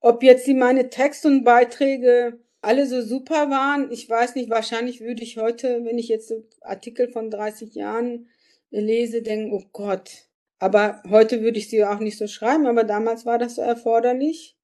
Ob 0.00 0.22
jetzt 0.22 0.46
die 0.46 0.54
meine 0.54 0.90
Texte 0.90 1.28
und 1.28 1.44
Beiträge 1.44 2.38
alle 2.60 2.86
so 2.86 3.00
super 3.00 3.48
waren, 3.50 3.90
ich 3.90 4.08
weiß 4.08 4.34
nicht, 4.34 4.50
wahrscheinlich 4.50 5.00
würde 5.00 5.22
ich 5.22 5.38
heute, 5.38 5.84
wenn 5.84 5.98
ich 5.98 6.08
jetzt 6.08 6.34
Artikel 6.60 7.08
von 7.08 7.30
30 7.30 7.74
Jahren 7.74 8.28
lese, 8.70 9.22
denken, 9.22 9.52
oh 9.52 9.62
Gott. 9.72 10.26
Aber 10.58 11.02
heute 11.08 11.42
würde 11.42 11.58
ich 11.58 11.68
sie 11.68 11.84
auch 11.84 12.00
nicht 12.00 12.18
so 12.18 12.26
schreiben, 12.26 12.66
aber 12.66 12.84
damals 12.84 13.26
war 13.26 13.38
das 13.38 13.56
so 13.56 13.62
erforderlich 13.62 14.56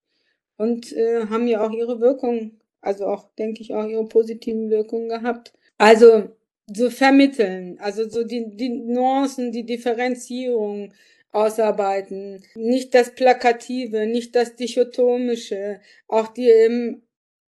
und 0.57 0.93
äh, 0.93 1.27
haben 1.27 1.47
ja 1.47 1.65
auch 1.65 1.71
ihre 1.71 2.01
Wirkung, 2.01 2.61
also 2.81 3.07
auch, 3.07 3.29
denke 3.39 3.63
ich, 3.63 3.75
auch 3.75 3.87
ihre 3.87 4.07
positiven 4.07 4.71
Wirkungen 4.71 5.09
gehabt. 5.09 5.53
Also 5.79 6.31
so 6.67 6.91
vermitteln, 6.91 7.79
also 7.81 8.09
so 8.09 8.25
die, 8.25 8.57
die 8.57 8.69
Nuancen, 8.69 9.53
die 9.53 9.65
Differenzierung, 9.65 10.93
ausarbeiten. 11.33 12.45
Nicht 12.55 12.95
das 12.95 13.15
Plakative, 13.15 14.07
nicht 14.07 14.37
das 14.37 14.55
Dichotomische, 14.55 15.81
auch 16.07 16.29
die 16.29 16.49
ähm, 16.49 17.03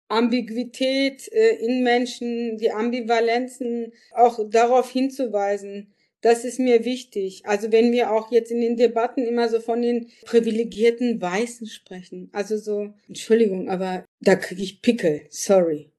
Ambiguität 0.10 1.32
äh, 1.32 1.56
in 1.56 1.84
Menschen, 1.84 2.58
die 2.58 2.72
Ambivalenzen, 2.72 3.94
auch 4.14 4.40
darauf 4.50 4.92
hinzuweisen. 4.92 5.94
Das 6.22 6.44
ist 6.44 6.60
mir 6.60 6.84
wichtig. 6.84 7.44
Also 7.46 7.72
wenn 7.72 7.94
wir 7.94 8.12
auch 8.12 8.32
jetzt 8.32 8.52
in 8.52 8.60
den 8.60 8.76
Debatten 8.76 9.24
immer 9.24 9.48
so 9.48 9.62
von 9.62 9.82
den 9.82 10.10
privilegierten 10.26 11.22
Weißen 11.22 11.68
sprechen, 11.68 12.30
also 12.34 12.58
so, 12.58 12.94
Entschuldigung, 13.08 13.70
aber 13.70 14.04
da 14.20 14.36
kriege 14.36 14.62
ich 14.62 14.82
Pickel, 14.82 15.22
sorry. 15.30 15.92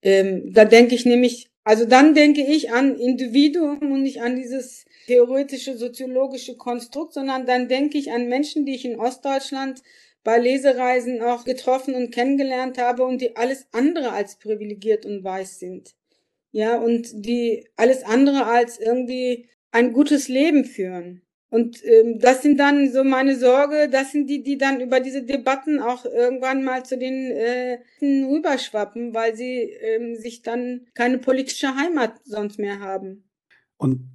Ähm, 0.00 0.52
da 0.54 0.64
denke 0.64 0.94
ich 0.94 1.04
nämlich, 1.04 1.48
also 1.66 1.84
dann 1.84 2.14
denke 2.14 2.42
ich 2.42 2.72
an 2.72 2.96
Individuum 2.96 3.90
und 3.90 4.04
nicht 4.04 4.22
an 4.22 4.36
dieses 4.36 4.84
theoretische 5.08 5.76
soziologische 5.76 6.56
Konstrukt, 6.56 7.12
sondern 7.12 7.44
dann 7.44 7.66
denke 7.66 7.98
ich 7.98 8.12
an 8.12 8.28
Menschen, 8.28 8.64
die 8.64 8.76
ich 8.76 8.84
in 8.84 9.00
Ostdeutschland 9.00 9.82
bei 10.22 10.38
Lesereisen 10.38 11.20
auch 11.22 11.44
getroffen 11.44 11.96
und 11.96 12.12
kennengelernt 12.14 12.78
habe 12.78 13.02
und 13.04 13.20
die 13.20 13.34
alles 13.34 13.66
andere 13.72 14.12
als 14.12 14.36
privilegiert 14.36 15.06
und 15.06 15.24
weiß 15.24 15.58
sind. 15.58 15.96
Ja, 16.52 16.78
und 16.78 17.08
die 17.26 17.66
alles 17.74 18.04
andere 18.04 18.46
als 18.46 18.78
irgendwie 18.78 19.48
ein 19.72 19.92
gutes 19.92 20.28
Leben 20.28 20.64
führen. 20.64 21.25
Und 21.48 21.82
ähm, 21.84 22.18
das 22.18 22.42
sind 22.42 22.58
dann 22.58 22.92
so 22.92 23.04
meine 23.04 23.36
Sorge, 23.36 23.88
das 23.88 24.12
sind 24.12 24.28
die, 24.28 24.42
die 24.42 24.58
dann 24.58 24.80
über 24.80 25.00
diese 25.00 25.22
Debatten 25.22 25.80
auch 25.80 26.04
irgendwann 26.04 26.64
mal 26.64 26.84
zu 26.84 26.98
den 26.98 27.30
äh, 27.30 27.78
rüberschwappen, 28.02 29.14
weil 29.14 29.36
sie 29.36 29.60
ähm, 29.60 30.16
sich 30.16 30.42
dann 30.42 30.86
keine 30.94 31.18
politische 31.18 31.76
Heimat 31.76 32.14
sonst 32.24 32.58
mehr 32.58 32.80
haben. 32.80 33.28
Und 33.76 34.10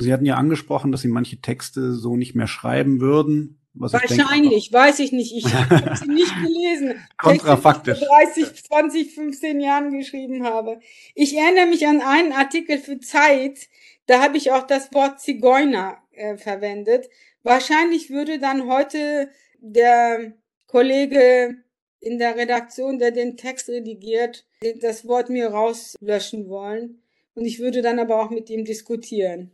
Sie 0.00 0.12
hatten 0.12 0.24
ja 0.24 0.36
angesprochen, 0.36 0.92
dass 0.92 1.00
Sie 1.00 1.08
manche 1.08 1.40
Texte 1.40 1.92
so 1.92 2.16
nicht 2.16 2.36
mehr 2.36 2.46
schreiben 2.46 3.00
würden. 3.00 3.58
Wahrscheinlich, 3.74 4.50
denke, 4.50 4.72
weiß 4.72 5.00
ich 5.00 5.12
nicht. 5.12 5.34
Ich 5.36 5.44
habe 5.54 5.96
sie 5.96 6.08
nicht 6.08 6.34
gelesen. 6.42 6.94
Kontrafaktisch. 7.16 7.98
Texte, 7.98 8.32
die 8.36 8.40
ich 8.40 8.68
vor 8.68 8.82
30, 8.82 9.04
20, 9.08 9.14
15 9.14 9.60
Jahren 9.60 9.98
geschrieben 9.98 10.44
habe. 10.44 10.80
Ich 11.14 11.36
erinnere 11.36 11.66
mich 11.66 11.86
an 11.86 12.00
einen 12.00 12.32
Artikel 12.32 12.78
für 12.78 12.98
Zeit, 13.00 13.68
da 14.06 14.22
habe 14.22 14.36
ich 14.36 14.52
auch 14.52 14.66
das 14.66 14.92
Wort 14.94 15.20
Zigeuner 15.20 15.98
äh, 16.18 16.36
verwendet. 16.36 17.08
Wahrscheinlich 17.42 18.10
würde 18.10 18.38
dann 18.38 18.68
heute 18.68 19.30
der 19.60 20.32
Kollege 20.66 21.56
in 22.00 22.18
der 22.18 22.36
Redaktion, 22.36 22.98
der 22.98 23.10
den 23.10 23.36
Text 23.36 23.68
redigiert, 23.68 24.46
das 24.80 25.06
Wort 25.06 25.30
mir 25.30 25.48
rauslöschen 25.48 26.48
wollen. 26.48 27.02
Und 27.34 27.44
ich 27.44 27.58
würde 27.58 27.82
dann 27.82 27.98
aber 27.98 28.22
auch 28.22 28.30
mit 28.30 28.50
ihm 28.50 28.64
diskutieren. 28.64 29.52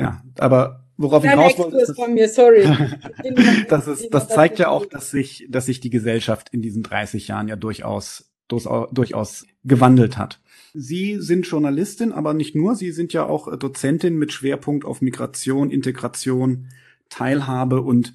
Ja, 0.00 0.22
aber 0.38 0.86
worauf 0.96 1.24
ich 1.24 1.30
raus 1.30 1.58
wollte, 1.58 1.78
ist, 1.78 1.94
von 1.94 2.14
mir, 2.14 2.28
sorry. 2.28 2.64
das, 3.68 3.86
ist, 3.86 4.14
das 4.14 4.28
zeigt 4.28 4.58
ja 4.58 4.68
auch, 4.68 4.86
dass 4.86 5.10
sich, 5.10 5.46
dass 5.50 5.66
sich 5.66 5.80
die 5.80 5.90
Gesellschaft 5.90 6.48
in 6.52 6.62
diesen 6.62 6.82
30 6.82 7.28
Jahren 7.28 7.48
ja 7.48 7.56
durchaus, 7.56 8.29
durchaus 8.50 9.46
gewandelt 9.64 10.18
hat. 10.18 10.40
Sie 10.72 11.16
sind 11.20 11.46
Journalistin, 11.46 12.12
aber 12.12 12.34
nicht 12.34 12.54
nur. 12.54 12.76
Sie 12.76 12.92
sind 12.92 13.12
ja 13.12 13.24
auch 13.24 13.56
Dozentin 13.56 14.16
mit 14.16 14.32
Schwerpunkt 14.32 14.84
auf 14.84 15.00
Migration, 15.00 15.70
Integration, 15.70 16.68
Teilhabe 17.08 17.80
und 17.80 18.14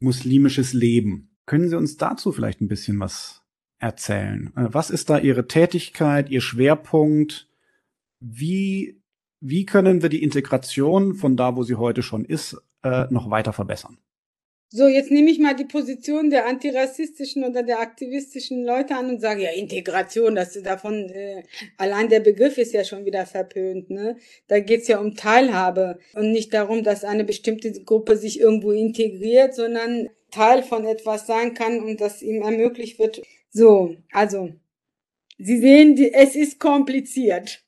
muslimisches 0.00 0.72
Leben. 0.72 1.30
Können 1.46 1.68
Sie 1.68 1.76
uns 1.76 1.96
dazu 1.96 2.32
vielleicht 2.32 2.60
ein 2.60 2.68
bisschen 2.68 2.98
was 2.98 3.42
erzählen? 3.78 4.52
Äh, 4.56 4.68
was 4.70 4.90
ist 4.90 5.10
da 5.10 5.18
Ihre 5.18 5.46
Tätigkeit, 5.46 6.30
Ihr 6.30 6.40
Schwerpunkt? 6.40 7.48
Wie 8.20 9.02
wie 9.44 9.66
können 9.66 10.02
wir 10.02 10.08
die 10.08 10.22
Integration 10.22 11.14
von 11.14 11.36
da, 11.36 11.56
wo 11.56 11.64
sie 11.64 11.74
heute 11.74 12.02
schon 12.02 12.24
ist, 12.24 12.62
äh, 12.84 13.06
noch 13.10 13.28
weiter 13.28 13.52
verbessern? 13.52 13.98
So, 14.74 14.88
jetzt 14.88 15.10
nehme 15.10 15.30
ich 15.30 15.38
mal 15.38 15.54
die 15.54 15.66
Position 15.66 16.30
der 16.30 16.46
antirassistischen 16.46 17.44
oder 17.44 17.62
der 17.62 17.80
aktivistischen 17.80 18.64
Leute 18.64 18.94
an 18.96 19.10
und 19.10 19.20
sage, 19.20 19.42
ja, 19.42 19.50
Integration, 19.50 20.34
das 20.34 20.56
ist 20.56 20.64
davon, 20.64 21.10
äh, 21.10 21.42
allein 21.76 22.08
der 22.08 22.20
Begriff 22.20 22.56
ist 22.56 22.72
ja 22.72 22.82
schon 22.82 23.04
wieder 23.04 23.26
verpönt, 23.26 23.90
ne? 23.90 24.16
Da 24.48 24.60
geht's 24.60 24.88
ja 24.88 24.98
um 24.98 25.14
Teilhabe 25.14 25.98
und 26.14 26.32
nicht 26.32 26.54
darum, 26.54 26.82
dass 26.84 27.04
eine 27.04 27.24
bestimmte 27.24 27.70
Gruppe 27.84 28.16
sich 28.16 28.40
irgendwo 28.40 28.70
integriert, 28.72 29.54
sondern 29.54 30.08
Teil 30.30 30.62
von 30.62 30.86
etwas 30.86 31.26
sein 31.26 31.52
kann 31.52 31.80
und 31.80 32.00
das 32.00 32.22
ihm 32.22 32.40
ermöglicht 32.40 32.98
wird. 32.98 33.20
So, 33.50 33.96
also, 34.10 34.52
Sie 35.36 35.58
sehen, 35.58 35.98
es 36.14 36.34
ist 36.34 36.58
kompliziert. 36.58 37.61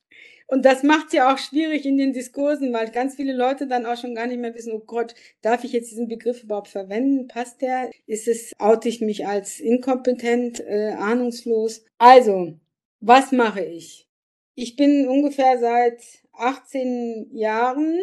Und 0.47 0.63
das 0.63 0.83
macht 0.83 1.11
ja 1.13 1.33
auch 1.33 1.39
schwierig 1.39 1.85
in 1.85 1.97
den 1.97 2.13
Diskursen, 2.13 2.71
weil 2.71 2.91
ganz 2.91 3.15
viele 3.15 3.33
Leute 3.33 3.67
dann 3.67 3.85
auch 3.85 3.97
schon 3.97 4.13
gar 4.13 4.27
nicht 4.27 4.39
mehr 4.39 4.53
wissen, 4.53 4.73
oh 4.73 4.83
Gott, 4.85 5.15
darf 5.41 5.63
ich 5.63 5.71
jetzt 5.71 5.89
diesen 5.89 6.07
Begriff 6.07 6.43
überhaupt 6.43 6.67
verwenden? 6.67 7.27
Passt 7.27 7.61
der? 7.61 7.89
Ist 8.05 8.27
es, 8.27 8.53
oute 8.59 8.87
ich 8.87 9.01
mich 9.01 9.25
als 9.25 9.59
inkompetent, 9.59 10.59
äh, 10.59 10.91
ahnungslos? 10.97 11.83
Also, 11.97 12.59
was 12.99 13.31
mache 13.31 13.63
ich? 13.63 14.07
Ich 14.53 14.75
bin 14.75 15.07
ungefähr 15.07 15.57
seit 15.59 16.01
18 16.33 17.29
Jahren 17.33 17.99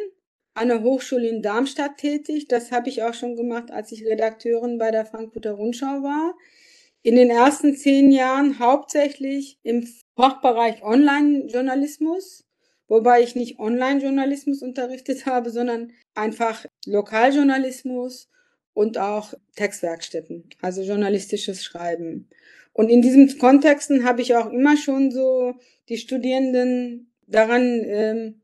an 0.55 0.69
der 0.69 0.83
Hochschule 0.83 1.29
in 1.29 1.43
Darmstadt 1.43 1.97
tätig. 1.97 2.49
Das 2.49 2.73
habe 2.73 2.89
ich 2.89 3.03
auch 3.03 3.15
schon 3.15 3.37
gemacht, 3.37 3.71
als 3.71 3.93
ich 3.93 4.05
Redakteurin 4.05 4.79
bei 4.79 4.91
der 4.91 5.07
Frankfurter 5.07 5.53
Rundschau 5.53 6.03
war. 6.03 6.35
In 7.03 7.17
den 7.17 7.31
ersten 7.31 7.75
zehn 7.75 8.11
Jahren 8.11 8.59
hauptsächlich 8.59 9.59
im 9.63 9.87
Fachbereich 10.17 10.83
Online-Journalismus, 10.83 12.45
wobei 12.89 13.23
ich 13.23 13.35
nicht 13.35 13.59
Online-Journalismus 13.59 14.63
unterrichtet 14.63 15.27
habe, 15.27 15.51
sondern 15.51 15.93
einfach 16.15 16.67
Lokaljournalismus 16.87 18.29
und 18.75 18.99
auch 18.99 19.35
Textwerkstätten, 19.57 20.49
also 20.61 20.83
journalistisches 20.83 21.63
Schreiben. 21.63 22.29
Und 22.73 22.89
in 22.89 23.03
diesen 23.03 23.39
Kontexten 23.39 24.05
habe 24.05 24.23
ich 24.23 24.35
auch 24.35 24.51
immer 24.51 24.77
schon 24.77 25.11
so 25.11 25.55
die 25.89 25.99
Studierenden 25.99 27.13
daran 27.27 27.83
ähm, 27.85 28.43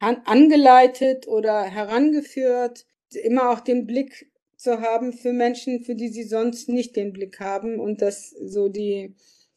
angeleitet 0.00 1.28
oder 1.28 1.62
herangeführt, 1.62 2.86
immer 3.22 3.50
auch 3.50 3.60
den 3.60 3.86
Blick 3.86 4.30
zu 4.56 4.80
haben 4.80 5.12
für 5.12 5.32
Menschen, 5.32 5.84
für 5.84 5.94
die 5.94 6.08
sie 6.08 6.24
sonst 6.24 6.68
nicht 6.68 6.96
den 6.96 7.12
Blick 7.12 7.38
haben 7.38 7.78
und 7.78 8.02
dass 8.02 8.30
so 8.30 8.68
die, 8.68 9.14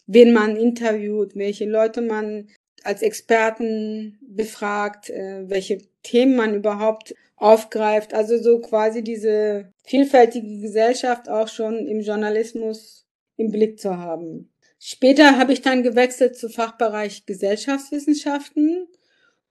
wen 0.07 0.33
man 0.33 0.55
interviewt, 0.55 1.35
welche 1.35 1.65
Leute 1.65 2.01
man 2.01 2.47
als 2.83 3.01
Experten 3.01 4.17
befragt, 4.21 5.09
äh, 5.09 5.49
welche 5.49 5.79
Themen 6.03 6.35
man 6.35 6.55
überhaupt 6.55 7.13
aufgreift. 7.35 8.13
Also 8.13 8.37
so 8.41 8.59
quasi 8.59 9.03
diese 9.03 9.71
vielfältige 9.83 10.61
Gesellschaft 10.61 11.29
auch 11.29 11.47
schon 11.47 11.87
im 11.87 12.01
Journalismus 12.01 13.05
im 13.35 13.51
Blick 13.51 13.79
zu 13.79 13.97
haben. 13.97 14.49
Später 14.79 15.37
habe 15.37 15.53
ich 15.53 15.61
dann 15.61 15.83
gewechselt 15.83 16.37
zu 16.37 16.49
Fachbereich 16.49 17.25
Gesellschaftswissenschaften 17.25 18.87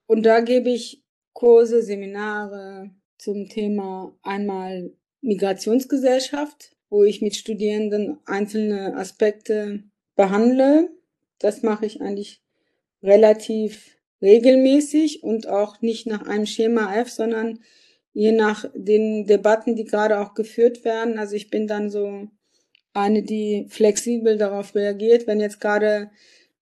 und 0.06 0.24
da 0.24 0.40
gebe 0.40 0.70
ich 0.70 1.02
Kurse, 1.32 1.82
Seminare 1.82 2.90
zum 3.18 3.48
Thema 3.48 4.16
einmal 4.22 4.92
Migrationsgesellschaft, 5.20 6.76
wo 6.88 7.04
ich 7.04 7.20
mit 7.20 7.36
Studierenden 7.36 8.18
einzelne 8.24 8.96
Aspekte 8.96 9.82
behandle. 10.16 10.90
Das 11.38 11.62
mache 11.62 11.86
ich 11.86 12.00
eigentlich 12.00 12.42
relativ 13.02 13.96
regelmäßig 14.22 15.22
und 15.22 15.46
auch 15.46 15.82
nicht 15.82 16.06
nach 16.06 16.26
einem 16.26 16.46
Schema 16.46 16.96
F, 16.96 17.10
sondern 17.10 17.60
je 18.12 18.32
nach 18.32 18.64
den 18.74 19.26
Debatten, 19.26 19.76
die 19.76 19.84
gerade 19.84 20.18
auch 20.18 20.32
geführt 20.34 20.84
werden. 20.84 21.18
Also 21.18 21.36
ich 21.36 21.50
bin 21.50 21.66
dann 21.66 21.90
so 21.90 22.28
eine, 22.94 23.22
die 23.22 23.66
flexibel 23.68 24.38
darauf 24.38 24.74
reagiert, 24.74 25.26
wenn 25.26 25.38
jetzt 25.38 25.60
gerade 25.60 26.10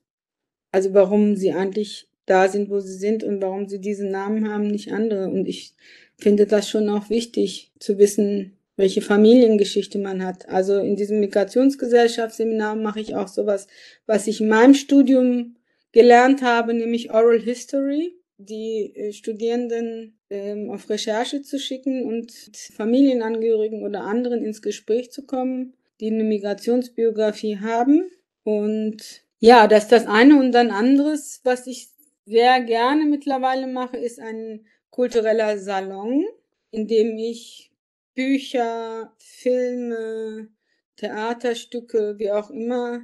Also 0.71 0.93
warum 0.93 1.35
sie 1.35 1.51
eigentlich 1.51 2.08
da 2.29 2.47
sind, 2.47 2.69
wo 2.69 2.79
sie 2.79 2.95
sind 2.95 3.23
und 3.23 3.41
warum 3.41 3.67
sie 3.67 3.79
diesen 3.79 4.11
Namen 4.11 4.51
haben, 4.51 4.67
nicht 4.67 4.91
andere. 4.91 5.29
Und 5.29 5.47
ich 5.47 5.73
finde 6.17 6.45
das 6.45 6.69
schon 6.69 6.89
auch 6.89 7.09
wichtig 7.09 7.71
zu 7.79 7.97
wissen, 7.97 8.57
welche 8.75 9.01
Familiengeschichte 9.01 9.99
man 9.99 10.23
hat. 10.25 10.47
Also 10.47 10.77
in 10.77 10.95
diesem 10.95 11.19
Migrationsgesellschaftsseminar 11.19 12.75
mache 12.75 13.01
ich 13.01 13.15
auch 13.15 13.27
sowas, 13.27 13.67
was 14.05 14.27
ich 14.27 14.41
in 14.41 14.47
meinem 14.47 14.73
Studium 14.73 15.57
gelernt 15.91 16.41
habe, 16.41 16.73
nämlich 16.73 17.11
Oral 17.11 17.39
History, 17.39 18.13
die 18.37 18.93
äh, 18.95 19.11
Studierenden 19.11 20.17
ähm, 20.29 20.69
auf 20.69 20.89
Recherche 20.89 21.41
zu 21.41 21.59
schicken 21.59 22.05
und 22.05 22.31
Familienangehörigen 22.73 23.83
oder 23.83 24.03
anderen 24.03 24.45
ins 24.45 24.61
Gespräch 24.61 25.11
zu 25.11 25.25
kommen, 25.25 25.73
die 25.99 26.07
eine 26.07 26.23
Migrationsbiografie 26.23 27.57
haben. 27.59 28.09
Und 28.43 29.23
ja, 29.39 29.67
das 29.67 29.83
ist 29.83 29.91
das 29.91 30.07
eine 30.07 30.39
und 30.39 30.53
dann 30.53 30.71
anderes, 30.71 31.41
was 31.43 31.67
ich 31.67 31.89
sehr 32.29 32.61
gerne 32.61 33.05
mittlerweile 33.05 33.65
mache, 33.65 33.97
ist 33.97 34.19
ein 34.19 34.67
kultureller 34.91 35.57
Salon, 35.57 36.25
in 36.69 36.87
dem 36.87 37.17
ich 37.17 37.71
Bücher, 38.13 39.15
Filme, 39.17 40.49
Theaterstücke, 40.97 42.19
wie 42.19 42.29
auch 42.31 42.51
immer, 42.51 43.01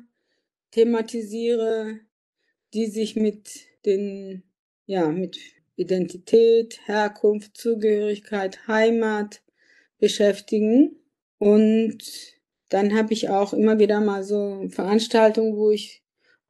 thematisiere, 0.72 2.02
die 2.76 2.86
sich 2.86 3.16
mit 3.16 3.50
den, 3.86 4.44
ja, 4.86 5.08
mit 5.08 5.40
Identität, 5.76 6.80
Herkunft, 6.86 7.58
Zugehörigkeit, 7.58 8.68
Heimat 8.68 9.42
beschäftigen. 9.98 10.98
Und 11.40 11.98
dann 12.70 12.96
habe 12.96 13.14
ich 13.14 13.30
auch 13.30 13.54
immer 13.54 13.80
wieder 13.80 14.02
mal 14.02 14.24
so 14.24 14.68
Veranstaltungen, 14.70 15.58
wo 15.58 15.72
ich 15.72 16.05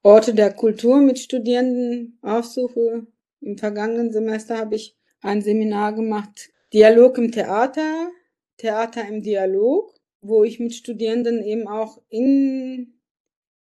Orte 0.05 0.35
der 0.35 0.53
Kultur 0.53 1.01
mit 1.01 1.17
Studierenden 1.17 2.19
aufsuche. 2.21 3.07
Im 3.41 3.57
vergangenen 3.57 4.13
Semester 4.13 4.59
habe 4.59 4.75
ich 4.75 4.95
ein 5.21 5.41
Seminar 5.41 5.95
gemacht, 5.95 6.51
Dialog 6.71 7.17
im 7.17 7.31
Theater, 7.31 8.11
Theater 8.57 9.07
im 9.07 9.23
Dialog, 9.23 9.95
wo 10.21 10.43
ich 10.43 10.59
mit 10.59 10.75
Studierenden 10.75 11.41
eben 11.41 11.67
auch 11.67 12.03
in, 12.09 12.99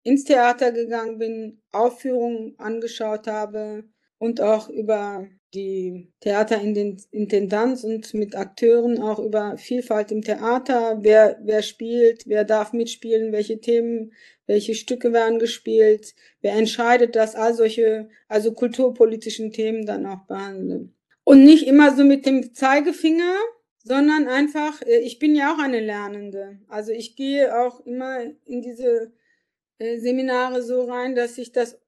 ins 0.04 0.24
Theater 0.24 0.72
gegangen 0.72 1.18
bin, 1.18 1.62
Aufführungen 1.74 2.58
angeschaut 2.58 3.28
habe 3.28 3.84
und 4.18 4.40
auch 4.40 4.70
über 4.70 5.28
die 5.54 6.12
Theaterintendanz 6.20 7.84
und 7.84 8.14
mit 8.14 8.36
Akteuren 8.36 9.02
auch 9.02 9.20
über 9.20 9.58
Vielfalt 9.58 10.12
im 10.12 10.22
Theater, 10.22 11.00
wer, 11.02 11.40
wer 11.44 11.62
spielt, 11.62 12.28
wer 12.28 12.44
darf 12.44 12.74
mitspielen, 12.74 13.32
welche 13.32 13.60
Themen, 13.60 14.14
welche 14.46 14.76
Stücke 14.76 15.12
werden 15.14 15.40
gespielt, 15.40 16.14
wer 16.42 16.54
entscheidet 16.54 17.16
das, 17.16 17.36
all 17.36 17.54
solche, 17.54 18.10
also 18.28 18.54
kulturpolitischen 18.54 19.52
Themen 19.52 19.86
dann 19.86 20.06
auch 20.06 20.26
behandeln. 20.28 20.96
Und 21.24 21.44
nicht 21.44 21.68
immer 21.68 21.96
so 21.96 22.04
mit 22.04 22.26
dem 22.26 22.54
Zeigefinger, 22.54 23.36
sondern 23.84 24.28
einfach, 24.28 24.82
äh, 24.84 25.00
ich 25.00 25.20
bin 25.20 25.36
ja 25.36 25.54
auch 25.54 25.60
eine 25.60 25.80
Lernende. 25.80 26.60
Also 26.68 26.92
ich 26.92 27.16
gehe 27.16 27.60
auch 27.60 27.86
immer 27.86 28.22
in 28.46 28.62
diese 28.62 29.12
äh, 29.80 29.98
Seminare 29.98 30.62
so 30.62 30.84
rein, 30.84 31.16
dass 31.16 31.38
ich 31.38 31.52
das 31.52 31.80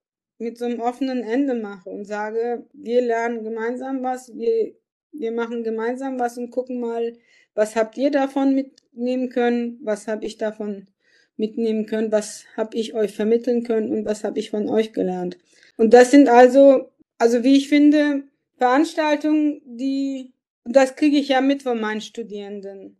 mit 0.41 0.57
so 0.57 0.65
einem 0.65 0.79
offenen 0.79 1.23
Ende 1.23 1.53
mache 1.53 1.89
und 1.89 2.05
sage, 2.05 2.65
wir 2.73 3.01
lernen 3.01 3.43
gemeinsam 3.43 4.01
was, 4.01 4.35
wir, 4.35 4.73
wir 5.11 5.31
machen 5.31 5.63
gemeinsam 5.63 6.19
was 6.19 6.37
und 6.37 6.49
gucken 6.49 6.79
mal, 6.79 7.13
was 7.53 7.75
habt 7.75 7.95
ihr 7.97 8.09
davon 8.09 8.55
mitnehmen 8.55 9.29
können, 9.29 9.79
was 9.83 10.07
habe 10.07 10.25
ich 10.25 10.37
davon 10.37 10.87
mitnehmen 11.37 11.85
können, 11.85 12.11
was 12.11 12.45
habe 12.57 12.75
ich 12.75 12.95
euch 12.95 13.13
vermitteln 13.13 13.63
können 13.63 13.91
und 13.91 14.05
was 14.05 14.23
habe 14.23 14.39
ich 14.39 14.49
von 14.49 14.67
euch 14.67 14.93
gelernt. 14.93 15.37
Und 15.77 15.93
das 15.93 16.09
sind 16.09 16.27
also, 16.27 16.89
also 17.19 17.43
wie 17.43 17.57
ich 17.57 17.69
finde, 17.69 18.23
Veranstaltungen, 18.57 19.61
die, 19.65 20.33
das 20.65 20.95
kriege 20.95 21.17
ich 21.17 21.29
ja 21.29 21.41
mit 21.41 21.61
von 21.61 21.79
meinen 21.79 22.01
Studierenden, 22.01 22.97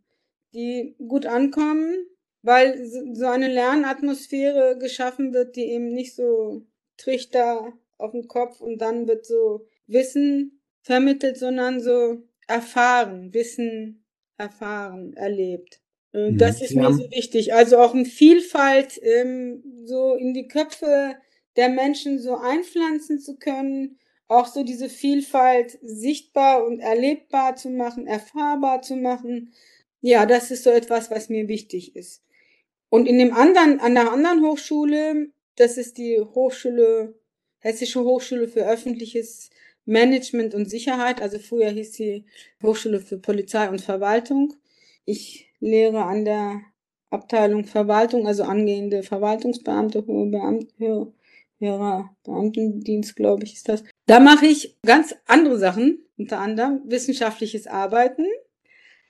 die 0.54 0.96
gut 1.08 1.26
ankommen, 1.26 2.06
weil 2.44 2.86
so 2.86 3.26
eine 3.26 3.48
Lernatmosphäre 3.48 4.78
geschaffen 4.78 5.34
wird, 5.34 5.56
die 5.56 5.66
eben 5.66 5.90
nicht 5.94 6.16
so 6.16 6.66
Trichter 7.02 7.74
auf 7.98 8.12
dem 8.12 8.28
Kopf 8.28 8.62
und 8.62 8.80
dann 8.80 9.08
wird 9.08 9.26
so 9.26 9.68
Wissen 9.88 10.62
vermittelt, 10.82 11.38
sondern 11.38 11.80
so 11.80 12.24
erfahren, 12.48 13.34
Wissen 13.34 14.04
erfahren, 14.38 15.14
erlebt. 15.14 15.80
Mhm. 16.14 16.38
Das 16.38 16.62
ist 16.62 16.72
ja. 16.72 16.82
mir 16.82 16.94
so 16.94 17.10
wichtig. 17.12 17.54
Also 17.54 17.78
auch 17.78 17.94
eine 17.94 18.06
Vielfalt 18.06 19.00
ähm, 19.04 19.64
so 19.86 20.16
in 20.16 20.34
die 20.34 20.48
Köpfe 20.48 21.16
der 21.56 21.70
Menschen 21.70 22.20
so 22.20 22.36
einpflanzen 22.36 23.20
zu 23.20 23.38
können, 23.38 23.98
auch 24.28 24.48
so 24.48 24.64
diese 24.64 24.90
Vielfalt 24.90 25.78
sichtbar 25.82 26.66
und 26.66 26.80
erlebbar 26.80 27.56
zu 27.56 27.70
machen, 27.70 28.08
erfahrbar 28.08 28.82
zu 28.82 28.96
machen. 28.96 29.54
Ja, 30.00 30.26
das 30.26 30.52
ist 30.52 30.64
so 30.64 30.70
etwas, 30.70 31.12
was 31.12 31.30
mir 31.30 31.48
wichtig 31.48 31.96
ist. 31.96 32.24
Und 32.90 33.08
in 33.08 33.18
dem 33.18 33.34
anderen, 33.34 33.80
an 33.80 33.94
der 33.94 34.12
anderen 34.12 34.46
Hochschule 34.46 35.32
das 35.56 35.78
ist 35.78 35.98
die 35.98 36.20
Hochschule, 36.20 37.16
Hessische 37.60 38.04
Hochschule 38.04 38.48
für 38.48 38.68
öffentliches 38.68 39.52
Management 39.86 40.56
und 40.56 40.70
Sicherheit. 40.70 41.22
Also 41.22 41.38
früher 41.38 41.70
hieß 41.70 41.94
sie 41.94 42.26
Hochschule 42.64 43.00
für 43.00 43.18
Polizei 43.18 43.70
und 43.70 43.82
Verwaltung. 43.82 44.56
Ich 45.06 45.48
lehre 45.60 46.04
an 46.04 46.26
der 46.26 46.62
Abteilung 47.12 47.66
Verwaltung, 47.66 48.26
also 48.26 48.44
angehende 48.44 49.04
Verwaltungsbeamte, 49.04 50.06
hohe 50.08 50.32
Beamte, 50.32 51.14
Beamtendienst, 52.24 53.16
glaube 53.16 53.44
ich, 53.44 53.54
ist 53.54 53.70
das. 53.70 53.84
Da 54.08 54.20
mache 54.20 54.48
ich 54.48 54.80
ganz 54.84 55.16
andere 55.28 55.60
Sachen, 55.60 56.04
unter 56.18 56.40
anderem 56.40 56.82
wissenschaftliches 56.86 57.68
Arbeiten. 57.68 58.26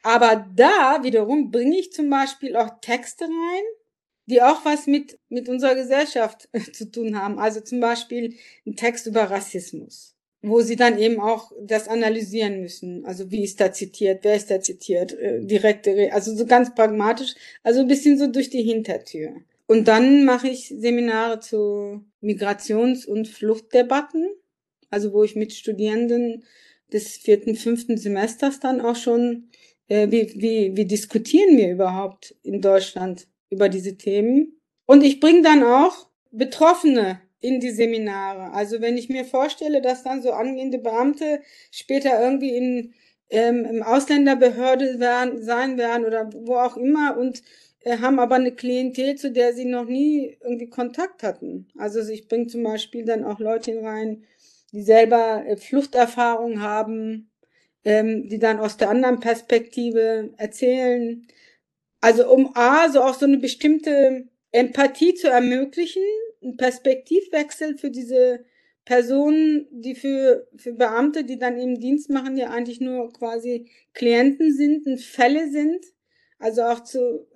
Aber 0.04 0.48
da 0.56 1.00
wiederum 1.04 1.52
bringe 1.52 1.78
ich 1.80 1.94
zum 1.94 2.10
Beispiel 2.10 2.56
auch 2.56 2.82
Texte 2.82 3.26
rein, 3.26 3.64
die 4.32 4.42
auch 4.42 4.66
was 4.66 4.88
mit, 4.88 5.20
mit 5.30 5.50
unserer 5.50 5.76
Gesellschaft 5.76 6.50
zu 6.74 6.90
tun 6.90 7.20
haben. 7.20 7.38
Also 7.38 7.60
zum 7.60 7.80
Beispiel 7.82 8.36
ein 8.66 8.76
Text 8.76 9.06
über 9.06 9.24
Rassismus, 9.24 10.16
wo 10.42 10.62
sie 10.62 10.78
dann 10.78 10.98
eben 10.98 11.20
auch 11.20 11.52
das 11.62 11.88
analysieren 11.88 12.62
müssen. 12.62 13.06
Also 13.06 13.30
wie 13.30 13.44
ist 13.44 13.60
da 13.60 13.72
zitiert, 13.72 14.24
wer 14.24 14.36
ist 14.36 14.50
da 14.50 14.62
zitiert, 14.62 15.14
äh, 15.14 15.42
direkte, 15.46 16.12
also 16.14 16.36
so 16.36 16.46
ganz 16.46 16.74
pragmatisch, 16.74 17.36
also 17.62 17.82
ein 17.82 17.88
bisschen 17.88 18.18
so 18.18 18.28
durch 18.28 18.50
die 18.50 18.64
Hintertür. 18.64 19.36
Und 19.68 19.88
dann 19.88 20.26
mache 20.26 20.48
ich 20.48 20.70
Seminare 20.70 21.40
zu 21.40 22.04
Migrations- 22.22 23.06
und 23.06 23.28
Fluchtdebatten, 23.28 24.30
also 24.90 25.14
wo 25.14 25.24
ich 25.24 25.36
mit 25.36 25.54
Studierenden 25.54 26.44
des 26.92 27.18
vierten, 27.18 27.56
fünften 27.56 27.98
Semesters 27.98 28.60
dann 28.60 28.82
auch 28.82 28.96
schon, 28.96 29.50
äh, 29.88 30.12
wie, 30.12 30.34
wie, 30.36 30.76
wie 30.76 30.86
diskutieren 30.86 31.58
wir 31.58 31.72
überhaupt 31.72 32.36
in 32.44 32.62
Deutschland 32.62 33.28
über 33.52 33.70
diese 33.70 33.98
Themen. 33.98 34.60
Und 34.88 35.04
ich 35.04 35.20
bringe 35.20 35.44
dann 35.44 35.64
auch 35.64 36.08
Betroffene 36.32 37.22
in 37.40 37.60
die 37.60 37.72
Seminare. 37.72 38.54
Also 38.54 38.82
wenn 38.82 38.98
ich 38.98 39.10
mir 39.10 39.26
vorstelle, 39.26 39.82
dass 39.82 40.04
dann 40.04 40.24
so 40.24 40.32
angehende 40.32 40.80
Beamte 40.80 41.42
später 41.72 42.20
irgendwie 42.20 42.56
in 42.56 42.94
ähm, 43.32 43.66
im 43.66 43.82
Ausländerbehörde 43.82 45.00
werden, 45.00 45.42
sein 45.42 45.78
werden 45.78 46.06
oder 46.06 46.30
wo 46.34 46.56
auch 46.56 46.78
immer 46.78 47.18
und 47.18 47.42
äh, 47.80 47.98
haben 47.98 48.20
aber 48.20 48.36
eine 48.36 48.52
Klientel, 48.52 49.16
zu 49.16 49.32
der 49.32 49.54
sie 49.54 49.66
noch 49.66 49.86
nie 49.86 50.38
irgendwie 50.42 50.70
Kontakt 50.70 51.24
hatten. 51.24 51.68
Also 51.78 52.02
ich 52.02 52.28
bringe 52.28 52.48
zum 52.48 52.64
Beispiel 52.64 53.06
dann 53.06 53.24
auch 53.24 53.40
Leute 53.40 53.82
rein, 53.82 54.26
die 54.74 54.84
selber 54.84 55.46
äh, 55.46 55.58
Fluchterfahrung 55.58 56.62
haben, 56.62 57.32
ähm, 57.86 58.28
die 58.28 58.38
dann 58.38 58.60
aus 58.60 58.78
der 58.78 58.90
anderen 58.90 59.22
Perspektive 59.22 60.34
erzählen. 60.38 61.26
Also 62.02 62.30
um 62.32 62.52
A, 62.56 62.90
so 62.90 63.02
auch 63.02 63.14
so 63.14 63.26
eine 63.26 63.38
bestimmte 63.38 64.28
Empathie 64.52 65.14
zu 65.14 65.30
ermöglichen, 65.30 66.04
einen 66.44 66.58
Perspektivwechsel 66.58 67.78
für 67.78 67.92
diese 67.92 68.44
Personen, 68.84 69.68
die 69.72 69.96
für, 69.96 70.48
für 70.58 70.74
Beamte, 70.74 71.24
die 71.24 71.38
dann 71.38 71.58
eben 71.58 71.80
Dienst 71.80 72.10
machen, 72.10 72.36
ja 72.36 72.50
eigentlich 72.50 72.82
nur 72.82 73.14
quasi 73.14 73.70
Klienten 73.94 74.52
sind 74.54 74.88
und 74.88 75.00
Fälle 75.00 75.50
sind. 75.50 75.86
Also 76.40 76.64
auch 76.64 76.80
zu 76.82 77.28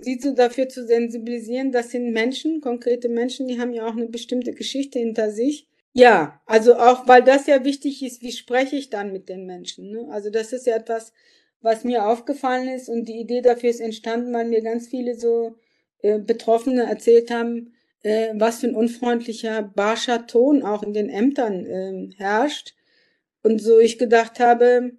sie 0.00 0.18
so 0.18 0.34
dafür 0.34 0.68
zu 0.68 0.86
sensibilisieren, 0.86 1.72
das 1.72 1.90
sind 1.90 2.12
Menschen, 2.12 2.60
konkrete 2.60 3.08
Menschen, 3.08 3.48
die 3.48 3.60
haben 3.60 3.72
ja 3.72 3.86
auch 3.86 3.96
eine 3.96 4.06
bestimmte 4.06 4.52
Geschichte 4.52 4.98
hinter 4.98 5.30
sich. 5.30 5.68
Ja, 5.92 6.40
also 6.46 6.76
auch, 6.76 7.06
weil 7.06 7.22
das 7.22 7.46
ja 7.46 7.64
wichtig 7.64 8.02
ist, 8.02 8.22
wie 8.22 8.32
spreche 8.32 8.76
ich 8.76 8.88
dann 8.88 9.12
mit 9.12 9.28
den 9.28 9.44
Menschen. 9.44 9.90
Ne? 9.90 10.08
Also 10.10 10.30
das 10.30 10.52
ist 10.52 10.66
ja 10.66 10.76
etwas, 10.76 11.12
was 11.62 11.84
mir 11.84 12.06
aufgefallen 12.06 12.68
ist 12.68 12.88
und 12.88 13.06
die 13.06 13.20
Idee 13.20 13.40
dafür 13.40 13.70
ist 13.70 13.80
entstanden, 13.80 14.32
weil 14.34 14.46
mir 14.46 14.62
ganz 14.62 14.88
viele 14.88 15.14
so 15.14 15.56
äh, 16.02 16.18
Betroffene 16.18 16.84
erzählt 16.84 17.30
haben, 17.30 17.74
äh, 18.02 18.34
was 18.34 18.60
für 18.60 18.66
ein 18.66 18.74
unfreundlicher, 18.74 19.62
barscher 19.62 20.26
Ton 20.26 20.62
auch 20.62 20.82
in 20.82 20.92
den 20.92 21.08
Ämtern 21.08 21.64
äh, 21.64 22.10
herrscht. 22.16 22.74
Und 23.42 23.60
so 23.60 23.78
ich 23.78 23.98
gedacht 23.98 24.40
habe, 24.40 24.92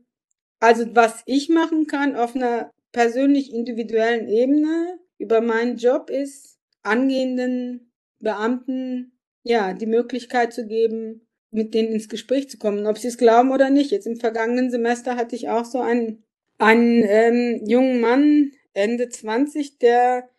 also 0.59 0.85
was 0.95 1.23
ich 1.25 1.49
machen 1.49 1.87
kann 1.87 2.15
auf 2.15 2.35
einer 2.35 2.71
persönlich 2.91 3.53
individuellen 3.53 4.27
Ebene 4.27 4.99
über 5.17 5.41
meinen 5.41 5.77
Job 5.77 6.09
ist, 6.09 6.57
angehenden 6.83 7.91
Beamten 8.19 9.17
ja 9.43 9.73
die 9.73 9.85
Möglichkeit 9.85 10.53
zu 10.53 10.65
geben, 10.65 11.27
mit 11.51 11.73
denen 11.73 11.93
ins 11.93 12.09
Gespräch 12.09 12.49
zu 12.49 12.57
kommen, 12.57 12.87
ob 12.87 12.97
sie 12.97 13.07
es 13.07 13.17
glauben 13.17 13.51
oder 13.51 13.69
nicht. 13.69 13.91
Jetzt 13.91 14.07
im 14.07 14.15
vergangenen 14.15 14.71
Semester 14.71 15.15
hatte 15.15 15.35
ich 15.35 15.49
auch 15.49 15.65
so 15.65 15.81
einen, 15.81 16.23
einen 16.63 17.03
ähm, 17.05 17.61
jungen 17.65 18.01
Mann, 18.01 18.51
Ende 18.73 19.09
20, 19.09 19.77
der 19.79 20.29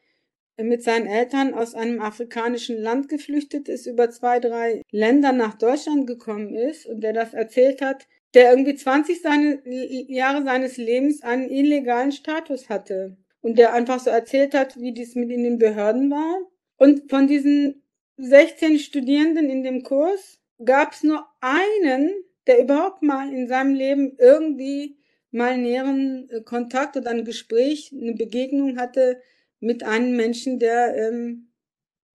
mit 0.57 0.83
seinen 0.83 1.07
Eltern 1.07 1.53
aus 1.53 1.75
einem 1.75 2.01
afrikanischen 2.01 2.77
Land 2.77 3.09
geflüchtet 3.09 3.69
ist, 3.69 3.87
über 3.87 4.11
zwei, 4.11 4.39
drei 4.39 4.83
Länder 4.91 5.33
nach 5.33 5.55
Deutschland 5.55 6.07
gekommen 6.07 6.55
ist 6.55 6.87
und 6.87 7.01
der 7.01 7.13
das 7.13 7.35
erzählt 7.35 7.83
hat, 7.83 8.07
der 8.35 8.51
irgendwie 8.51 8.75
20 8.75 9.21
seine, 9.21 9.63
Jahre 9.67 10.45
seines 10.45 10.77
Lebens 10.77 11.23
einen 11.23 11.51
illegalen 11.51 12.13
Status 12.13 12.69
hatte 12.69 13.17
und 13.41 13.59
der 13.59 13.75
einfach 13.75 14.01
so 14.01 14.11
erzählt 14.11 14.55
hat, 14.55 14.81
wie 14.81 14.93
dies 14.93 15.15
mit 15.15 15.31
in 15.31 15.43
den 15.43 15.59
Behörden 15.59 16.11
war. 16.11 16.39
Und 16.77 17.11
von 17.11 17.27
diesen 17.27 17.83
16 18.17 18.79
Studierenden 18.79 19.51
in 19.51 19.63
dem 19.63 19.83
Kurs 19.83 20.39
gab 20.65 20.93
es 20.93 21.03
nur 21.03 21.27
einen, 21.41 22.13
der 22.47 22.61
überhaupt 22.61 23.03
mal 23.03 23.33
in 23.33 23.49
seinem 23.49 23.75
Leben 23.75 24.17
irgendwie 24.19 24.97
mal 25.35 25.59
näheren 25.59 26.29
äh, 26.31 26.41
Kontakt 26.41 26.97
oder 26.97 27.11
ein 27.11 27.25
Gespräch, 27.25 27.93
eine 27.93 28.15
Begegnung 28.15 28.79
hatte 28.79 29.21
mit 29.61 29.83
einem 29.83 30.17
Menschen, 30.17 30.59
der 30.59 30.97
ähm, 30.97 31.49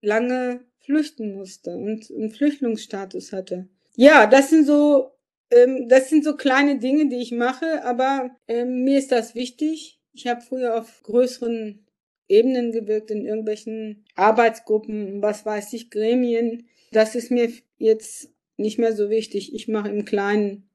lange 0.00 0.60
flüchten 0.78 1.34
musste 1.34 1.76
und 1.76 2.10
einen 2.10 2.30
Flüchtlingsstatus 2.30 3.32
hatte. 3.32 3.68
Ja, 3.96 4.26
das 4.26 4.50
sind 4.50 4.66
so 4.66 5.12
ähm, 5.50 5.88
das 5.88 6.08
sind 6.08 6.24
so 6.24 6.36
kleine 6.36 6.78
Dinge, 6.78 7.08
die 7.08 7.16
ich 7.16 7.32
mache, 7.32 7.84
aber 7.84 8.30
ähm, 8.48 8.84
mir 8.84 8.98
ist 8.98 9.12
das 9.12 9.34
wichtig. 9.34 10.00
Ich 10.12 10.26
habe 10.26 10.40
früher 10.40 10.78
auf 10.78 11.02
größeren 11.02 11.86
Ebenen 12.28 12.72
gewirkt, 12.72 13.10
in 13.10 13.26
irgendwelchen 13.26 14.04
Arbeitsgruppen, 14.14 15.20
was 15.20 15.44
weiß 15.44 15.72
ich, 15.72 15.90
Gremien. 15.90 16.68
Das 16.92 17.14
ist 17.14 17.30
mir 17.30 17.50
jetzt 17.78 18.32
nicht 18.56 18.78
mehr 18.78 18.94
so 18.94 19.10
wichtig. 19.10 19.54
Ich 19.54 19.68
mache 19.68 19.88
im 19.88 20.04
Kleinen. 20.04 20.69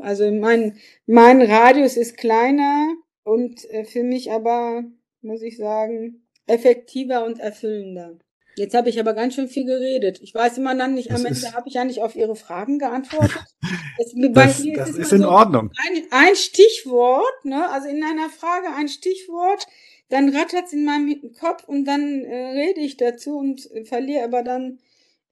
Also 0.00 0.30
mein, 0.30 0.78
mein 1.06 1.42
Radius 1.42 1.96
ist 1.96 2.16
kleiner 2.16 2.94
und 3.24 3.68
äh, 3.70 3.84
für 3.84 4.02
mich 4.02 4.30
aber, 4.30 4.84
muss 5.22 5.42
ich 5.42 5.56
sagen, 5.56 6.26
effektiver 6.46 7.24
und 7.24 7.40
erfüllender. 7.40 8.18
Jetzt 8.56 8.74
habe 8.74 8.88
ich 8.88 8.98
aber 8.98 9.12
ganz 9.12 9.34
schön 9.34 9.48
viel 9.48 9.66
geredet. 9.66 10.18
Ich 10.22 10.34
weiß 10.34 10.56
immer 10.56 10.74
dann 10.74 10.94
nicht, 10.94 11.10
das 11.10 11.20
am 11.20 11.26
Ende 11.26 11.52
habe 11.52 11.68
ich 11.68 11.74
ja 11.74 11.84
nicht 11.84 12.00
auf 12.00 12.16
Ihre 12.16 12.36
Fragen 12.36 12.78
geantwortet. 12.78 13.44
Es, 13.98 14.12
das, 14.14 14.62
das 14.74 14.90
ist, 14.90 14.98
ist 14.98 15.12
in 15.12 15.22
so 15.22 15.30
Ordnung. 15.30 15.70
Ein, 15.88 16.02
ein, 16.10 16.36
Stichwort, 16.36 17.44
ne? 17.44 17.66
also 17.70 17.88
in 17.88 18.04
einer 18.04 18.28
Frage 18.28 18.68
ein 18.76 18.88
Stichwort, 18.88 19.66
dann 20.10 20.36
rattert 20.36 20.66
es 20.66 20.74
in 20.74 20.84
meinem 20.84 21.32
Kopf 21.40 21.64
und 21.64 21.86
dann 21.86 22.22
äh, 22.22 22.50
rede 22.50 22.80
ich 22.80 22.98
dazu 22.98 23.38
und 23.38 23.70
äh, 23.72 23.86
verliere 23.86 24.22
aber 24.22 24.42
dann 24.42 24.80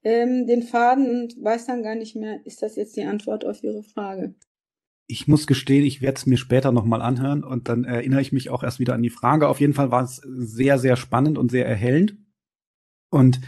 ähm, 0.05 0.46
den 0.46 0.62
Faden 0.62 1.09
und 1.09 1.42
weiß 1.42 1.66
dann 1.66 1.82
gar 1.82 1.94
nicht 1.94 2.14
mehr, 2.14 2.44
ist 2.44 2.62
das 2.62 2.76
jetzt 2.76 2.96
die 2.96 3.05
Antwort 3.05 3.44
auf 3.44 3.62
Ihre 3.62 3.82
Frage. 3.82 4.34
Ich 5.07 5.28
muss 5.28 5.46
gestehen, 5.46 5.84
ich 5.84 6.00
werde 6.00 6.16
es 6.16 6.26
mir 6.26 6.38
später 6.38 6.72
nochmal 6.72 7.02
anhören 7.02 7.44
und 7.44 7.68
dann 7.68 7.84
erinnere 7.84 8.20
ich 8.20 8.32
mich 8.32 8.48
auch 8.50 8.62
erst 8.62 8.78
wieder 8.78 8.94
an 8.94 9.02
die 9.02 9.11
Frage. 9.11 9.48
Auf 9.48 9.61
jeden 9.61 9.74
Fall 9.74 9.90
war 9.90 10.02
es 10.02 10.16
sehr, 10.16 10.78
sehr 10.78 10.96
spannend 10.96 11.36
und 11.36 11.50
sehr 11.50 11.66
erhellend. 11.66 12.16
Und 13.11 13.40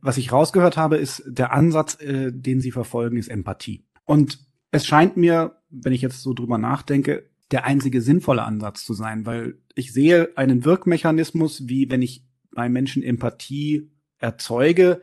was 0.00 0.18
ich 0.18 0.32
rausgehört 0.32 0.76
habe, 0.76 0.96
ist 0.96 1.22
der 1.26 1.52
Ansatz, 1.52 2.00
äh, 2.00 2.32
den 2.32 2.60
Sie 2.60 2.70
verfolgen, 2.70 3.16
ist 3.16 3.28
Empathie. 3.28 3.84
Und 4.04 4.38
es 4.70 4.86
scheint 4.86 5.16
mir, 5.16 5.56
wenn 5.68 5.92
ich 5.92 6.02
jetzt 6.02 6.22
so 6.22 6.32
drüber 6.32 6.58
nachdenke, 6.58 7.28
der 7.50 7.64
einzige 7.64 8.00
sinnvolle 8.00 8.42
Ansatz 8.42 8.84
zu 8.84 8.94
sein, 8.94 9.26
weil 9.26 9.58
ich 9.74 9.92
sehe 9.92 10.36
einen 10.36 10.64
Wirkmechanismus, 10.64 11.68
wie 11.68 11.90
wenn 11.90 12.02
ich 12.02 12.24
bei 12.52 12.68
Menschen 12.68 13.02
Empathie 13.02 13.90
erzeuge, 14.18 15.02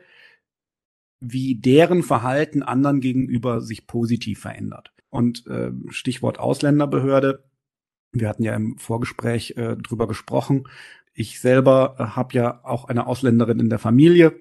wie 1.20 1.56
deren 1.56 2.02
Verhalten 2.02 2.62
anderen 2.62 3.00
gegenüber 3.00 3.60
sich 3.60 3.86
positiv 3.86 4.40
verändert. 4.40 4.92
Und 5.10 5.46
äh, 5.46 5.72
Stichwort 5.88 6.38
Ausländerbehörde, 6.38 7.44
wir 8.12 8.28
hatten 8.28 8.42
ja 8.42 8.54
im 8.54 8.78
Vorgespräch 8.78 9.54
äh, 9.56 9.76
drüber 9.76 10.06
gesprochen, 10.06 10.64
ich 11.14 11.40
selber 11.40 11.96
äh, 11.98 12.04
habe 12.16 12.34
ja 12.34 12.64
auch 12.64 12.84
eine 12.84 13.08
Ausländerin 13.08 13.58
in 13.58 13.70
der 13.70 13.80
Familie. 13.80 14.40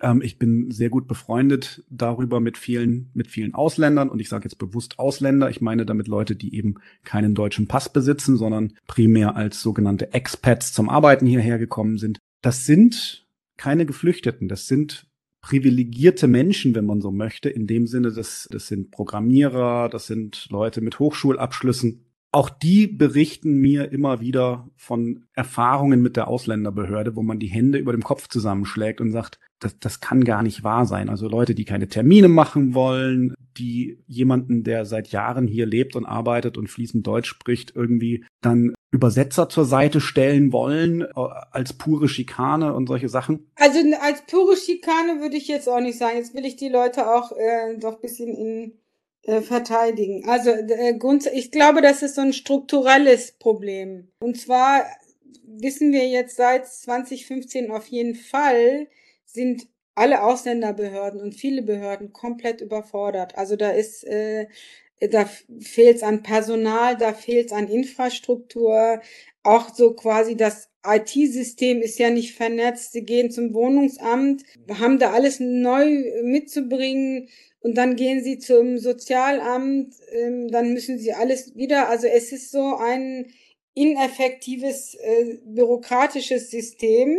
Ähm, 0.00 0.22
ich 0.22 0.38
bin 0.38 0.70
sehr 0.70 0.88
gut 0.88 1.06
befreundet 1.06 1.84
darüber 1.90 2.40
mit 2.40 2.56
vielen, 2.56 3.10
mit 3.12 3.28
vielen 3.28 3.54
Ausländern 3.54 4.08
und 4.08 4.18
ich 4.18 4.30
sage 4.30 4.44
jetzt 4.44 4.56
bewusst 4.56 4.98
Ausländer. 4.98 5.50
Ich 5.50 5.60
meine 5.60 5.84
damit 5.84 6.08
Leute, 6.08 6.36
die 6.36 6.54
eben 6.56 6.76
keinen 7.04 7.34
deutschen 7.34 7.68
Pass 7.68 7.92
besitzen, 7.92 8.38
sondern 8.38 8.72
primär 8.86 9.36
als 9.36 9.60
sogenannte 9.60 10.14
Expats 10.14 10.72
zum 10.72 10.88
Arbeiten 10.88 11.26
hierher 11.26 11.58
gekommen 11.58 11.98
sind. 11.98 12.18
Das 12.40 12.64
sind 12.64 13.26
keine 13.58 13.84
Geflüchteten, 13.84 14.48
das 14.48 14.66
sind 14.66 15.06
privilegierte 15.44 16.26
Menschen, 16.26 16.74
wenn 16.74 16.86
man 16.86 17.02
so 17.02 17.10
möchte, 17.10 17.50
in 17.50 17.66
dem 17.66 17.86
Sinne, 17.86 18.12
dass 18.12 18.48
das 18.50 18.66
sind 18.66 18.90
Programmierer, 18.90 19.90
das 19.90 20.06
sind 20.06 20.46
Leute 20.50 20.80
mit 20.80 20.98
Hochschulabschlüssen, 20.98 22.06
auch 22.32 22.48
die 22.48 22.86
berichten 22.86 23.58
mir 23.60 23.92
immer 23.92 24.20
wieder 24.22 24.70
von 24.74 25.26
Erfahrungen 25.34 26.00
mit 26.00 26.16
der 26.16 26.28
Ausländerbehörde, 26.28 27.14
wo 27.14 27.22
man 27.22 27.38
die 27.38 27.48
Hände 27.48 27.76
über 27.76 27.92
dem 27.92 28.02
Kopf 28.02 28.26
zusammenschlägt 28.28 29.02
und 29.02 29.12
sagt, 29.12 29.38
das, 29.60 29.78
das 29.78 30.00
kann 30.00 30.24
gar 30.24 30.42
nicht 30.42 30.64
wahr 30.64 30.86
sein. 30.86 31.10
Also 31.10 31.28
Leute, 31.28 31.54
die 31.54 31.66
keine 31.66 31.88
Termine 31.88 32.28
machen 32.28 32.72
wollen, 32.72 33.34
die 33.58 33.98
jemanden, 34.06 34.64
der 34.64 34.84
seit 34.84 35.08
Jahren 35.08 35.46
hier 35.46 35.66
lebt 35.66 35.96
und 35.96 36.04
arbeitet 36.04 36.56
und 36.58 36.68
fließend 36.68 37.06
Deutsch 37.06 37.28
spricht, 37.28 37.74
irgendwie 37.74 38.24
dann 38.40 38.74
Übersetzer 38.90 39.48
zur 39.48 39.64
Seite 39.64 40.00
stellen 40.00 40.52
wollen 40.52 41.02
äh, 41.02 41.06
als 41.50 41.72
pure 41.72 42.08
Schikane 42.08 42.74
und 42.74 42.86
solche 42.86 43.08
Sachen? 43.08 43.50
Also 43.56 43.80
als 44.00 44.22
pure 44.22 44.56
Schikane 44.56 45.20
würde 45.20 45.36
ich 45.36 45.48
jetzt 45.48 45.68
auch 45.68 45.80
nicht 45.80 45.98
sagen. 45.98 46.16
Jetzt 46.16 46.34
will 46.34 46.44
ich 46.44 46.56
die 46.56 46.68
Leute 46.68 47.12
auch 47.12 47.32
äh, 47.32 47.76
doch 47.78 48.00
bisschen 48.00 48.34
in 48.34 48.78
äh, 49.22 49.40
verteidigen. 49.40 50.28
Also 50.28 50.50
äh, 50.50 50.98
ich 51.34 51.50
glaube, 51.50 51.82
das 51.82 52.02
ist 52.02 52.14
so 52.14 52.20
ein 52.20 52.32
strukturelles 52.32 53.32
Problem. 53.32 54.08
Und 54.20 54.38
zwar 54.38 54.84
wissen 55.46 55.92
wir 55.92 56.06
jetzt 56.08 56.36
seit 56.36 56.66
2015 56.68 57.70
auf 57.70 57.86
jeden 57.86 58.14
Fall, 58.14 58.86
sind 59.24 59.66
alle 59.94 60.22
Ausländerbehörden 60.22 61.20
und 61.20 61.34
viele 61.34 61.62
Behörden 61.62 62.12
komplett 62.12 62.60
überfordert. 62.60 63.36
Also 63.36 63.56
da 63.56 63.70
ist, 63.70 64.04
äh, 64.04 64.46
da 65.00 65.28
fehlt 65.60 65.96
es 65.96 66.02
an 66.02 66.22
Personal, 66.22 66.96
da 66.96 67.12
fehlt 67.12 67.46
es 67.46 67.52
an 67.52 67.68
Infrastruktur. 67.68 69.00
Auch 69.42 69.74
so 69.74 69.94
quasi 69.94 70.36
das 70.36 70.70
IT-System 70.86 71.80
ist 71.82 71.98
ja 71.98 72.10
nicht 72.10 72.34
vernetzt. 72.34 72.92
Sie 72.92 73.04
gehen 73.04 73.30
zum 73.30 73.54
Wohnungsamt, 73.54 74.42
haben 74.78 74.98
da 74.98 75.12
alles 75.12 75.40
neu 75.40 76.04
mitzubringen 76.22 77.28
und 77.60 77.76
dann 77.76 77.96
gehen 77.96 78.22
sie 78.22 78.38
zum 78.38 78.78
Sozialamt, 78.78 79.94
ähm, 80.12 80.48
dann 80.48 80.74
müssen 80.74 80.98
sie 80.98 81.12
alles 81.12 81.56
wieder. 81.56 81.88
Also 81.88 82.06
es 82.06 82.32
ist 82.32 82.50
so 82.50 82.76
ein 82.76 83.32
ineffektives 83.74 84.94
äh, 84.94 85.38
bürokratisches 85.44 86.50
System 86.50 87.18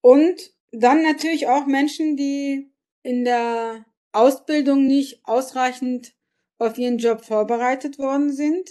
und 0.00 0.52
dann 0.72 1.02
natürlich 1.02 1.48
auch 1.48 1.66
Menschen, 1.66 2.16
die 2.16 2.72
in 3.02 3.24
der 3.24 3.84
Ausbildung 4.12 4.86
nicht 4.86 5.20
ausreichend 5.24 6.14
auf 6.58 6.78
ihren 6.78 6.98
Job 6.98 7.24
vorbereitet 7.24 7.98
worden 7.98 8.32
sind 8.32 8.68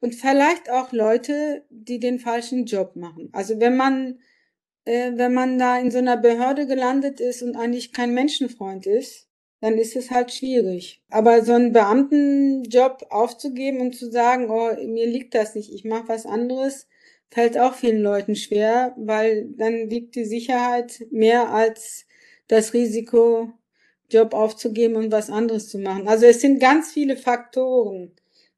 und 0.00 0.14
vielleicht 0.14 0.70
auch 0.70 0.92
Leute, 0.92 1.64
die 1.70 1.98
den 1.98 2.18
falschen 2.18 2.64
Job 2.66 2.96
machen. 2.96 3.28
Also 3.32 3.60
wenn 3.60 3.76
man 3.76 4.18
äh, 4.84 5.12
wenn 5.14 5.34
man 5.34 5.58
da 5.58 5.78
in 5.78 5.90
so 5.90 5.98
einer 5.98 6.16
Behörde 6.16 6.66
gelandet 6.66 7.20
ist 7.20 7.42
und 7.42 7.56
eigentlich 7.56 7.92
kein 7.92 8.14
Menschenfreund 8.14 8.86
ist, 8.86 9.28
dann 9.60 9.78
ist 9.78 9.94
es 9.94 10.10
halt 10.10 10.32
schwierig. 10.32 11.02
Aber 11.08 11.44
so 11.44 11.52
einen 11.52 11.72
Beamtenjob 11.72 13.06
aufzugeben 13.10 13.80
und 13.80 13.94
zu 13.94 14.10
sagen, 14.10 14.50
oh, 14.50 14.72
mir 14.86 15.06
liegt 15.06 15.34
das 15.34 15.54
nicht, 15.54 15.72
ich 15.72 15.84
mache 15.84 16.08
was 16.08 16.26
anderes, 16.26 16.88
fällt 17.32 17.58
auch 17.58 17.74
vielen 17.74 18.02
Leuten 18.02 18.36
schwer, 18.36 18.94
weil 18.98 19.48
dann 19.56 19.90
wiegt 19.90 20.14
die 20.16 20.26
Sicherheit 20.26 21.02
mehr 21.10 21.48
als 21.48 22.06
das 22.46 22.74
Risiko, 22.74 23.50
Job 24.10 24.34
aufzugeben 24.34 24.96
und 24.96 25.10
was 25.10 25.30
anderes 25.30 25.70
zu 25.70 25.78
machen. 25.78 26.06
Also 26.06 26.26
es 26.26 26.42
sind 26.42 26.60
ganz 26.60 26.92
viele 26.92 27.16
Faktoren, 27.16 28.12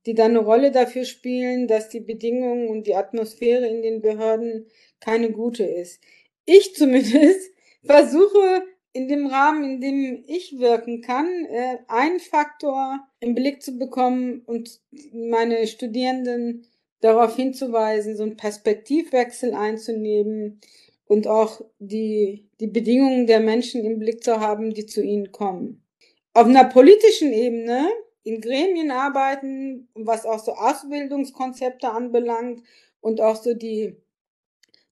die 0.05 0.15
dann 0.15 0.33
eine 0.33 0.41
Rolle 0.41 0.73
dafür 0.73 1.05
spielen, 1.05 1.69
dass 1.69 1.89
die 1.89 2.01
Bedingungen 2.01 2.67
und 2.69 2.89
die 2.89 2.97
Atmosphäre 2.97 3.69
in 3.69 3.83
den 3.83 4.03
Behörden 4.03 4.67
keine 4.99 5.31
gute 5.31 5.63
ist. 5.63 6.01
Ich 6.45 6.75
zumindest 6.75 7.53
versuche 7.85 8.65
in 8.93 9.07
dem 9.07 9.29
Rahmen, 9.29 9.65
in 9.65 9.81
dem 9.81 10.25
ich 10.27 10.59
wirken 10.59 11.01
kann, 11.01 11.29
äh, 11.45 11.79
einen 11.87 12.19
Faktor 12.19 13.07
im 13.21 13.37
Blick 13.37 13.63
zu 13.63 13.79
bekommen 13.79 14.43
und 14.47 14.81
meine 15.13 15.65
Studierenden 15.69 16.67
darauf 17.05 17.37
hinzuweisen, 17.37 18.17
so 18.17 18.23
einen 18.23 18.39
Perspektivwechsel 18.39 19.53
einzunehmen 19.53 20.61
und 21.05 21.27
auch 21.27 21.61
die, 21.79 22.49
die 22.61 22.67
Bedingungen 22.67 23.27
der 23.27 23.41
Menschen 23.41 23.85
im 23.85 23.99
Blick 23.99 24.25
zu 24.25 24.41
haben, 24.41 24.73
die 24.73 24.87
zu 24.87 25.03
ihnen 25.03 25.31
kommen. 25.31 25.85
Auf 26.33 26.47
einer 26.47 26.65
politischen 26.65 27.33
Ebene, 27.35 27.91
in 28.23 28.41
Gremien 28.41 28.91
arbeiten, 28.91 29.87
was 29.95 30.25
auch 30.25 30.39
so 30.39 30.53
Ausbildungskonzepte 30.53 31.91
anbelangt 31.91 32.63
und 33.03 33.21
auch 33.21 33.37
so 33.37 33.53
die, 33.53 33.97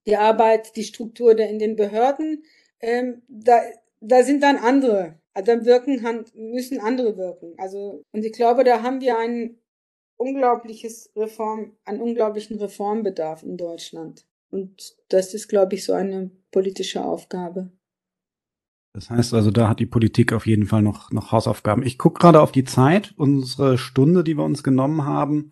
die 0.04 0.16
Arbeit, 0.16 0.76
die 0.76 0.84
Struktur 0.84 1.34
der 1.34 1.48
in 1.48 1.58
den 1.58 1.76
Behörden, 1.76 2.44
ähm, 2.80 3.22
da, 3.26 3.62
da 4.00 4.22
sind 4.22 4.42
dann 4.42 4.58
andere, 4.58 5.18
also 5.32 5.46
dann 5.46 5.64
wirken, 5.64 6.26
müssen 6.34 6.78
andere 6.78 7.16
wirken. 7.16 7.54
Also, 7.56 8.02
und 8.12 8.22
ich 8.22 8.32
glaube, 8.32 8.64
da 8.64 8.82
haben 8.82 9.00
wir 9.00 9.16
einen 9.16 9.61
unglaubliches 10.22 11.10
Reform, 11.16 11.72
einen 11.84 12.00
unglaublichen 12.00 12.58
Reformbedarf 12.58 13.42
in 13.42 13.56
Deutschland. 13.56 14.24
Und 14.50 14.94
das 15.08 15.34
ist, 15.34 15.48
glaube 15.48 15.74
ich, 15.74 15.84
so 15.84 15.92
eine 15.92 16.30
politische 16.50 17.04
Aufgabe. 17.04 17.70
Das 18.94 19.08
heißt 19.08 19.32
also, 19.32 19.50
da 19.50 19.68
hat 19.68 19.80
die 19.80 19.86
Politik 19.86 20.32
auf 20.32 20.46
jeden 20.46 20.66
Fall 20.66 20.82
noch, 20.82 21.10
noch 21.10 21.32
Hausaufgaben. 21.32 21.82
Ich 21.82 21.98
gucke 21.98 22.20
gerade 22.20 22.40
auf 22.40 22.52
die 22.52 22.64
Zeit. 22.64 23.14
Unsere 23.16 23.78
Stunde, 23.78 24.22
die 24.22 24.36
wir 24.36 24.44
uns 24.44 24.62
genommen 24.62 25.06
haben, 25.06 25.50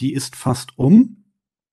die 0.00 0.12
ist 0.12 0.36
fast 0.36 0.78
um. 0.78 1.24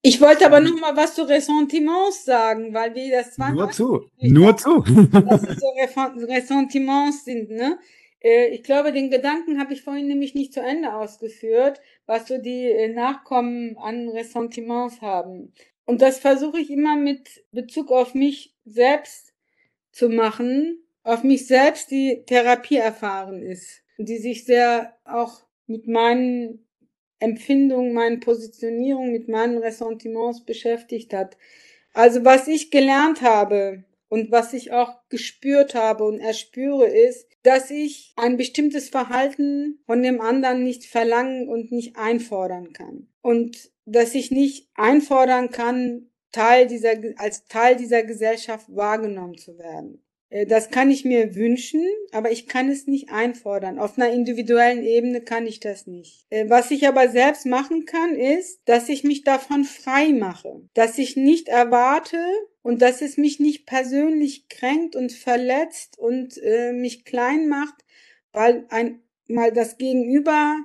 Ich 0.01 0.19
wollte 0.19 0.45
aber 0.45 0.59
noch 0.59 0.79
mal 0.79 0.95
was 0.95 1.15
zu 1.15 1.23
Ressentiments 1.23 2.25
sagen, 2.25 2.73
weil 2.73 2.93
wir 2.93 3.11
das 3.11 3.38
Nur 3.38 3.71
zu, 3.71 4.09
nur 4.19 4.57
zu. 4.57 4.81
Dass 4.81 5.41
so 5.41 6.25
Ressentiments 6.25 7.25
sind, 7.25 7.49
ne? 7.49 7.77
Äh, 8.24 8.47
ich 8.47 8.63
glaube, 8.63 8.91
den 8.91 9.11
Gedanken 9.11 9.59
habe 9.59 9.74
ich 9.74 9.84
vorhin 9.84 10.07
nämlich 10.07 10.34
nicht 10.34 10.53
zu 10.53 10.61
Ende 10.61 10.93
ausgeführt, 10.93 11.82
was 12.05 12.28
so 12.28 12.38
die 12.38 12.65
äh, 12.65 12.88
Nachkommen 12.88 13.78
an 13.78 14.09
Ressentiments 14.09 15.01
haben. 15.01 15.53
Und 15.86 16.01
das 16.01 16.19
versuche 16.19 16.59
ich 16.59 16.71
immer 16.71 16.95
mit 16.95 17.43
Bezug 17.51 17.91
auf 17.91 18.13
mich 18.15 18.55
selbst 18.65 19.34
zu 19.91 20.09
machen, 20.09 20.82
auf 21.03 21.24
mich 21.24 21.45
selbst, 21.47 21.91
die 21.91 22.24
Therapie 22.26 22.78
erfahren 22.78 23.41
ist, 23.43 23.82
die 23.97 24.17
sich 24.17 24.45
sehr 24.45 24.97
auch 25.03 25.43
mit 25.67 25.88
meinen 25.88 26.65
Empfindungen, 27.19 27.93
meinen 27.93 28.21
Positionierungen, 28.21 29.11
mit 29.11 29.28
meinen 29.28 29.57
Ressentiments 29.57 30.45
beschäftigt 30.45 31.13
hat. 31.13 31.38
Also 31.93 32.24
was 32.26 32.47
ich 32.47 32.71
gelernt 32.71 33.21
habe 33.21 33.84
und 34.14 34.32
was 34.32 34.53
ich 34.53 34.72
auch 34.72 34.93
gespürt 35.09 35.74
habe 35.74 36.03
und 36.03 36.20
erspüre 36.20 36.86
ist, 36.86 37.28
dass 37.41 37.72
ich 37.72 38.14
ein 38.16 38.38
bestimmtes 38.38 38.89
Verhalten 38.89 39.80
von 39.88 40.03
dem 40.03 40.22
anderen 40.22 40.64
nicht 40.64 40.86
verlangen 40.86 41.49
und 41.49 41.72
nicht 41.72 41.97
einfordern 41.97 42.74
kann. 42.74 43.07
Und 43.24 43.72
dass 43.86 44.14
ich 44.14 44.30
nicht 44.30 44.70
einfordern 44.76 45.49
kann, 45.49 46.11
Teil 46.32 46.68
dieser, 46.68 46.93
als 47.18 47.47
Teil 47.47 47.76
dieser 47.76 48.03
Gesellschaft 48.03 48.68
wahrgenommen 48.70 49.39
zu 49.39 49.57
werden. 49.57 50.03
Äh, 50.30 50.45
das 50.45 50.70
kann 50.70 50.91
ich 50.91 51.05
mir 51.05 51.34
wünschen, 51.34 51.84
aber 52.11 52.32
ich 52.32 52.47
kann 52.47 52.70
es 52.70 52.86
nicht 52.86 53.09
einfordern. 53.09 53.80
Auf 53.80 53.97
einer 53.97 54.14
individuellen 54.14 54.84
Ebene 54.84 55.22
kann 55.22 55.47
ich 55.47 55.59
das 55.59 55.88
nicht. 55.88 56.28
Äh, 56.30 56.51
was 56.51 56.70
ich 56.70 56.88
aber 56.88 57.09
selbst 57.09 57.47
machen 57.47 57.86
kann, 57.88 58.14
ist, 58.14 58.61
dass 58.66 58.89
ich 58.89 59.03
mich 59.03 59.24
davon 59.24 59.64
frei 59.64 60.09
mache. 60.09 60.61
Dass 60.76 60.99
ich 60.99 61.16
nicht 61.18 61.47
erwarte 61.47 62.20
und 62.64 62.82
dass 62.82 63.01
es 63.01 63.18
mich 63.18 63.39
nicht 63.39 63.68
persönlich 63.68 64.49
kränkt 64.49 64.95
und 64.95 65.11
verletzt 65.11 65.99
und 65.99 66.38
äh, 66.41 66.72
mich 66.74 67.05
klein 67.05 67.47
macht, 67.47 67.76
weil 68.32 68.66
ein 68.70 69.01
mal 69.28 69.51
das 69.51 69.78
Gegenüber 69.78 70.57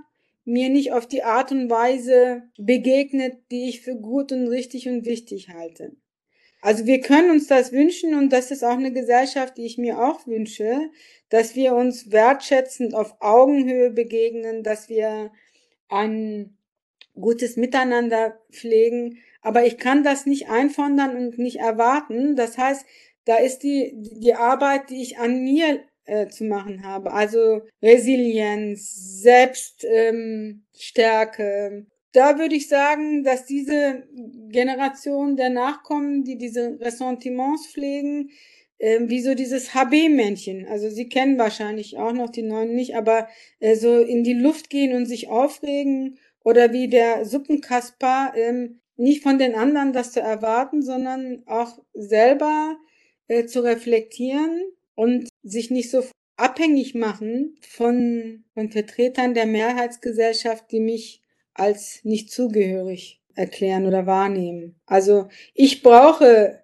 mir 0.45 0.71
nicht 0.71 0.93
auf 0.93 1.07
die 1.07 1.23
Art 1.23 1.53
und 1.53 1.69
Weise 1.69 2.43
begegnet, 2.57 3.37
die 3.51 3.69
ich 3.69 3.83
für 3.83 3.97
gut 3.97 4.33
und 4.33 4.49
richtig 4.49 4.89
und 4.89 5.05
wichtig 5.05 5.51
halte. 5.51 5.93
Also 6.61 6.87
wir 6.87 7.01
können 7.01 7.31
uns 7.31 7.47
das 7.47 7.71
wünschen 7.71 8.15
und 8.15 8.33
das 8.33 8.51
ist 8.51 8.65
auch 8.65 8.79
eine 8.79 8.93
Gesellschaft, 8.93 9.59
die 9.59 9.67
ich 9.67 9.79
mir 9.79 10.01
auch 10.01 10.27
wünsche, 10.27 10.91
dass 11.29 11.55
wir 11.55 11.75
uns 11.75 12.11
wertschätzend 12.11 12.95
auf 12.95 13.15
Augenhöhe 13.21 13.91
begegnen, 13.91 14.65
dass 14.65 14.89
wir 14.89 15.31
ein 15.89 16.57
gutes 17.15 17.57
Miteinander 17.57 18.41
pflegen. 18.51 19.19
Aber 19.41 19.65
ich 19.67 19.79
kann 19.79 20.03
das 20.03 20.27
nicht 20.27 20.49
einfordern 20.49 21.17
und 21.17 21.39
nicht 21.39 21.61
erwarten. 21.61 22.37
Das 22.37 22.59
heißt, 22.59 22.85
da 23.25 23.37
ist 23.37 23.63
die, 23.63 23.93
die 23.95 24.35
Arbeit, 24.35 24.91
die 24.91 25.03
ich 25.03 25.19
an 25.19 25.43
mir 25.43 25.81
äh, 26.05 26.29
zu 26.29 26.45
machen 26.45 26.85
habe. 26.85 27.13
Also 27.13 27.63
Resilienz, 27.83 29.21
Selbststärke, 29.23 30.63
ähm, 31.43 31.87
da 32.13 32.39
würde 32.39 32.55
ich 32.55 32.69
sagen, 32.69 33.23
dass 33.23 33.45
diese 33.45 34.05
Generation 34.49 35.37
der 35.37 35.51
Nachkommen, 35.51 36.25
die 36.25 36.39
diese 36.39 36.79
Ressentiments 36.81 37.67
pflegen, 37.67 38.31
äh, 38.79 39.01
wie 39.03 39.21
so 39.21 39.35
dieses 39.35 39.75
HB-Männchen, 39.75 40.67
also 40.67 40.89
sie 40.89 41.09
kennen 41.09 41.39
wahrscheinlich 41.39 41.99
auch 41.99 42.13
noch 42.13 42.31
die 42.31 42.43
Neuen 42.43 42.75
nicht, 42.75 42.97
aber 42.97 43.29
äh, 43.61 43.77
so 43.77 43.99
in 43.99 44.25
die 44.25 44.35
Luft 44.35 44.71
gehen 44.71 44.95
und 44.97 45.07
sich 45.07 45.29
aufregen 45.29 46.19
oder 46.43 46.73
wie 46.73 46.89
der 46.89 47.25
Suppenkasper, 47.27 48.33
äh, 48.35 48.71
nicht 48.99 49.23
von 49.23 49.39
den 49.39 49.55
anderen 49.55 49.93
das 49.93 50.13
zu 50.13 50.21
erwarten, 50.21 50.83
sondern 50.83 51.45
auch 51.47 51.79
selber 51.95 52.77
äh, 53.29 53.47
zu 53.47 53.61
reflektieren 53.61 54.63
und 54.95 55.29
sich 55.43 55.71
nicht 55.71 55.91
so 55.91 56.05
abhängig 56.37 56.95
machen 56.95 57.57
von, 57.69 58.45
von 58.55 58.71
Vertretern 58.71 59.35
der 59.35 59.47
Mehrheitsgesellschaft, 59.47 60.71
die 60.71 60.81
mich 60.81 61.23
als 61.55 62.01
nicht 62.05 62.31
zugehörig 62.31 63.23
erklären 63.35 63.87
oder 63.87 64.07
wahrnehmen. 64.07 64.81
Also 64.87 65.29
ich 65.55 65.83
brauche 65.83 66.63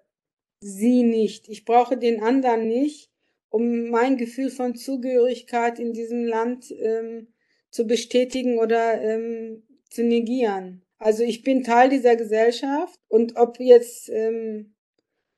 sie 0.59 1.03
nicht, 1.03 1.47
ich 1.49 1.65
brauche 1.65 1.97
den 1.97 2.21
anderen 2.21 2.67
nicht, 2.67 3.11
um 3.49 3.89
mein 3.89 4.17
Gefühl 4.17 4.49
von 4.49 4.75
Zugehörigkeit 4.75 5.79
in 5.79 5.93
diesem 5.93 6.25
Land 6.25 6.71
ähm, 6.71 7.33
zu 7.69 7.87
bestätigen 7.87 8.59
oder 8.59 9.01
ähm, 9.01 9.63
zu 9.89 10.03
negieren. 10.03 10.84
Also 10.97 11.23
ich 11.23 11.43
bin 11.43 11.63
Teil 11.63 11.89
dieser 11.89 12.15
Gesellschaft 12.15 12.99
und 13.07 13.35
ob 13.35 13.59
jetzt 13.59 14.09
ähm, 14.09 14.75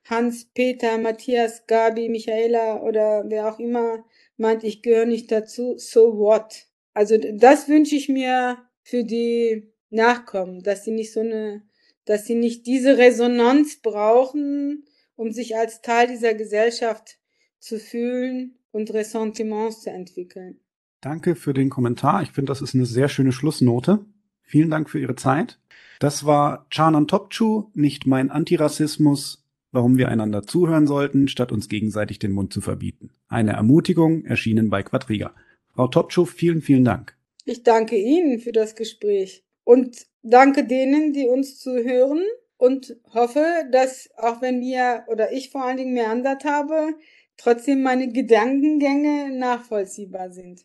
Hans, 0.04 0.46
Peter, 0.54 0.98
Matthias, 0.98 1.66
Gabi, 1.66 2.08
Michaela 2.08 2.82
oder 2.82 3.24
wer 3.28 3.52
auch 3.52 3.58
immer 3.58 4.04
meint, 4.36 4.64
ich 4.64 4.82
gehöre 4.82 5.06
nicht 5.06 5.30
dazu, 5.30 5.74
so 5.76 6.18
what? 6.18 6.66
Also 6.94 7.18
das 7.18 7.68
wünsche 7.68 7.96
ich 7.96 8.08
mir 8.08 8.58
für 8.82 9.04
die 9.04 9.72
Nachkommen, 9.90 10.62
dass 10.62 10.84
sie 10.84 10.92
nicht 10.92 11.12
so 11.12 11.20
eine, 11.20 11.62
dass 12.04 12.24
sie 12.24 12.34
nicht 12.34 12.66
diese 12.66 12.96
Resonanz 12.96 13.80
brauchen, 13.82 14.84
um 15.16 15.32
sich 15.32 15.56
als 15.56 15.82
Teil 15.82 16.06
dieser 16.06 16.34
Gesellschaft 16.34 17.18
zu 17.58 17.78
fühlen 17.78 18.58
und 18.70 18.92
Ressentiments 18.92 19.82
zu 19.82 19.90
entwickeln. 19.90 20.60
Danke 21.00 21.36
für 21.36 21.52
den 21.52 21.70
Kommentar. 21.70 22.22
Ich 22.22 22.32
finde, 22.32 22.50
das 22.50 22.62
ist 22.62 22.74
eine 22.74 22.86
sehr 22.86 23.08
schöne 23.08 23.32
Schlussnote. 23.32 24.04
Vielen 24.48 24.70
Dank 24.70 24.88
für 24.88 24.98
Ihre 24.98 25.14
Zeit. 25.14 25.58
Das 26.00 26.24
war 26.24 26.66
Chanan 26.70 27.06
Topchu, 27.06 27.64
nicht 27.74 28.06
mein 28.06 28.30
Antirassismus, 28.30 29.44
warum 29.72 29.98
wir 29.98 30.08
einander 30.08 30.42
zuhören 30.42 30.86
sollten, 30.86 31.28
statt 31.28 31.52
uns 31.52 31.68
gegenseitig 31.68 32.18
den 32.18 32.32
Mund 32.32 32.50
zu 32.50 32.62
verbieten. 32.62 33.10
Eine 33.28 33.52
Ermutigung, 33.52 34.24
erschienen 34.24 34.70
bei 34.70 34.82
Quadriga. 34.82 35.34
Frau 35.74 35.86
Topchu, 35.86 36.24
vielen, 36.24 36.62
vielen 36.62 36.86
Dank. 36.86 37.14
Ich 37.44 37.62
danke 37.62 37.96
Ihnen 37.96 38.40
für 38.40 38.52
das 38.52 38.74
Gespräch 38.74 39.44
und 39.64 40.06
danke 40.22 40.66
denen, 40.66 41.12
die 41.12 41.26
uns 41.26 41.58
zuhören 41.58 42.22
und 42.56 42.96
hoffe, 43.12 43.44
dass 43.70 44.08
auch 44.16 44.40
wenn 44.40 44.62
wir 44.62 45.04
oder 45.08 45.30
ich 45.30 45.50
vor 45.50 45.62
allen 45.62 45.76
Dingen 45.76 45.92
meandert 45.92 46.46
habe, 46.46 46.94
trotzdem 47.36 47.82
meine 47.82 48.10
Gedankengänge 48.10 49.30
nachvollziehbar 49.38 50.30
sind. 50.30 50.64